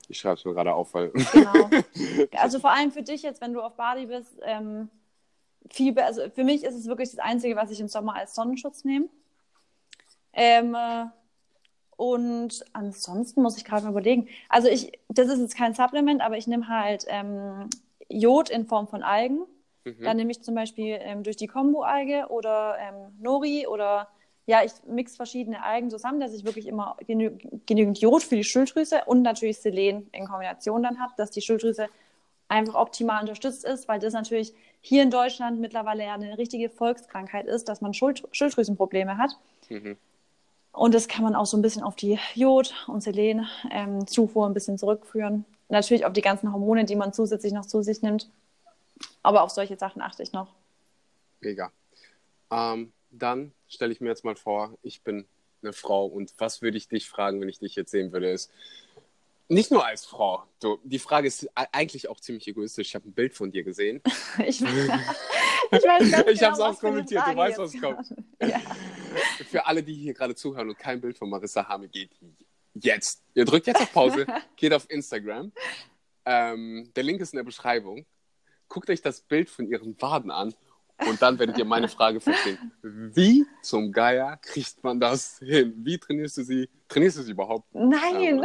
Ich 0.08 0.20
schreibe 0.20 0.36
es 0.36 0.46
mir 0.46 0.54
gerade 0.54 0.74
auf, 0.74 0.94
weil. 0.94 1.10
Genau. 1.10 1.70
Also 2.38 2.60
vor 2.60 2.72
allem 2.72 2.92
für 2.92 3.04
dich 3.04 3.22
jetzt, 3.22 3.40
wenn 3.40 3.54
du 3.54 3.62
auf 3.62 3.76
Bali 3.76 4.08
bist, 4.08 4.34
ähm, 4.44 4.90
viel, 5.70 5.98
also 6.00 6.30
für 6.30 6.44
mich 6.44 6.64
ist 6.64 6.76
es 6.76 6.88
wirklich 6.88 7.10
das 7.10 7.20
Einzige, 7.20 7.56
was 7.56 7.72
ich 7.72 7.80
im 7.80 7.88
Sommer 7.88 8.16
als 8.16 8.36
Sonnenschutz 8.36 8.84
nehme. 8.84 9.08
Ähm, 10.34 10.76
äh, 10.76 11.06
und 11.98 12.66
ansonsten 12.74 13.42
muss 13.42 13.58
ich 13.58 13.66
gerade 13.66 13.84
mal 13.84 13.92
überlegen. 13.92 14.28
Also 14.50 14.68
ich, 14.68 15.00
das 15.10 15.28
ist 15.28 15.40
jetzt 15.40 15.58
kein 15.58 15.74
Supplement, 15.74 16.22
aber 16.22 16.38
ich 16.38 16.48
nehme 16.48 16.68
halt 16.68 17.06
ähm, 17.08 17.70
Jod 18.10 18.50
in 18.50 18.66
Form 18.66 18.88
von 18.88 19.04
Algen. 19.04 19.42
Mhm. 19.86 20.04
Dann 20.04 20.18
nehme 20.18 20.32
ich 20.32 20.42
zum 20.42 20.56
Beispiel 20.56 20.98
ähm, 21.00 21.24
durch 21.24 21.38
die 21.38 21.48
Kombo-Alge 21.48 22.28
oder 22.30 22.78
ähm, 22.80 23.14
Nori 23.20 23.68
oder 23.68 24.08
ja, 24.48 24.64
ich 24.64 24.72
mix 24.88 25.16
verschiedene 25.16 25.64
Algen 25.64 25.90
zusammen, 25.90 26.20
dass 26.20 26.34
ich 26.34 26.44
wirklich 26.44 26.68
immer 26.68 26.98
genü 27.06 27.38
genügend 27.66 28.00
Jod 28.00 28.24
für 28.24 28.36
die 28.36 28.44
Schilddrüse 28.44 29.04
und 29.06 29.22
natürlich 29.22 29.60
Selen 29.60 30.10
in 30.12 30.26
Kombination 30.26 30.84
dann 30.84 31.00
habe, 31.00 31.14
dass 31.18 31.32
die 31.32 31.42
Schilddrüse 31.42 31.88
einfach 32.48 32.76
optimal 32.76 33.22
unterstützt 33.22 33.64
ist, 33.64 33.88
weil 33.88 34.00
das 34.00 34.14
natürlich 34.14 34.54
hier 34.82 35.04
in 35.04 35.12
Deutschland 35.12 35.60
mittlerweile 35.60 36.04
ja 36.04 36.16
eine 36.16 36.38
richtige 36.38 36.70
Volkskrankheit 36.70 37.46
ist, 37.46 37.70
dass 37.70 37.82
man 37.82 37.94
Schuld 37.94 38.24
Schilddrüsenprobleme 38.32 39.18
hat. 39.18 39.38
Mhm. 39.70 39.98
Und 40.74 40.94
das 40.94 41.08
kann 41.08 41.24
man 41.24 41.36
auch 41.36 41.46
so 41.46 41.58
ein 41.58 41.62
bisschen 41.62 41.84
auf 41.84 41.96
die 41.96 42.18
Jod- 42.34 42.74
und 42.88 43.02
Selen-Zufuhr 43.02 44.46
ein 44.46 44.54
bisschen 44.54 44.78
zurückführen. 44.78 45.46
Natürlich 45.70 46.06
auf 46.06 46.14
die 46.14 46.22
ganzen 46.22 46.52
Hormone, 46.52 46.86
die 46.86 46.96
man 46.96 47.14
zusätzlich 47.14 47.54
noch 47.54 47.66
zu 47.66 47.82
sich 47.82 48.02
nimmt. 48.02 48.30
Aber 49.24 49.44
auf 49.44 49.52
solche 49.52 49.78
Sachen 49.78 50.02
achte 50.02 50.24
ich 50.24 50.32
noch. 50.32 50.48
Mega. 51.42 51.72
Ähm, 52.52 52.92
dann 53.10 53.52
stelle 53.68 53.92
ich 53.92 54.02
mir 54.02 54.10
jetzt 54.10 54.24
mal 54.24 54.36
vor, 54.36 54.78
ich 54.82 55.02
bin 55.02 55.26
eine 55.62 55.74
Frau 55.74 56.06
und 56.06 56.34
was 56.38 56.62
würde 56.62 56.78
ich 56.78 56.88
dich 56.88 57.08
fragen, 57.08 57.40
wenn 57.42 57.50
ich 57.50 57.60
dich 57.60 57.76
jetzt 57.76 57.92
sehen 57.92 58.12
würde, 58.12 58.32
ist, 58.32 58.52
Nicht 59.52 59.70
nur 59.70 59.86
als 59.86 60.06
Frau. 60.06 60.46
Du, 60.62 60.80
die 60.86 60.98
Frage 60.98 61.28
ist 61.28 61.46
eigentlich 61.74 62.08
auch 62.08 62.22
ziemlich 62.22 62.48
egoistisch. 62.48 62.88
Ich 62.88 62.96
habe 62.96 63.10
ein 63.10 63.12
Bild 63.12 63.34
von 63.34 63.52
dir 63.52 63.64
gesehen. 63.64 64.02
ich, 64.38 64.62
ich 64.62 64.66
weiß 64.66 65.84
ganz 65.84 66.04
Ich 66.04 66.12
genau, 66.12 66.24
habe 66.24 66.32
es 66.32 66.40
was 66.40 66.58
für 66.58 66.64
auch 66.64 66.80
kommentiert. 66.80 67.24
Du 67.28 67.36
weißt, 67.36 67.58
was 67.58 67.74
kommt. 67.74 68.08
kommt. 68.08 68.24
Ja. 68.50 68.62
Für 69.50 69.66
alle, 69.66 69.84
die 69.84 69.94
hier 69.94 70.14
gerade 70.14 70.36
zuhören 70.36 70.70
und 70.70 70.80
kein 70.80 71.02
Bild 71.02 71.18
von 71.18 71.30
Marissa 71.30 71.68
Hame 71.68 71.90
geht, 71.90 72.12
jetzt. 72.76 73.24
Ihr 73.34 73.44
drückt 73.44 73.68
jetzt 73.68 73.82
auf 73.82 73.92
Pause, 73.92 74.26
geht 74.56 74.74
auf 74.74 74.90
Instagram. 74.90 75.52
Ähm, 76.24 76.90
der 76.96 77.04
Link 77.04 77.20
ist 77.20 77.34
in 77.34 77.38
der 77.38 77.44
Beschreibung. 77.44 78.06
Guckt 78.70 78.90
euch 78.90 79.02
das 79.02 79.20
Bild 79.20 79.50
von 79.50 79.68
ihren 79.68 80.02
Waden 80.02 80.32
an 80.32 80.56
und 81.08 81.22
dann 81.22 81.38
werdet 81.40 81.58
ihr 81.58 81.66
meine 81.66 81.88
Frage 81.88 82.20
verstehen. 82.20 82.58
Wie 82.82 83.46
zum 83.62 83.92
Geier 83.92 84.38
kriegt 84.38 84.84
man 84.84 85.00
das 85.00 85.40
hin? 85.40 85.74
Wie 85.78 85.98
trainierst 85.98 86.38
du 86.38 86.44
sie? 86.44 86.70
Trainierst 86.88 87.18
du 87.18 87.22
sie 87.24 87.32
überhaupt? 87.32 87.66
Nein, 87.74 88.44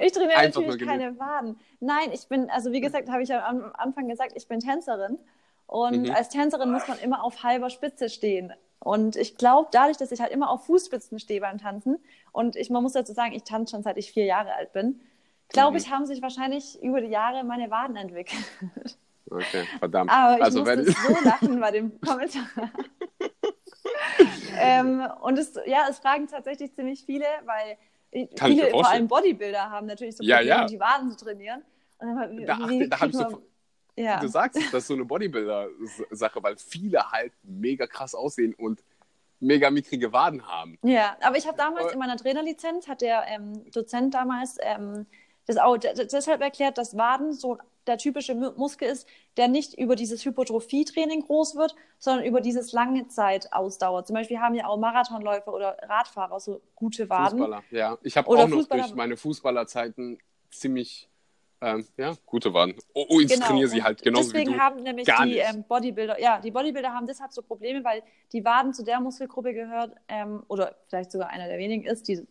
ich 0.00 0.12
trainiere 0.12 0.42
natürlich 0.42 0.78
keine 0.78 1.18
Waden. 1.18 1.58
Nein, 1.80 2.10
ich 2.12 2.26
bin, 2.28 2.48
also 2.50 2.72
wie 2.72 2.80
gesagt, 2.80 3.08
habe 3.10 3.22
ich 3.22 3.28
ja 3.28 3.44
am 3.46 3.72
Anfang 3.74 4.08
gesagt, 4.08 4.32
ich 4.36 4.46
bin 4.48 4.60
Tänzerin. 4.60 5.18
Und 5.66 6.02
Mhm. 6.02 6.10
als 6.14 6.28
Tänzerin 6.28 6.70
muss 6.70 6.86
man 6.88 6.98
immer 6.98 7.24
auf 7.24 7.42
halber 7.42 7.70
Spitze 7.70 8.08
stehen. 8.08 8.52
Und 8.80 9.16
ich 9.16 9.36
glaube, 9.36 9.68
dadurch, 9.72 9.96
dass 9.96 10.12
ich 10.12 10.20
halt 10.20 10.30
immer 10.30 10.50
auf 10.50 10.66
Fußspitzen 10.66 11.18
stehe 11.18 11.40
beim 11.40 11.56
Tanzen, 11.58 11.98
und 12.32 12.54
ich, 12.54 12.68
man 12.68 12.82
muss 12.82 12.92
dazu 12.92 13.12
sagen, 13.14 13.32
ich 13.32 13.44
tanze 13.44 13.72
schon 13.72 13.82
seit 13.82 13.96
ich 13.96 14.12
vier 14.12 14.26
Jahre 14.26 14.52
alt 14.54 14.72
bin, 14.74 15.00
glaube 15.48 15.72
Mhm. 15.72 15.76
ich, 15.78 15.90
haben 15.90 16.04
sich 16.06 16.20
wahrscheinlich 16.20 16.82
über 16.82 17.00
die 17.00 17.08
Jahre 17.08 17.44
meine 17.44 17.70
Waden 17.70 17.96
entwickelt. 17.96 18.44
Okay, 19.30 19.64
verdammt. 19.78 20.10
Aber 20.10 20.36
ich 20.36 20.44
also, 20.44 20.60
musste 20.60 20.76
wenn, 20.76 20.86
so 20.86 21.24
lachen 21.24 21.60
bei 21.60 21.70
dem 21.70 22.00
Kommentar. 22.00 22.46
ähm, 24.58 25.06
und 25.22 25.38
es, 25.38 25.54
ja, 25.66 25.86
es 25.88 25.98
fragen 25.98 26.28
tatsächlich 26.28 26.74
ziemlich 26.74 27.04
viele, 27.04 27.24
weil 27.44 28.26
Kann 28.36 28.52
viele, 28.52 28.70
vor 28.70 28.88
allem 28.88 29.08
Bodybuilder, 29.08 29.70
haben 29.70 29.86
natürlich 29.86 30.16
so 30.16 30.24
Ja, 30.24 30.36
Probleme, 30.36 30.60
ja. 30.60 30.66
die 30.66 30.80
Waden 30.80 31.10
zu 31.10 31.24
trainieren. 31.24 31.62
Und 31.98 32.16
dann, 32.16 32.36
da, 32.38 32.86
da 32.88 33.00
habe 33.00 33.10
ich 33.10 33.16
so, 33.16 33.42
ja. 33.96 34.20
du 34.20 34.28
sagst, 34.28 34.56
das 34.56 34.82
ist 34.82 34.86
so 34.88 34.94
eine 34.94 35.04
Bodybuilder-Sache, 35.04 36.42
weil 36.42 36.56
viele 36.56 37.10
halt 37.10 37.32
mega 37.42 37.86
krass 37.86 38.14
aussehen 38.14 38.54
und 38.54 38.82
mega 39.40 39.70
mickrige 39.70 40.12
Waden 40.12 40.46
haben. 40.46 40.78
Ja, 40.82 41.16
aber 41.20 41.36
ich 41.36 41.46
habe 41.46 41.56
damals 41.56 41.86
Äh. 41.86 41.92
in 41.92 41.98
meiner 41.98 42.16
Trainerlizenz, 42.16 42.88
hat 42.88 43.00
der 43.00 43.24
ähm, 43.28 43.70
Dozent 43.70 44.14
damals 44.14 44.56
ähm, 44.60 45.06
das 45.46 45.56
auch 45.56 45.76
deshalb 45.76 46.40
erklärt, 46.40 46.78
dass 46.78 46.96
Waden 46.96 47.32
so 47.32 47.58
der 47.86 47.98
typische 47.98 48.34
Mu- 48.34 48.52
Muskel 48.56 48.88
ist, 48.88 49.06
der 49.36 49.48
nicht 49.48 49.74
über 49.78 49.96
dieses 49.96 50.24
Hypertrophie-Training 50.24 51.22
groß 51.22 51.56
wird, 51.56 51.74
sondern 51.98 52.24
über 52.24 52.40
dieses 52.40 52.72
lange 52.72 53.08
Zeit 53.08 53.52
ausdauert. 53.52 54.06
Zum 54.06 54.14
Beispiel 54.14 54.38
haben 54.38 54.54
ja 54.54 54.66
auch 54.66 54.78
Marathonläufer 54.78 55.52
oder 55.52 55.76
Radfahrer 55.82 56.40
so 56.40 56.60
gute 56.74 57.08
Waden. 57.10 57.38
Fußballer, 57.38 57.62
ja. 57.70 57.98
Ich 58.02 58.16
habe 58.16 58.28
auch 58.28 58.48
noch 58.48 58.56
Fußballer- 58.58 58.80
durch 58.82 58.94
meine 58.94 59.16
Fußballerzeiten 59.16 60.18
ziemlich, 60.50 61.08
ähm, 61.60 61.86
ja, 61.96 62.14
gute 62.26 62.52
Waden. 62.54 62.74
Oh, 62.94 63.06
oh 63.08 63.20
ich 63.20 63.38
trainiere 63.38 63.68
sie 63.68 63.82
halt 63.82 64.02
genauso 64.02 64.32
Deswegen 64.32 64.52
wie 64.52 64.56
du. 64.56 64.60
haben 64.60 64.82
nämlich 64.82 65.06
Gar 65.06 65.26
die 65.26 65.38
ähm, 65.38 65.64
Bodybuilder, 65.64 66.20
ja, 66.20 66.40
die 66.40 66.50
Bodybuilder 66.50 66.92
haben 66.92 67.06
deshalb 67.06 67.32
so 67.32 67.42
Probleme, 67.42 67.82
weil 67.84 68.02
die 68.32 68.44
Waden 68.44 68.72
zu 68.72 68.84
der 68.84 69.00
Muskelgruppe 69.00 69.52
gehört, 69.52 69.94
ähm, 70.08 70.42
oder 70.48 70.76
vielleicht 70.88 71.12
sogar 71.12 71.28
einer 71.30 71.48
der 71.48 71.58
wenigen 71.58 71.84
ist, 71.84 72.08
die, 72.08 72.26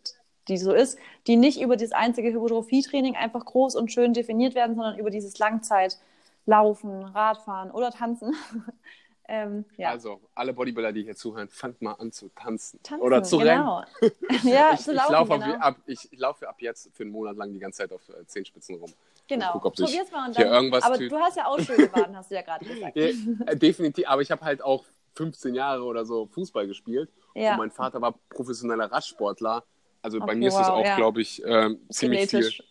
die 0.48 0.58
so 0.58 0.74
ist, 0.74 0.98
die 1.28 1.36
nicht 1.36 1.62
über 1.62 1.78
das 1.78 1.92
einzige 1.92 2.32
Hypertrophie-Training 2.34 3.16
einfach 3.16 3.46
groß 3.46 3.76
und 3.76 3.92
schön 3.92 4.14
definiert 4.14 4.56
werden, 4.56 4.76
sondern 4.76 4.98
über 4.98 5.10
dieses 5.10 5.38
Langzeitlaufen, 5.38 7.04
Radfahren 7.04 7.72
oder 7.72 7.92
Tanzen. 7.92 8.36
ähm, 9.28 9.66
ja. 9.78 9.90
Also, 9.90 10.20
alle 10.36 10.54
Bodybuilder, 10.54 10.92
die 10.92 11.04
hier 11.04 11.16
zuhören, 11.16 11.48
fangt 11.48 11.82
mal 11.82 11.94
an 11.94 12.12
zu 12.12 12.30
tanzen. 12.30 12.82
Tanzen, 12.84 13.06
Oder 13.06 13.24
zu 13.24 13.38
rennen. 13.38 13.64
genau. 13.64 13.84
ja, 14.44 14.74
Ich, 14.74 14.82
zu 14.82 14.92
ich, 14.92 14.98
laufen, 14.98 15.14
laufe 15.14 15.40
genau. 15.40 15.56
ab, 15.56 15.78
ich, 15.86 16.12
ich 16.12 16.20
laufe 16.20 16.48
ab 16.48 16.62
jetzt 16.62 16.90
für 16.94 17.04
einen 17.04 17.12
Monat 17.12 17.38
lang 17.38 17.54
die 17.54 17.60
ganze 17.60 17.78
Zeit 17.78 17.94
auf 17.94 18.02
äh, 18.10 18.26
Zehenspitzen 18.26 18.76
rum. 18.76 18.92
genau. 19.28 19.60
guck, 19.60 19.76
Probier's 19.76 20.12
mal 20.12 20.28
und 20.28 20.38
dann, 20.38 20.74
aber 20.74 20.98
du 20.98 21.18
hast 21.18 21.38
ja 21.38 21.48
auch 21.48 21.60
schöne 21.60 21.92
Waden, 21.94 22.18
hast 22.18 22.32
du 22.32 22.36
ja 22.36 22.42
gerade 22.42 22.66
gesagt. 22.66 22.96
Ja, 22.96 23.06
äh, 23.46 23.56
definitiv, 23.56 24.08
aber 24.08 24.22
ich 24.22 24.32
habe 24.32 24.44
halt 24.44 24.62
auch 24.62 24.84
15 25.16 25.56
Jahre 25.56 25.84
oder 25.84 26.06
so 26.06 26.28
Fußball 26.28 26.68
gespielt. 26.68 27.10
Ja. 27.36 27.54
Und 27.54 27.58
mein 27.58 27.72
Vater 27.72 28.02
war 28.02 28.16
professioneller 28.30 28.92
Radsportler. 28.92 29.64
Also 30.04 30.20
bei 30.20 30.26
Okay, 30.28 30.36
mir 30.36 30.48
ist 30.50 30.58
das 30.58 30.68
wow, 30.68 30.76
auch, 30.76 30.86
ja. 30.86 30.96
glaube 30.98 31.22
ich, 31.22 31.42
ähm, 31.46 31.80
ziemlich 31.90 32.30
Genetisch. 32.30 32.58
viel 32.58 32.66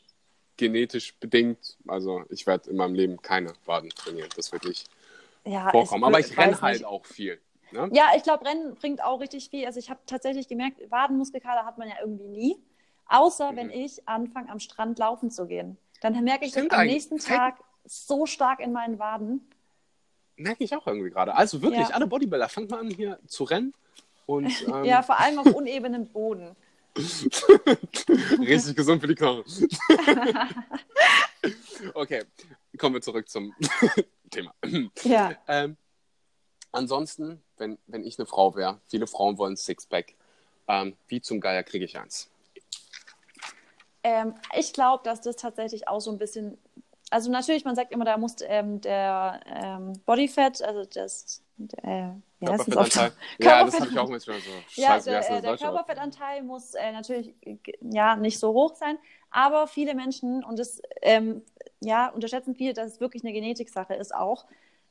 genetisch 0.59 1.15
bedingt. 1.19 1.79
Also 1.89 2.23
ich 2.29 2.47
werde 2.47 2.71
in 2.71 2.77
meinem 2.77 2.95
Leben 2.95 3.21
keine 3.21 3.53
Waden 3.65 3.89
trainieren. 3.91 4.29
Das 4.37 4.53
wird 4.53 4.65
nicht 4.65 4.87
Ja, 5.45 5.71
vorkommen. 5.71 6.05
es- 6.05 6.09
Aber 6.09 6.21
ich 6.21 6.37
renne 6.39 6.61
halt 6.61 6.75
nicht. 6.81 6.85
auch 6.85 7.05
viel. 7.07 7.41
Ne? 7.73 7.89
Ja, 7.93 8.11
ich 8.15 8.23
glaube, 8.23 8.45
Rennen 8.45 8.75
bringt 8.75 9.03
auch 9.03 9.19
richtig 9.21 9.49
viel. 9.49 9.65
Also 9.65 9.81
ich 9.81 9.89
habe 9.89 9.99
tatsächlich 10.07 10.47
gemerkt, 10.47 10.79
Wadenmuskelkater 10.91 11.65
hat 11.65 11.79
man 11.79 11.89
ja 11.89 11.95
irgendwie 12.01 12.29
nie. 12.29 12.63
Außer 13.07 13.57
wenn 13.57 13.71
ich 13.71 14.07
anfange, 14.07 14.51
am 14.51 14.61
Strand 14.61 14.99
laufen 14.99 15.31
zu 15.31 15.47
gehen. 15.47 15.79
Dann 16.03 16.23
merke 16.23 16.45
ich 16.45 16.55
Mhm. 16.55 16.69
Das 16.69 16.79
am 16.79 16.87
nächsten 16.87 17.19
Tag 17.19 17.57
so 17.87 18.27
stark 18.27 18.61
in 18.61 18.73
meinen 18.73 18.99
Waden. 18.99 19.49
Merke 20.37 20.65
ich 20.65 20.77
auch 20.77 20.87
irgendwie 20.87 21.11
gerade. 21.11 21.35
Also 21.35 21.63
wirklich, 21.63 21.89
Ja. 21.89 21.95
alle 21.95 22.07
Bodybuilder, 22.07 22.49
fangt 22.51 22.71
mal 22.71 22.81
an 22.81 22.91
hier 22.91 23.19
zu 23.27 23.45
rennen. 23.45 23.73
Und 24.27 24.45
ähm, 24.69 24.85
Ja, 24.85 25.03
vor 25.03 25.19
allem 25.19 25.39
auf 25.39 25.47
unebenem 25.55 26.07
Boden. 26.09 26.55
richtig 28.41 28.77
gesund 28.77 29.01
für 29.01 29.09
die 29.09 29.15
Knochen. 29.15 29.45
okay, 31.95 32.25
kommen 32.79 32.95
wir 32.95 33.03
zurück 33.03 33.29
zum 33.29 33.55
Thema. 34.31 34.55
Ja. 35.03 35.33
Ähm, 35.49 35.77
ansonsten, 36.71 37.43
wenn, 37.57 37.79
wenn 37.87 38.05
ich 38.05 38.19
eine 38.19 38.27
Frau 38.27 38.55
wäre, 38.55 38.81
viele 38.89 39.07
Frauen 39.07 39.39
wollen 39.39 39.57
Sixpack. 39.57 40.15
Ähm, 40.69 40.97
wie 41.09 41.21
zum 41.21 41.41
Geier 41.41 41.63
kriege 41.63 41.85
ich 41.85 41.99
eins? 41.99 42.31
Ähm, 44.05 44.35
ich 44.57 44.73
glaube, 44.73 45.03
dass 45.05 45.21
das 45.21 45.37
tatsächlich 45.37 45.89
auch 45.89 46.01
so 46.01 46.11
ein 46.11 46.19
bisschen. 46.19 46.59
Also 47.11 47.31
natürlich, 47.31 47.65
man 47.65 47.77
sagt 47.77 47.93
immer, 47.93 48.05
da 48.05 48.17
muss 48.17 48.37
ähm, 48.43 48.81
der 48.81 49.41
ähm, 49.47 49.93
Bodyfat, 50.07 50.63
also 50.63 50.85
das, 50.87 51.43
äh, 51.83 52.11
heißt 52.47 52.69
das 52.69 52.77
auf- 52.77 52.89
Körperfettanteil? 52.93 53.13
Ja, 53.39 53.65
das 53.65 53.81
habe 53.81 53.91
ich 53.91 53.99
auch 53.99 54.09
manchmal 54.09 54.41
so. 54.41 54.81
Ja, 54.81 54.89
Scheiße, 54.89 55.11
der, 55.11 55.19
das 55.21 55.29
äh, 55.29 55.41
der? 55.41 55.51
Aber- 55.51 55.59
Körperfettanteil 55.59 56.43
muss 56.43 56.75
äh, 56.75 56.93
natürlich 56.93 57.35
äh, 57.43 57.57
ja 57.81 58.17
nicht 58.17 58.39
so 58.39 58.53
hoch 58.53 58.75
sein, 58.75 58.99
aber 59.31 59.67
viele 59.67 59.95
Menschen 59.95 60.43
und 60.45 60.59
das 60.59 60.81
ähm, 61.03 61.43
ja 61.81 62.09
unterschätzen 62.09 62.55
viele, 62.55 62.75
dass 62.75 62.93
es 62.95 63.01
wirklich 63.01 63.23
eine 63.25 63.33
Genetiksache 63.33 63.95
ist 63.95 64.15
auch 64.15 64.47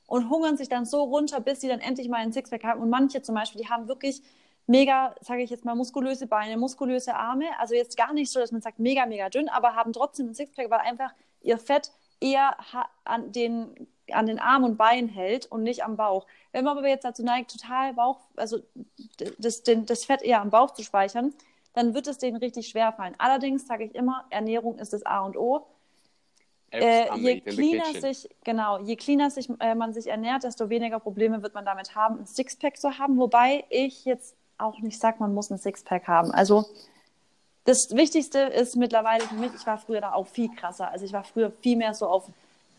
und 0.07 0.29
hungern 0.29 0.57
sich 0.57 0.69
dann 0.69 0.85
so 0.85 1.03
runter, 1.03 1.39
bis 1.39 1.61
sie 1.61 1.67
dann 1.67 1.79
endlich 1.79 2.09
mal 2.09 2.17
einen 2.17 2.33
Sixpack 2.33 2.63
haben 2.63 2.81
und 2.81 2.89
manche 2.89 3.21
zum 3.21 3.35
Beispiel, 3.35 3.61
die 3.61 3.69
haben 3.69 3.87
wirklich 3.87 4.21
mega, 4.67 5.15
sage 5.21 5.41
ich 5.41 5.49
jetzt 5.49 5.65
mal, 5.65 5.75
muskulöse 5.75 6.27
Beine, 6.27 6.57
muskulöse 6.57 7.15
Arme, 7.15 7.45
also 7.59 7.75
jetzt 7.75 7.97
gar 7.97 8.13
nicht 8.13 8.31
so, 8.31 8.39
dass 8.39 8.51
man 8.51 8.61
sagt 8.61 8.79
mega 8.79 9.05
mega 9.05 9.29
dünn, 9.29 9.49
aber 9.49 9.75
haben 9.75 9.91
trotzdem 9.93 10.27
einen 10.27 10.35
Sixpack, 10.35 10.69
weil 10.69 10.79
einfach 10.79 11.13
ihr 11.41 11.57
Fett 11.57 11.91
eher 12.21 12.55
an 13.03 13.31
den 13.31 13.87
an 14.13 14.25
den 14.25 14.39
Armen 14.39 14.65
und 14.65 14.77
Beinen 14.77 15.09
hält 15.09 15.45
und 15.45 15.63
nicht 15.63 15.83
am 15.83 15.95
Bauch. 15.95 16.25
Wenn 16.51 16.65
man 16.65 16.77
aber 16.77 16.87
jetzt 16.87 17.05
dazu 17.05 17.23
neigt, 17.23 17.51
total 17.51 17.93
Bauch, 17.93 18.19
also 18.35 18.59
das, 19.37 19.63
den, 19.63 19.85
das 19.85 20.05
Fett 20.05 20.21
eher 20.21 20.41
am 20.41 20.49
Bauch 20.49 20.71
zu 20.71 20.83
speichern, 20.83 21.33
dann 21.73 21.93
wird 21.93 22.07
es 22.07 22.17
denen 22.17 22.37
richtig 22.37 22.67
schwer 22.67 22.91
fallen. 22.91 23.15
Allerdings 23.17 23.67
sage 23.67 23.85
ich 23.85 23.95
immer, 23.95 24.25
Ernährung 24.29 24.77
ist 24.79 24.93
das 24.93 25.05
A 25.05 25.21
und 25.21 25.37
O. 25.37 25.65
Äh, 26.71 27.13
je 27.17 27.41
cleaner 27.41 27.99
sich, 27.99 28.29
genau, 28.45 28.79
je 28.79 28.95
cleaner 28.95 29.29
sich, 29.29 29.49
äh, 29.59 29.75
man 29.75 29.93
sich 29.93 30.07
ernährt, 30.07 30.43
desto 30.43 30.69
weniger 30.69 30.99
Probleme 30.99 31.43
wird 31.43 31.53
man 31.53 31.65
damit 31.65 31.95
haben, 31.95 32.19
ein 32.19 32.25
Sixpack 32.25 32.77
zu 32.77 32.97
haben. 32.97 33.17
Wobei 33.17 33.65
ich 33.69 34.05
jetzt 34.05 34.37
auch 34.57 34.79
nicht 34.79 34.97
sage, 34.99 35.17
man 35.19 35.33
muss 35.33 35.51
ein 35.51 35.57
Sixpack 35.57 36.07
haben. 36.07 36.31
Also 36.31 36.65
das 37.65 37.89
Wichtigste 37.91 38.39
ist 38.39 38.75
mittlerweile 38.75 39.23
für 39.23 39.35
mich, 39.35 39.51
ich 39.55 39.65
war 39.65 39.77
früher 39.77 40.01
da 40.01 40.13
auch 40.13 40.27
viel 40.27 40.49
krasser. 40.49 40.89
Also 40.89 41.05
ich 41.05 41.13
war 41.13 41.23
früher 41.23 41.51
viel 41.61 41.77
mehr 41.77 41.93
so 41.93 42.07
auf 42.07 42.25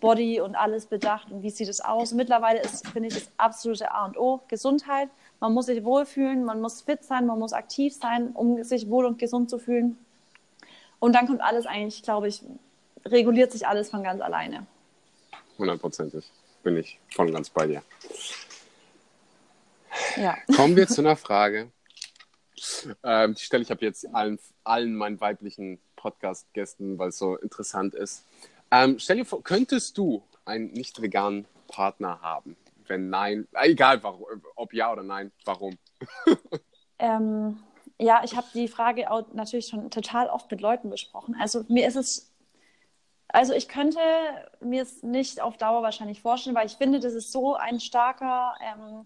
Body 0.01 0.41
und 0.41 0.57
alles 0.57 0.87
bedacht 0.87 1.31
und 1.31 1.43
wie 1.43 1.51
sieht 1.51 1.69
es 1.69 1.81
aus. 1.81 2.13
Mittlerweile 2.13 2.61
ist, 2.61 2.89
finde 2.89 3.09
ich, 3.09 3.15
das 3.15 3.31
absolute 3.37 3.93
A 3.93 4.07
und 4.07 4.19
O 4.19 4.41
Gesundheit. 4.49 5.09
Man 5.39 5.55
muss 5.55 5.67
sich 5.67 5.85
wohlfühlen, 5.85 6.45
man 6.45 6.61
muss 6.61 6.83
fit 6.83 7.05
sein, 7.05 7.27
man 7.27 7.39
muss 7.39 7.53
aktiv 7.53 7.95
sein, 7.95 8.31
um 8.35 8.63
sich 8.65 8.91
wohl 8.91 9.07
und 9.07 9.19
gesund 9.19 9.49
zu 9.49 9.59
fühlen. 9.59 9.97
Und 10.99 11.15
dann 11.15 11.27
kommt 11.27 11.41
alles 11.41 11.67
eigentlich, 11.67 12.03
glaube 12.03 12.29
ich, 12.29 12.43
reguliert 13.05 13.53
sich 13.53 13.67
alles 13.67 13.91
von 13.91 14.03
ganz 14.03 14.21
alleine. 14.21 14.67
Hundertprozentig. 15.59 16.31
Bin 16.63 16.77
ich 16.77 16.99
und 17.17 17.33
ganz 17.33 17.51
bei 17.51 17.67
dir. 17.67 17.83
Ja. 20.17 20.37
Kommen 20.55 20.77
wir 20.77 20.87
zu 20.87 21.01
einer 21.01 21.17
Frage. 21.17 21.71
Ähm, 23.03 23.35
die 23.35 23.43
stelle 23.43 23.63
ich 23.63 23.73
ab 23.73 23.81
jetzt 23.81 24.15
allen, 24.15 24.39
allen 24.65 24.95
meinen 24.95 25.21
weiblichen 25.21 25.81
Podcast-Gästen, 25.97 26.99
weil 26.99 27.09
es 27.09 27.19
so 27.19 27.37
interessant 27.37 27.95
ist. 27.95 28.25
Ähm, 28.71 28.99
stell 28.99 29.17
dir 29.17 29.25
vor, 29.25 29.43
könntest 29.43 29.99
du 29.99 30.23
einen 30.45 30.73
nicht 30.73 31.01
veganen 31.01 31.47
Partner 31.69 32.21
haben? 32.21 32.57
Wenn 32.87 33.11
nein, 33.11 33.49
äh, 33.53 33.71
egal 33.71 34.03
warum, 34.03 34.27
ob 34.57 34.75
ja 34.75 34.93
oder 34.93 35.03
nein, 35.03 35.33
warum? 35.45 35.79
Ähm, 37.03 37.59
ja, 37.99 38.23
ich 38.25 38.37
habe 38.37 38.47
die 38.55 38.69
Frage 38.69 39.11
auch 39.11 39.33
natürlich 39.33 39.67
schon 39.67 39.91
total 39.91 40.29
oft 40.29 40.49
mit 40.53 40.61
Leuten 40.61 40.89
besprochen. 40.89 41.37
Also 41.41 41.65
mir 41.67 41.89
ist 41.89 41.97
es, 41.97 42.33
also 43.27 43.55
ich 43.55 43.69
könnte 43.69 43.99
mir 44.61 44.83
es 44.83 45.03
nicht 45.03 45.41
auf 45.41 45.57
Dauer 45.57 45.83
wahrscheinlich 45.83 46.23
vorstellen, 46.23 46.55
weil 46.55 46.67
ich 46.67 46.77
finde, 46.77 47.01
das 47.01 47.15
ist 47.15 47.33
so 47.33 47.57
ein 47.57 47.81
starker, 47.81 48.55
ähm, 48.61 49.05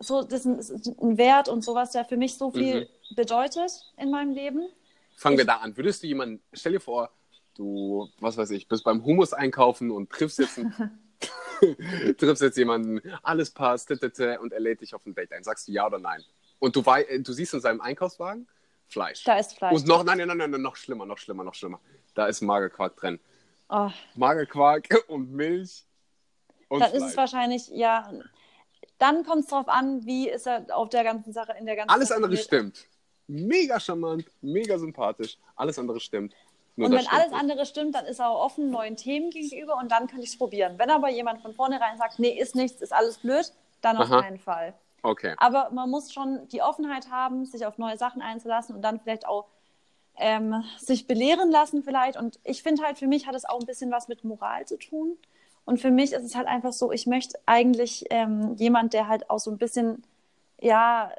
so 0.00 0.22
das 0.22 0.44
ist 0.46 0.70
ein, 1.00 1.18
Wert 1.18 1.48
und 1.48 1.62
sowas, 1.62 1.92
der 1.92 2.04
für 2.04 2.16
mich 2.16 2.36
so 2.36 2.50
viel 2.50 2.88
bedeutet 3.14 3.70
in 3.96 4.10
meinem 4.10 4.32
Leben. 4.32 4.68
Fangen 5.16 5.36
wir 5.36 5.42
Ich- 5.44 5.48
da 5.48 5.56
an. 5.56 5.76
Würdest 5.76 6.02
du 6.02 6.06
jemanden, 6.06 6.42
stell 6.52 6.72
dir 6.72 6.80
vor, 6.80 7.10
du, 7.54 8.08
was 8.20 8.36
weiß 8.36 8.50
ich, 8.50 8.68
bist 8.68 8.84
beim 8.84 9.04
Hummus 9.04 9.32
einkaufen 9.32 9.90
und 9.90 10.10
triffst 10.10 10.38
jetzt, 10.38 10.58
einen, 10.58 10.98
triffst 12.18 12.42
jetzt 12.42 12.56
jemanden, 12.58 13.00
alles 13.22 13.50
passt, 13.50 13.88
tete, 13.88 14.38
und 14.40 14.52
er 14.52 14.60
lädt 14.60 14.80
dich 14.82 14.94
auf 14.94 15.04
ein 15.06 15.14
Date 15.14 15.32
ein. 15.32 15.42
Sagst 15.42 15.68
du 15.68 15.72
ja 15.72 15.86
oder 15.86 15.98
nein? 15.98 16.22
Und 16.58 16.76
du, 16.76 16.84
wei- 16.84 17.18
du 17.18 17.32
siehst 17.32 17.54
in 17.54 17.60
seinem 17.60 17.80
Einkaufswagen 17.80 18.46
Fleisch. 18.88 19.24
Da 19.24 19.38
ist 19.38 19.54
Fleisch. 19.54 19.74
Und 19.74 19.86
noch, 19.86 20.04
nein, 20.04 20.18
nein, 20.18 20.28
nein, 20.36 20.50
nein, 20.50 20.62
noch 20.62 20.76
schlimmer, 20.76 21.06
noch 21.06 21.18
schlimmer, 21.18 21.42
noch 21.44 21.54
schlimmer. 21.54 21.80
Da 22.14 22.26
ist 22.26 22.40
Magerquark 22.40 22.96
drin. 22.96 23.18
Oh, 23.68 23.90
Magerquark 24.14 24.86
und 25.08 25.32
Milch 25.32 25.84
und 26.68 26.80
dann 26.80 26.90
Fleisch. 26.90 27.02
ist 27.02 27.10
es 27.10 27.16
wahrscheinlich, 27.16 27.68
ja, 27.68 28.12
dann 28.98 29.24
kommt 29.24 29.44
es 29.44 29.50
drauf 29.50 29.68
an, 29.68 30.04
wie 30.06 30.28
ist 30.28 30.46
er 30.46 30.66
auf 30.76 30.88
der 30.88 31.04
ganzen 31.04 31.32
Sache, 31.32 31.54
in 31.58 31.66
der 31.66 31.76
ganzen 31.76 31.90
Alles 31.90 32.10
andere 32.10 32.32
mit. 32.32 32.40
stimmt. 32.40 32.86
Mega 33.28 33.80
charmant, 33.80 34.24
mega 34.40 34.78
sympathisch. 34.78 35.36
Alles 35.56 35.78
andere 35.78 36.00
stimmt. 36.00 36.34
Nur 36.76 36.88
Und 36.88 36.94
wenn 36.94 37.06
alles 37.08 37.30
nicht. 37.30 37.40
andere 37.40 37.66
stimmt, 37.66 37.94
dann 37.94 38.04
ist 38.06 38.20
er 38.20 38.28
auch 38.28 38.44
offen 38.44 38.70
neuen 38.70 38.96
Themen 38.96 39.30
gegenüber 39.30 39.78
und 39.78 39.90
dann 39.90 40.06
könnte 40.06 40.22
ich 40.24 40.30
es 40.30 40.38
probieren. 40.38 40.78
Wenn 40.78 40.90
aber 40.90 41.08
jemand 41.08 41.40
von 41.40 41.54
vornherein 41.54 41.96
sagt, 41.96 42.18
nee, 42.18 42.38
ist 42.38 42.54
nichts, 42.54 42.82
ist 42.82 42.92
alles 42.92 43.18
blöd, 43.18 43.52
dann 43.80 43.96
auf 43.96 44.10
Aha. 44.10 44.20
keinen 44.22 44.38
Fall. 44.38 44.74
Okay. 45.02 45.34
Aber 45.38 45.70
man 45.70 45.88
muss 45.88 46.12
schon 46.12 46.46
die 46.48 46.62
Offenheit 46.62 47.10
haben, 47.10 47.46
sich 47.46 47.64
auf 47.64 47.78
neue 47.78 47.96
Sachen 47.96 48.20
einzulassen 48.22 48.74
und 48.74 48.82
dann 48.82 49.00
vielleicht 49.00 49.26
auch 49.26 49.46
ähm, 50.16 50.64
sich 50.78 51.06
belehren 51.06 51.50
lassen 51.50 51.82
vielleicht. 51.82 52.16
Und 52.16 52.38
ich 52.44 52.62
finde 52.62 52.82
halt, 52.82 52.98
für 52.98 53.06
mich 53.06 53.26
hat 53.26 53.34
es 53.34 53.44
auch 53.44 53.60
ein 53.60 53.66
bisschen 53.66 53.90
was 53.90 54.08
mit 54.08 54.24
Moral 54.24 54.66
zu 54.66 54.78
tun. 54.78 55.16
Und 55.66 55.80
für 55.80 55.90
mich 55.90 56.12
ist 56.14 56.24
es 56.24 56.36
halt 56.36 56.46
einfach 56.48 56.72
so, 56.72 56.92
ich 56.92 57.06
möchte 57.06 57.38
eigentlich 57.46 58.06
ähm, 58.10 58.54
jemand, 58.56 58.94
der 58.94 59.08
halt 59.08 59.30
auch 59.30 59.40
so 59.40 59.50
ein 59.50 59.58
bisschen, 59.58 60.02
ja, 60.60 61.12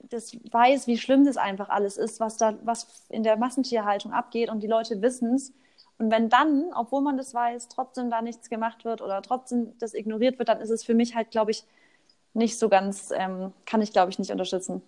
das 0.00 0.36
weiß, 0.50 0.86
wie 0.88 0.98
schlimm 0.98 1.24
das 1.24 1.36
einfach 1.36 1.68
alles 1.68 1.96
ist, 1.98 2.18
was 2.20 2.36
da, 2.38 2.58
was 2.64 3.04
in 3.10 3.22
der 3.22 3.36
Massentierhaltung 3.36 4.12
abgeht 4.12 4.50
und 4.50 4.60
die 4.62 4.66
Leute 4.66 5.02
wissen 5.02 5.34
es. 5.34 5.52
Und 5.98 6.10
wenn 6.10 6.28
dann, 6.30 6.72
obwohl 6.74 7.02
man 7.02 7.16
das 7.18 7.34
weiß, 7.34 7.68
trotzdem 7.68 8.10
da 8.10 8.22
nichts 8.22 8.50
gemacht 8.50 8.84
wird 8.84 9.02
oder 9.02 9.22
trotzdem 9.22 9.78
das 9.78 9.94
ignoriert 9.94 10.38
wird, 10.38 10.48
dann 10.48 10.60
ist 10.60 10.70
es 10.70 10.84
für 10.84 10.94
mich 10.94 11.14
halt, 11.14 11.30
glaube 11.30 11.52
ich, 11.52 11.64
nicht 12.34 12.58
so 12.58 12.68
ganz, 12.68 13.10
ähm, 13.14 13.52
kann 13.66 13.82
ich, 13.82 13.92
glaube 13.92 14.10
ich, 14.10 14.18
nicht 14.18 14.32
unterstützen. 14.32 14.82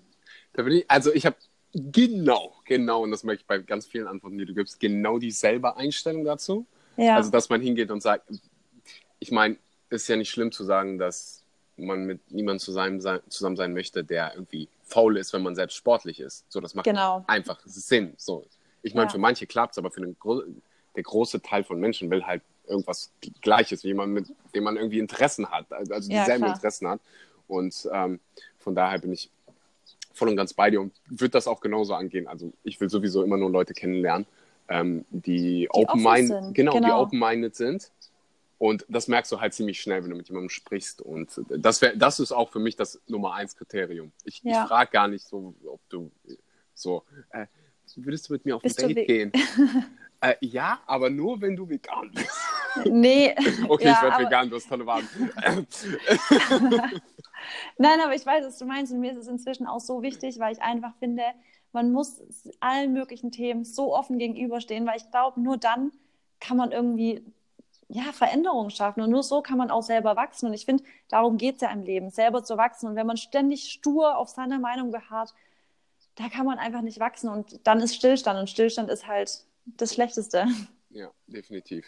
Da 0.55 0.63
bin 0.63 0.73
ich, 0.79 0.91
also 0.91 1.13
ich 1.13 1.27
habe 1.27 1.37
genau, 1.73 2.55
genau, 2.65 3.03
und 3.03 3.11
das 3.11 3.25
möchte 3.25 3.43
ich 3.43 3.47
bei 3.47 3.59
ganz 3.59 3.87
vielen 3.87 4.07
Antworten, 4.07 4.39
die 4.39 4.47
du 4.47 4.55
gibst, 4.55 4.81
genau 4.81 5.19
dieselbe 5.19 5.77
Einstellung 5.77 6.25
dazu. 6.25 6.67
Ja, 6.97 7.17
Also, 7.17 7.31
dass 7.31 7.49
man 7.49 7.61
hingeht 7.61 7.91
und 7.91 8.03
sagt, 8.03 8.31
ich 9.25 9.33
meine, 9.33 9.57
es 9.89 10.03
ist 10.03 10.09
ja 10.09 10.17
nicht 10.17 10.29
schlimm 10.29 10.53
zu 10.53 10.65
sagen, 10.65 10.99
dass 10.99 11.43
man 11.79 12.05
mit 12.05 12.31
niemandem 12.31 12.59
zusammen 12.61 13.01
sein, 13.01 13.21
zusammen 13.31 13.57
sein 13.57 13.73
möchte, 13.73 14.05
der 14.05 14.35
irgendwie 14.35 14.69
faul 14.83 15.17
ist, 15.17 15.33
wenn 15.33 15.43
man 15.43 15.55
selbst 15.55 15.77
sportlich 15.77 16.21
ist. 16.21 16.45
So, 16.51 16.61
das 16.61 16.75
macht 16.75 16.85
Genau. 16.85 17.25
einfach 17.27 17.59
Sinn. 17.65 18.13
So, 18.19 18.45
ich 18.83 18.93
meine, 18.95 19.07
Ja. 19.07 19.13
für 19.13 19.19
manche 19.19 19.47
klappt 19.47 19.73
es, 19.73 19.79
aber 19.79 19.91
für 19.91 20.03
den 20.03 20.15
Gro 20.19 20.43
der 20.95 21.03
große 21.03 21.41
Teil 21.41 21.65
von 21.65 21.81
Menschen 21.81 22.11
will 22.11 22.23
halt 22.25 22.43
irgendwas 22.69 23.11
Gleiches, 23.41 23.83
jemand, 23.83 24.13
mit 24.13 24.27
dem 24.55 24.63
man 24.65 24.77
irgendwie 24.77 24.99
Interessen 24.99 25.51
hat, 25.51 25.73
also 25.73 26.13
Ja, 26.13 26.21
dieselben 26.21 26.45
klar. 26.45 26.55
Interessen 26.55 26.89
hat. 26.89 27.01
Und 27.49 27.89
ähm, 27.93 28.21
von 28.59 28.75
daher 28.75 28.99
bin 28.99 29.13
ich 29.13 29.31
voll 30.13 30.29
und 30.29 30.37
ganz 30.37 30.53
bei 30.53 30.71
dir 30.71 30.83
und 30.83 30.93
würde 31.09 31.31
das 31.31 31.49
auch 31.49 31.61
genauso 31.61 31.95
angehen. 31.95 32.29
Also 32.29 32.53
ich 32.63 32.79
will 32.79 32.91
sowieso 32.91 33.23
immer 33.23 33.39
nur 33.39 33.51
Leute 33.51 33.73
kennenlernen, 33.73 34.27
ähm, 34.69 35.07
die, 35.11 35.67
offen 35.71 35.85
open-minded 35.89 36.29
sind, 36.29 36.55
genau, 36.55 36.73
die 36.75 36.81
genau. 36.81 37.01
open-minded 37.03 37.57
sind. 37.57 37.91
Und 38.59 38.87
das 38.89 39.09
merkst 39.09 39.33
du 39.33 39.41
halt 39.41 39.53
ziemlich 39.53 39.81
schnell, 39.81 40.03
wenn 40.03 40.11
du 40.11 40.17
mit 40.17 40.29
jemandem 40.29 40.49
sprichst. 40.51 41.03
Und 41.03 41.41
das, 41.49 41.83
wär, 41.83 41.97
das 41.97 42.21
ist 42.21 42.33
auch 42.33 42.51
für 42.51 42.61
mich 42.61 42.77
das 42.77 43.01
Nummer 43.09 43.35
eins 43.35 43.57
Kriterium. 43.57 44.13
Ich, 44.25 44.43
Ja. 44.43 44.63
ich 44.63 44.69
frage 44.69 44.91
gar 44.93 45.09
nicht 45.09 45.27
so, 45.27 45.55
ob 45.67 45.81
du 45.89 46.11
so, 46.73 47.03
äh, 47.31 47.47
würdest 47.97 48.29
du 48.29 48.33
mit 48.33 48.45
mir 48.45 48.57
auf 48.57 48.63
Bist 48.63 48.83
ein 48.83 48.95
Date 48.95 49.07
gehen? 49.07 49.33
äh, 50.21 50.35
ja, 50.41 50.81
aber 50.87 51.11
nur 51.11 51.41
wenn 51.41 51.57
du 51.57 51.69
vegan 51.69 52.11
bist. 52.13 52.39
nee. 52.87 53.35
Okay, 53.69 53.85
ja, 53.87 53.93
ich 53.97 54.03
werde 54.03 54.15
aber- 54.17 54.25
vegan, 54.25 54.51
du 54.51 54.57
hast 54.57 54.69
tolle 54.69 54.87
Waden. 54.87 55.09
Nein, 57.79 58.01
aber 58.01 58.15
ich 58.15 58.25
weiß, 58.25 58.45
was 58.47 58.59
du 58.59 58.65
meinst 58.65 58.93
und 58.93 59.01
mir 59.01 59.13
ist 59.13 59.19
es 59.19 59.29
inzwischen 59.29 59.67
auch 59.67 59.81
so 59.81 60.03
wichtig, 60.03 60.39
weil 60.39 60.53
ich 60.55 60.63
einfach 60.63 60.95
finde, 60.99 61.23
man 61.73 61.93
muss 61.93 62.23
allen 62.61 62.93
möglichen 62.93 63.31
Themen 63.33 63.65
so 63.65 63.95
offen 63.95 64.19
gegenüberstehen, 64.19 64.87
weil 64.87 64.97
ich 64.97 65.11
glaube, 65.11 65.41
nur 65.41 65.57
dann 65.59 65.93
kann 66.41 66.57
man 66.57 66.73
irgendwie 66.73 67.25
ja, 67.95 68.11
Veränderungen 68.13 68.71
schaffen 68.71 69.03
und 69.03 69.11
nur 69.11 69.23
so 69.23 69.41
kann 69.41 69.57
man 69.57 69.71
auch 69.71 69.83
selber 69.85 70.17
wachsen. 70.17 70.47
Und 70.47 70.55
ich 70.55 70.65
finde, 70.65 70.83
darum 71.09 71.39
geht 71.39 71.55
es 71.57 71.61
ja 71.61 71.71
im 71.71 71.85
Leben, 71.85 72.11
selber 72.11 72.43
zu 72.43 72.57
wachsen. 72.57 72.89
Und 72.89 72.97
wenn 72.97 73.07
man 73.07 73.17
ständig 73.17 73.71
stur 73.71 74.17
auf 74.19 74.29
seiner 74.31 74.59
Meinung 74.59 74.91
beharrt, 74.91 75.33
da 76.17 76.29
kann 76.29 76.45
man 76.45 76.59
einfach 76.59 76.81
nicht 76.83 76.99
wachsen 76.99 77.29
und 77.29 77.61
dann 77.67 77.81
ist 77.81 77.95
Stillstand 77.95 78.39
und 78.39 78.51
Stillstand 78.51 78.91
ist 78.91 79.07
halt 79.07 79.45
das 79.67 79.95
Schlechteste. 79.95 80.47
Ja, 80.91 81.11
definitiv. 81.29 81.87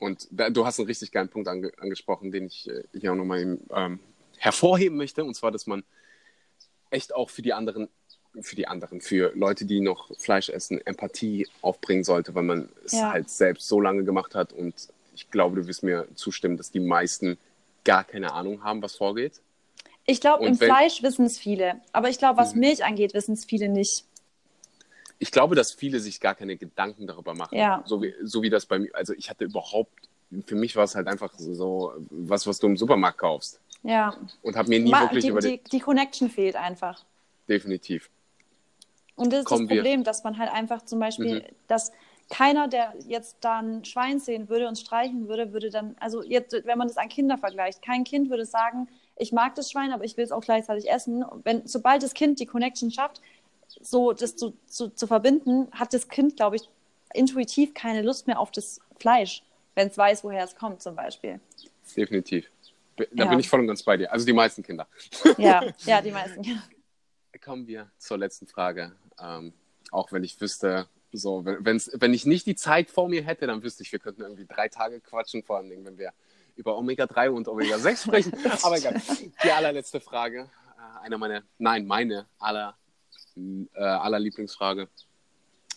Und 0.00 0.26
da, 0.32 0.50
du 0.50 0.66
hast 0.66 0.80
einen 0.80 0.88
richtig 0.88 1.12
geilen 1.12 1.28
Punkt 1.28 1.46
ange 1.46 1.70
angesprochen, 1.78 2.32
den 2.32 2.46
ich 2.46 2.68
äh, 2.68 2.82
hier 2.92 3.12
auch 3.12 3.16
nochmal 3.16 3.58
ähm, 3.70 4.00
hervorheben 4.38 4.96
möchte. 4.98 5.24
Und 5.24 5.34
zwar, 5.34 5.52
dass 5.52 5.68
man 5.68 5.84
echt 6.90 7.14
auch 7.14 7.30
für 7.30 7.42
die 7.42 7.52
anderen, 7.52 7.88
für 8.40 8.56
die 8.56 8.66
anderen, 8.66 9.00
für 9.00 9.32
Leute, 9.36 9.66
die 9.66 9.80
noch 9.80 10.10
Fleisch 10.18 10.48
essen, 10.48 10.84
Empathie 10.84 11.46
aufbringen 11.62 12.02
sollte, 12.02 12.34
weil 12.34 12.42
man 12.42 12.68
es 12.84 12.92
Ja. 12.92 13.12
halt 13.12 13.30
selbst 13.30 13.68
so 13.68 13.80
lange 13.80 14.02
gemacht 14.04 14.34
hat. 14.34 14.52
Und 14.52 14.74
ich 15.14 15.30
glaube, 15.30 15.56
du 15.60 15.66
wirst 15.66 15.82
mir 15.82 16.06
zustimmen, 16.14 16.56
dass 16.56 16.70
die 16.70 16.80
meisten 16.80 17.38
gar 17.84 18.04
keine 18.04 18.32
Ahnung 18.32 18.62
haben, 18.64 18.82
was 18.82 18.96
vorgeht. 18.96 19.40
Ich 20.06 20.20
glaube, 20.20 20.44
im 20.46 20.58
wenn- 20.60 20.68
Fleisch 20.68 21.02
wissen 21.02 21.24
es 21.24 21.38
viele, 21.38 21.80
aber 21.92 22.08
ich 22.10 22.18
glaube, 22.18 22.38
was 22.38 22.54
Mhm. 22.54 22.60
Milch 22.60 22.84
angeht, 22.84 23.14
wissen 23.14 23.32
es 23.32 23.44
viele 23.44 23.68
nicht. 23.68 24.04
Ich 25.18 25.30
glaube, 25.30 25.54
dass 25.54 25.72
viele 25.72 26.00
sich 26.00 26.20
gar 26.20 26.34
keine 26.34 26.56
Gedanken 26.56 27.06
darüber 27.06 27.34
machen. 27.34 27.56
Ja. 27.56 27.82
So 27.86 28.02
wie, 28.02 28.14
so 28.22 28.42
wie 28.42 28.50
das 28.50 28.66
bei 28.66 28.78
mir, 28.78 28.94
also 28.94 29.12
ich 29.14 29.30
hatte 29.30 29.44
überhaupt, 29.44 29.92
für 30.46 30.56
mich 30.56 30.74
war 30.76 30.84
es 30.84 30.94
halt 30.94 31.06
einfach 31.06 31.32
so 31.38 31.92
was, 32.10 32.46
was 32.46 32.58
du 32.58 32.66
im 32.66 32.76
Supermarkt 32.76 33.18
kaufst. 33.18 33.60
Ja, 33.82 34.16
Und 34.42 34.56
habe 34.56 34.68
mir 34.70 34.80
nie 34.80 34.90
Ma 34.90 35.02
wirklich 35.02 35.24
die, 35.24 35.30
über 35.30 35.40
die, 35.40 35.62
die 35.70 35.80
Connection 35.80 36.28
fehlt 36.30 36.56
einfach. 36.56 37.04
definitiv. 37.48 38.10
Und 39.16 39.32
das 39.32 39.40
ist 39.40 39.46
Kommen 39.46 39.68
das 39.68 39.70
wir- 39.70 39.82
Problem, 39.82 40.02
dass 40.04 40.24
man 40.24 40.38
halt 40.38 40.50
einfach 40.52 40.84
zum 40.84 40.98
Beispiel, 40.98 41.40
Mhm. 41.40 41.54
dass 41.68 41.92
keiner, 42.30 42.68
der 42.68 42.94
jetzt 43.06 43.36
dann 43.40 43.78
ein 43.78 43.84
Schwein 43.84 44.18
sehen 44.18 44.48
würde 44.48 44.66
und 44.68 44.78
streichen 44.78 45.28
würde, 45.28 45.52
würde 45.52 45.70
dann, 45.70 45.96
also 46.00 46.22
jetzt, 46.22 46.52
wenn 46.64 46.78
man 46.78 46.88
das 46.88 46.96
an 46.96 47.08
Kinder 47.08 47.38
vergleicht, 47.38 47.82
kein 47.82 48.04
Kind 48.04 48.30
würde 48.30 48.46
sagen, 48.46 48.88
ich 49.16 49.30
mag 49.32 49.54
das 49.54 49.70
Schwein, 49.70 49.92
aber 49.92 50.04
ich 50.04 50.16
will 50.16 50.24
es 50.24 50.32
auch 50.32 50.40
gleichzeitig 50.40 50.90
essen. 50.90 51.22
Und 51.22 51.44
Wenn, 51.44 51.66
sobald 51.66 52.02
das 52.02 52.14
Kind 52.14 52.40
die 52.40 52.46
Connection 52.46 52.90
schafft, 52.90 53.20
so 53.80 54.12
das 54.12 54.36
zu, 54.36 54.56
zu, 54.66 54.88
zu 54.88 55.06
verbinden, 55.06 55.68
hat 55.72 55.92
das 55.94 56.08
Kind, 56.08 56.36
glaube 56.36 56.56
ich, 56.56 56.68
intuitiv 57.12 57.74
keine 57.74 58.02
Lust 58.02 58.26
mehr 58.26 58.40
auf 58.40 58.50
das 58.50 58.80
Fleisch, 58.98 59.42
wenn 59.74 59.88
es 59.88 59.96
weiß, 59.98 60.24
woher 60.24 60.44
es 60.44 60.56
kommt, 60.56 60.82
zum 60.82 60.96
Beispiel. 60.96 61.40
Definitiv. 61.96 62.50
Da 62.96 63.04
Ja. 63.12 63.26
bin 63.26 63.38
ich 63.40 63.48
voll 63.48 63.60
und 63.60 63.66
ganz 63.66 63.82
bei 63.82 63.96
dir. 63.96 64.10
Also 64.12 64.24
die 64.26 64.32
meisten 64.32 64.62
Kinder. 64.62 64.86
Ja, 65.36 65.62
ja, 65.84 66.00
die 66.00 66.10
meisten. 66.10 66.42
Ja. 66.42 66.56
Kommen 67.44 67.66
wir 67.66 67.90
zur 67.98 68.18
letzten 68.18 68.46
Frage. 68.46 68.92
Ähm, 69.20 69.52
auch 69.90 70.10
wenn 70.12 70.24
ich 70.24 70.40
wüsste, 70.40 70.88
so, 71.16 71.44
wenn, 71.44 71.64
wenn's, 71.64 71.90
wenn 71.94 72.12
ich 72.12 72.26
nicht 72.26 72.46
die 72.46 72.56
Zeit 72.56 72.90
vor 72.90 73.08
mir 73.08 73.22
hätte, 73.22 73.46
dann 73.46 73.62
wüsste 73.62 73.82
ich, 73.82 73.92
wir 73.92 73.98
könnten 73.98 74.22
irgendwie 74.22 74.46
drei 74.46 74.68
Tage 74.68 75.00
quatschen, 75.00 75.42
vor 75.42 75.58
allem 75.58 75.84
wenn 75.84 75.96
wir 75.96 76.12
über 76.56 76.76
Omega-3 76.76 77.30
und 77.30 77.48
Omega-6 77.48 78.02
sprechen. 78.02 78.32
Aber 78.62 78.76
egal. 78.76 79.00
Die 79.42 79.50
allerletzte 79.50 80.00
Frage. 80.00 80.50
Äh, 80.76 81.04
eine 81.04 81.18
meiner, 81.18 81.42
nein, 81.58 81.86
meine 81.86 82.26
aller, 82.38 82.76
äh, 83.36 83.80
aller 83.80 84.18
Lieblingsfrage. 84.18 84.88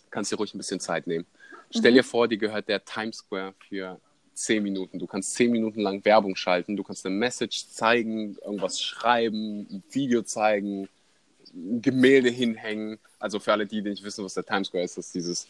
Kannst 0.09 0.31
dir 0.31 0.37
ruhig 0.37 0.53
ein 0.53 0.57
bisschen 0.57 0.79
Zeit 0.79 1.07
nehmen. 1.07 1.25
Stell 1.69 1.93
dir 1.93 2.03
vor, 2.03 2.27
dir 2.27 2.37
gehört 2.37 2.67
der 2.69 2.83
Times 2.83 3.17
Square 3.17 3.53
für 3.67 3.99
zehn 4.33 4.63
Minuten. 4.63 4.99
Du 4.99 5.07
kannst 5.07 5.33
zehn 5.33 5.51
Minuten 5.51 5.81
lang 5.81 6.03
Werbung 6.05 6.35
schalten. 6.35 6.77
Du 6.77 6.83
kannst 6.83 7.05
eine 7.05 7.15
Message 7.15 7.67
zeigen, 7.67 8.37
irgendwas 8.37 8.81
schreiben, 8.81 9.67
ein 9.69 9.83
Video 9.89 10.21
zeigen, 10.21 10.87
Gemälde 11.81 12.29
hinhängen. 12.29 12.99
Also 13.19 13.39
für 13.39 13.51
alle, 13.51 13.65
die, 13.65 13.81
die 13.81 13.89
nicht 13.89 14.03
wissen, 14.03 14.23
was 14.23 14.33
der 14.33 14.45
Times 14.45 14.67
Square 14.67 14.83
ist, 14.83 14.97
das 14.97 15.07
ist 15.07 15.15
dieses 15.15 15.47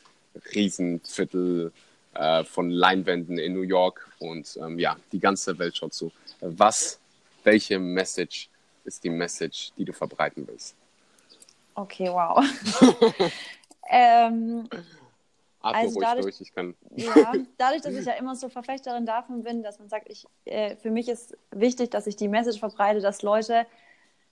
Riesenviertel 0.53 1.71
äh, 2.13 2.43
von 2.43 2.69
Leinwänden 2.69 3.37
in 3.37 3.53
New 3.53 3.61
York. 3.61 4.09
Und 4.19 4.57
ähm, 4.61 4.79
ja, 4.79 4.97
die 5.11 5.19
ganze 5.19 5.57
Welt 5.59 5.77
schaut 5.77 5.93
zu. 5.93 6.11
Was, 6.41 6.99
welche 7.43 7.79
Message 7.79 8.49
ist 8.85 9.03
die 9.03 9.09
Message, 9.09 9.71
die 9.77 9.85
du 9.85 9.93
verbreiten 9.93 10.47
willst? 10.47 10.75
Okay, 11.75 12.09
wow. 12.09 12.43
ähm, 13.89 14.67
Atme 15.61 15.79
Also 15.79 15.99
dadurch- 15.99 16.23
durch, 16.23 16.41
ich 16.41 16.53
kann. 16.53 16.75
Ja, 16.95 17.33
dadurch, 17.57 17.81
dass 17.81 17.93
ich 17.93 18.05
ja 18.05 18.13
immer 18.13 18.35
so 18.35 18.49
Verfechterin 18.49 19.05
davon 19.05 19.43
bin, 19.43 19.63
dass 19.63 19.79
man 19.79 19.89
sagt, 19.89 20.09
ich, 20.09 20.25
äh, 20.45 20.75
für 20.77 20.91
mich 20.91 21.09
ist 21.09 21.37
wichtig, 21.51 21.91
dass 21.91 22.07
ich 22.07 22.15
die 22.15 22.27
Message 22.27 22.59
verbreite, 22.59 23.01
dass 23.01 23.21
Leute 23.21 23.65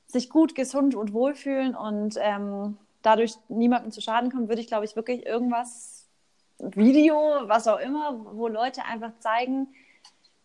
sich 0.08 0.30
gut, 0.30 0.56
gesund 0.56 0.95
und 0.95 1.14
wohlfühlen 1.14 1.76
und 1.76 2.16
ähm, 2.20 2.78
dadurch 3.01 3.36
niemandem 3.49 3.91
zu 3.91 4.01
Schaden 4.01 4.32
kommen, 4.32 4.47
würde 4.47 4.62
ich, 4.62 4.68
glaube 4.68 4.86
ich, 4.86 4.95
wirklich 4.95 5.26
irgendwas, 5.26 5.95
Video, 6.60 7.16
was 7.47 7.68
auch 7.68 7.80
immer, 7.80 8.26
wo 8.34 8.47
Leute 8.47 8.86
einfach 8.86 9.12
zeigen, 9.20 9.68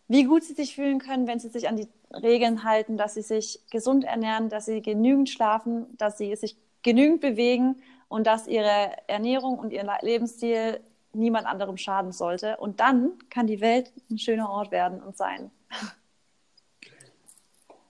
wie 0.07 0.25
gut 0.25 0.43
sie 0.43 0.53
sich 0.53 0.75
fühlen 0.75 0.99
können, 0.99 1.27
wenn 1.27 1.39
sie 1.39 1.49
sich 1.49 1.69
an 1.69 1.77
die 1.77 1.87
Regeln 2.13 2.63
halten, 2.63 2.97
dass 2.97 3.13
sie 3.13 3.21
sich 3.21 3.61
gesund 3.71 4.03
ernähren, 4.03 4.49
dass 4.49 4.65
sie 4.65 4.81
genügend 4.81 5.29
schlafen, 5.29 5.85
dass 5.97 6.17
sie 6.17 6.35
sich 6.35 6.57
genügend 6.83 7.21
bewegen 7.21 7.81
und 8.09 8.27
dass 8.27 8.47
ihre 8.47 8.91
Ernährung 9.07 9.57
und 9.57 9.71
ihr 9.71 9.87
Lebensstil 10.01 10.81
niemand 11.13 11.45
anderem 11.45 11.77
schaden 11.77 12.11
sollte. 12.11 12.57
Und 12.57 12.81
dann 12.81 13.13
kann 13.29 13.47
die 13.47 13.61
Welt 13.61 13.93
ein 14.09 14.17
schöner 14.17 14.49
Ort 14.49 14.71
werden 14.71 15.01
und 15.01 15.15
sein. 15.15 15.49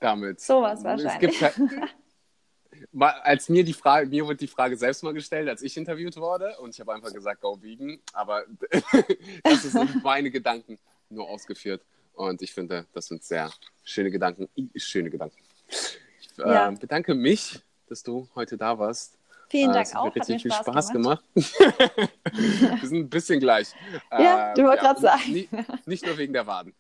Damit. 0.02 0.42
Sowas 0.42 0.84
wahrscheinlich. 0.84 1.14
Es 1.40 1.40
gibt 1.40 1.42
halt, 1.42 3.24
als 3.24 3.50
mir 3.50 3.64
die 3.64 3.74
Frage, 3.74 4.08
mir 4.08 4.26
wurde 4.26 4.38
die 4.38 4.48
Frage 4.48 4.76
selbst 4.76 5.04
mal 5.04 5.14
gestellt, 5.14 5.48
als 5.48 5.62
ich 5.62 5.78
interviewt 5.78 6.18
wurde, 6.18 6.58
und 6.60 6.72
ich 6.72 6.80
habe 6.80 6.94
einfach 6.94 7.14
gesagt, 7.14 7.40
go 7.40 7.62
vegan, 7.62 8.00
aber 8.12 8.44
das 9.44 9.62
sind 9.62 10.04
meine 10.04 10.32
Gedanken 10.32 10.80
nur 11.10 11.30
ausgeführt. 11.30 11.84
Und 12.14 12.42
ich 12.42 12.52
finde, 12.52 12.88
das 12.94 13.06
sind 13.06 13.24
sehr 13.24 13.52
schöne 13.84 14.10
Gedanken. 14.10 14.50
Schöne 14.76 15.10
Gedanken. 15.10 15.38
Ich 15.68 15.96
äh, 16.40 16.50
ja. 16.50 16.72
bedanke 16.72 17.14
mich, 17.14 17.62
dass 17.88 18.04
du 18.04 18.28
heute 18.36 18.58
da 18.58 18.78
warst. 18.78 19.18
Vielen 19.50 19.72
Dank 19.72 19.96
auch. 19.96 20.06
Hat 20.16 20.30
mir 20.30 20.40
viel 20.40 20.52
Spaß, 20.52 20.92
gemacht. 20.92 20.94
gemacht. 20.94 21.24
Wir 21.36 22.88
sind 22.88 23.00
ein 23.00 23.10
bisschen 23.10 23.40
gleich. 23.40 23.74
Ja, 24.10 24.52
äh, 24.52 24.54
du 24.56 24.64
wolltest 24.64 24.84
ja, 24.84 24.94
gerade 24.94 25.02
sagen. 25.02 25.32
Nicht, 25.32 25.50
nicht, 25.86 26.06
nur 26.06 26.18
wegen 26.18 26.34
der 26.34 26.48
Waden. 26.48 26.74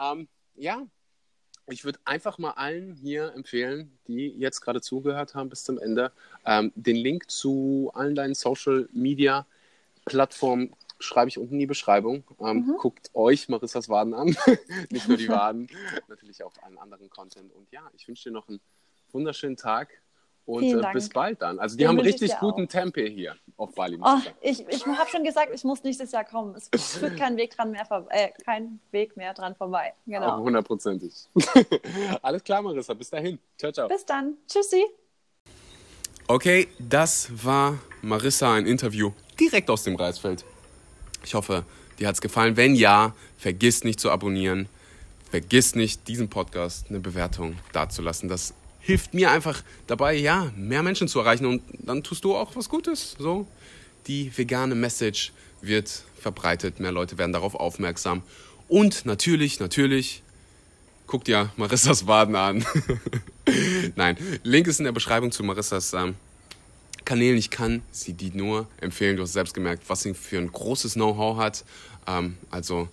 ähm, 0.00 0.28
ja, 0.54 0.86
ich 1.68 1.84
würde 1.84 1.98
einfach 2.04 2.38
mal 2.38 2.52
allen 2.52 2.94
hier 2.94 3.32
empfehlen, 3.34 3.98
die 4.06 4.28
jetzt 4.28 4.60
gerade 4.60 4.80
zugehört 4.80 5.34
haben 5.34 5.48
bis 5.48 5.64
zum 5.64 5.78
Ende, 5.78 6.12
ähm, 6.44 6.72
den 6.74 6.96
Link 6.96 7.30
zu 7.30 7.90
allen 7.94 8.14
deinen 8.14 8.34
Social 8.34 8.88
Media 8.92 9.46
Plattformen 10.04 10.74
schreibe 10.98 11.28
ich 11.28 11.38
unten 11.38 11.54
in 11.54 11.60
die 11.60 11.66
Beschreibung. 11.66 12.24
Ähm, 12.40 12.66
mhm. 12.66 12.76
Guckt 12.78 13.10
euch 13.12 13.48
Marissas 13.48 13.88
Waden 13.88 14.14
an, 14.14 14.36
nicht 14.90 15.08
nur 15.08 15.16
die 15.16 15.28
Waden, 15.28 15.68
natürlich 16.08 16.42
auch 16.42 16.52
allen 16.62 16.78
anderen 16.78 17.10
Content. 17.10 17.52
Und 17.52 17.70
ja, 17.72 17.82
ich 17.94 18.06
wünsche 18.08 18.28
dir 18.28 18.32
noch 18.32 18.48
einen 18.48 18.60
wunderschönen 19.12 19.56
Tag 19.56 19.90
und 20.46 20.64
äh, 20.64 20.92
bis 20.92 21.08
bald 21.08 21.42
dann. 21.42 21.58
Also 21.58 21.76
die 21.76 21.84
Den 21.84 21.88
haben 21.88 22.00
richtig 22.00 22.32
guten 22.38 22.68
Tempe 22.68 23.02
hier 23.02 23.36
auf 23.56 23.74
Bali. 23.74 23.98
Oh, 24.00 24.18
ich 24.40 24.66
ich 24.68 24.86
habe 24.86 25.10
schon 25.10 25.24
gesagt, 25.24 25.50
ich 25.52 25.64
muss 25.64 25.82
nächstes 25.82 26.12
Jahr 26.12 26.24
kommen. 26.24 26.54
Es 26.54 26.92
führt 26.98 27.16
kein 27.16 27.36
Weg 27.36 27.56
dran 27.56 27.72
mehr 27.72 27.86
äh, 28.10 28.28
kein 28.44 28.80
Weg 28.92 29.16
mehr 29.16 29.34
dran 29.34 29.54
vorbei. 29.56 29.92
Genau. 30.06 30.38
Hundertprozentig. 30.38 31.12
Alles 32.22 32.44
klar, 32.44 32.62
Marissa. 32.62 32.94
Bis 32.94 33.10
dahin. 33.10 33.38
Ciao, 33.58 33.72
ciao. 33.72 33.88
Bis 33.88 34.06
dann. 34.06 34.34
Tschüssi. 34.48 34.84
Okay, 36.28 36.68
das 36.78 37.28
war 37.44 37.78
Marissa 38.02 38.54
ein 38.54 38.66
Interview 38.66 39.12
direkt 39.38 39.70
aus 39.70 39.84
dem 39.84 39.96
Reisfeld. 39.96 40.44
Ich 41.24 41.34
hoffe, 41.34 41.64
dir 41.98 42.08
hat 42.08 42.14
es 42.14 42.20
gefallen. 42.20 42.56
Wenn 42.56 42.74
ja, 42.74 43.14
vergiss 43.38 43.84
nicht 43.84 44.00
zu 44.00 44.10
abonnieren. 44.10 44.68
Vergiss 45.30 45.74
nicht, 45.74 46.06
diesem 46.06 46.28
Podcast 46.28 46.86
eine 46.88 47.00
Bewertung 47.00 47.56
dazulassen. 47.72 48.28
Das 48.28 48.54
hilft 48.86 49.14
mir 49.14 49.32
einfach 49.32 49.64
dabei, 49.88 50.14
ja, 50.14 50.52
mehr 50.54 50.84
Menschen 50.84 51.08
zu 51.08 51.18
erreichen 51.18 51.44
und 51.44 51.60
dann 51.72 52.04
tust 52.04 52.22
du 52.22 52.36
auch 52.36 52.54
was 52.54 52.68
Gutes. 52.68 53.16
So, 53.18 53.48
die 54.06 54.30
vegane 54.36 54.76
Message 54.76 55.32
wird 55.60 56.04
verbreitet, 56.20 56.78
mehr 56.78 56.92
Leute 56.92 57.18
werden 57.18 57.32
darauf 57.32 57.56
aufmerksam. 57.56 58.22
Und 58.68 59.04
natürlich, 59.04 59.58
natürlich, 59.58 60.22
guck 61.08 61.24
dir 61.24 61.50
Marissas 61.56 62.06
Waden 62.06 62.36
an. 62.36 62.64
Nein, 63.96 64.16
Link 64.44 64.68
ist 64.68 64.78
in 64.78 64.84
der 64.84 64.92
Beschreibung 64.92 65.32
zu 65.32 65.42
Marissas 65.42 65.92
ähm, 65.92 66.14
Kanälen. 67.04 67.36
Ich 67.36 67.50
kann 67.50 67.82
sie 67.90 68.12
die 68.12 68.30
nur 68.30 68.68
empfehlen. 68.80 69.16
Du 69.16 69.24
hast 69.24 69.32
selbst 69.32 69.54
gemerkt, 69.54 69.82
was 69.88 70.02
sie 70.02 70.14
für 70.14 70.38
ein 70.38 70.52
großes 70.52 70.94
Know-how 70.94 71.38
hat. 71.38 71.64
Ähm, 72.06 72.38
also 72.50 72.88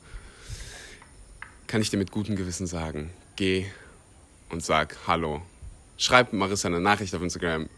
kann 1.68 1.82
ich 1.82 1.92
dir 1.92 1.98
mit 1.98 2.10
gutem 2.10 2.36
Gewissen 2.36 2.66
sagen, 2.66 3.12
geh 3.36 3.68
und 4.50 4.64
sag 4.64 4.98
Hallo 5.06 5.44
Schreib 6.04 6.34
Marissa 6.34 6.68
eine 6.68 6.82
Nachricht 6.82 7.16
auf 7.16 7.22
Instagram. 7.22 7.70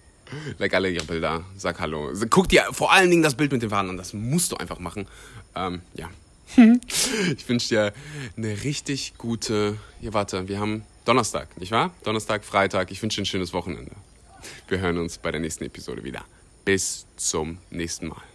Like 0.57 0.73
alle 0.73 0.89
ihre 0.89 1.05
Bilder. 1.05 1.45
Sag 1.57 1.79
Hallo. 1.79 2.11
Guck 2.31 2.49
dir 2.49 2.63
vor 2.71 2.91
allen 2.91 3.11
Dingen 3.11 3.21
das 3.21 3.35
Bild 3.35 3.51
mit 3.51 3.61
den 3.61 3.69
Waden 3.69 3.91
an. 3.91 3.97
Das 3.97 4.13
musst 4.13 4.51
du 4.51 4.57
einfach 4.57 4.79
machen. 4.79 5.07
Ähm, 5.55 5.81
ja. 5.93 6.09
ich 7.37 7.47
wünsche 7.47 7.67
dir 7.69 7.93
eine 8.35 8.63
richtig 8.63 9.13
gute. 9.19 9.77
Hier, 10.01 10.15
warte, 10.15 10.47
wir 10.47 10.59
haben 10.59 10.85
Donnerstag, 11.05 11.55
nicht 11.59 11.71
wahr? 11.71 11.93
Donnerstag, 12.03 12.43
Freitag. 12.43 12.89
Ich 12.89 12.99
wünsche 13.03 13.17
dir 13.17 13.23
ein 13.23 13.27
schönes 13.27 13.53
Wochenende. 13.53 13.91
Wir 14.69 14.79
hören 14.79 14.97
uns 14.97 15.19
bei 15.19 15.31
der 15.31 15.39
nächsten 15.39 15.63
Episode 15.63 16.03
wieder. 16.03 16.25
Bis 16.65 17.05
zum 17.17 17.59
nächsten 17.69 18.07
Mal. 18.07 18.34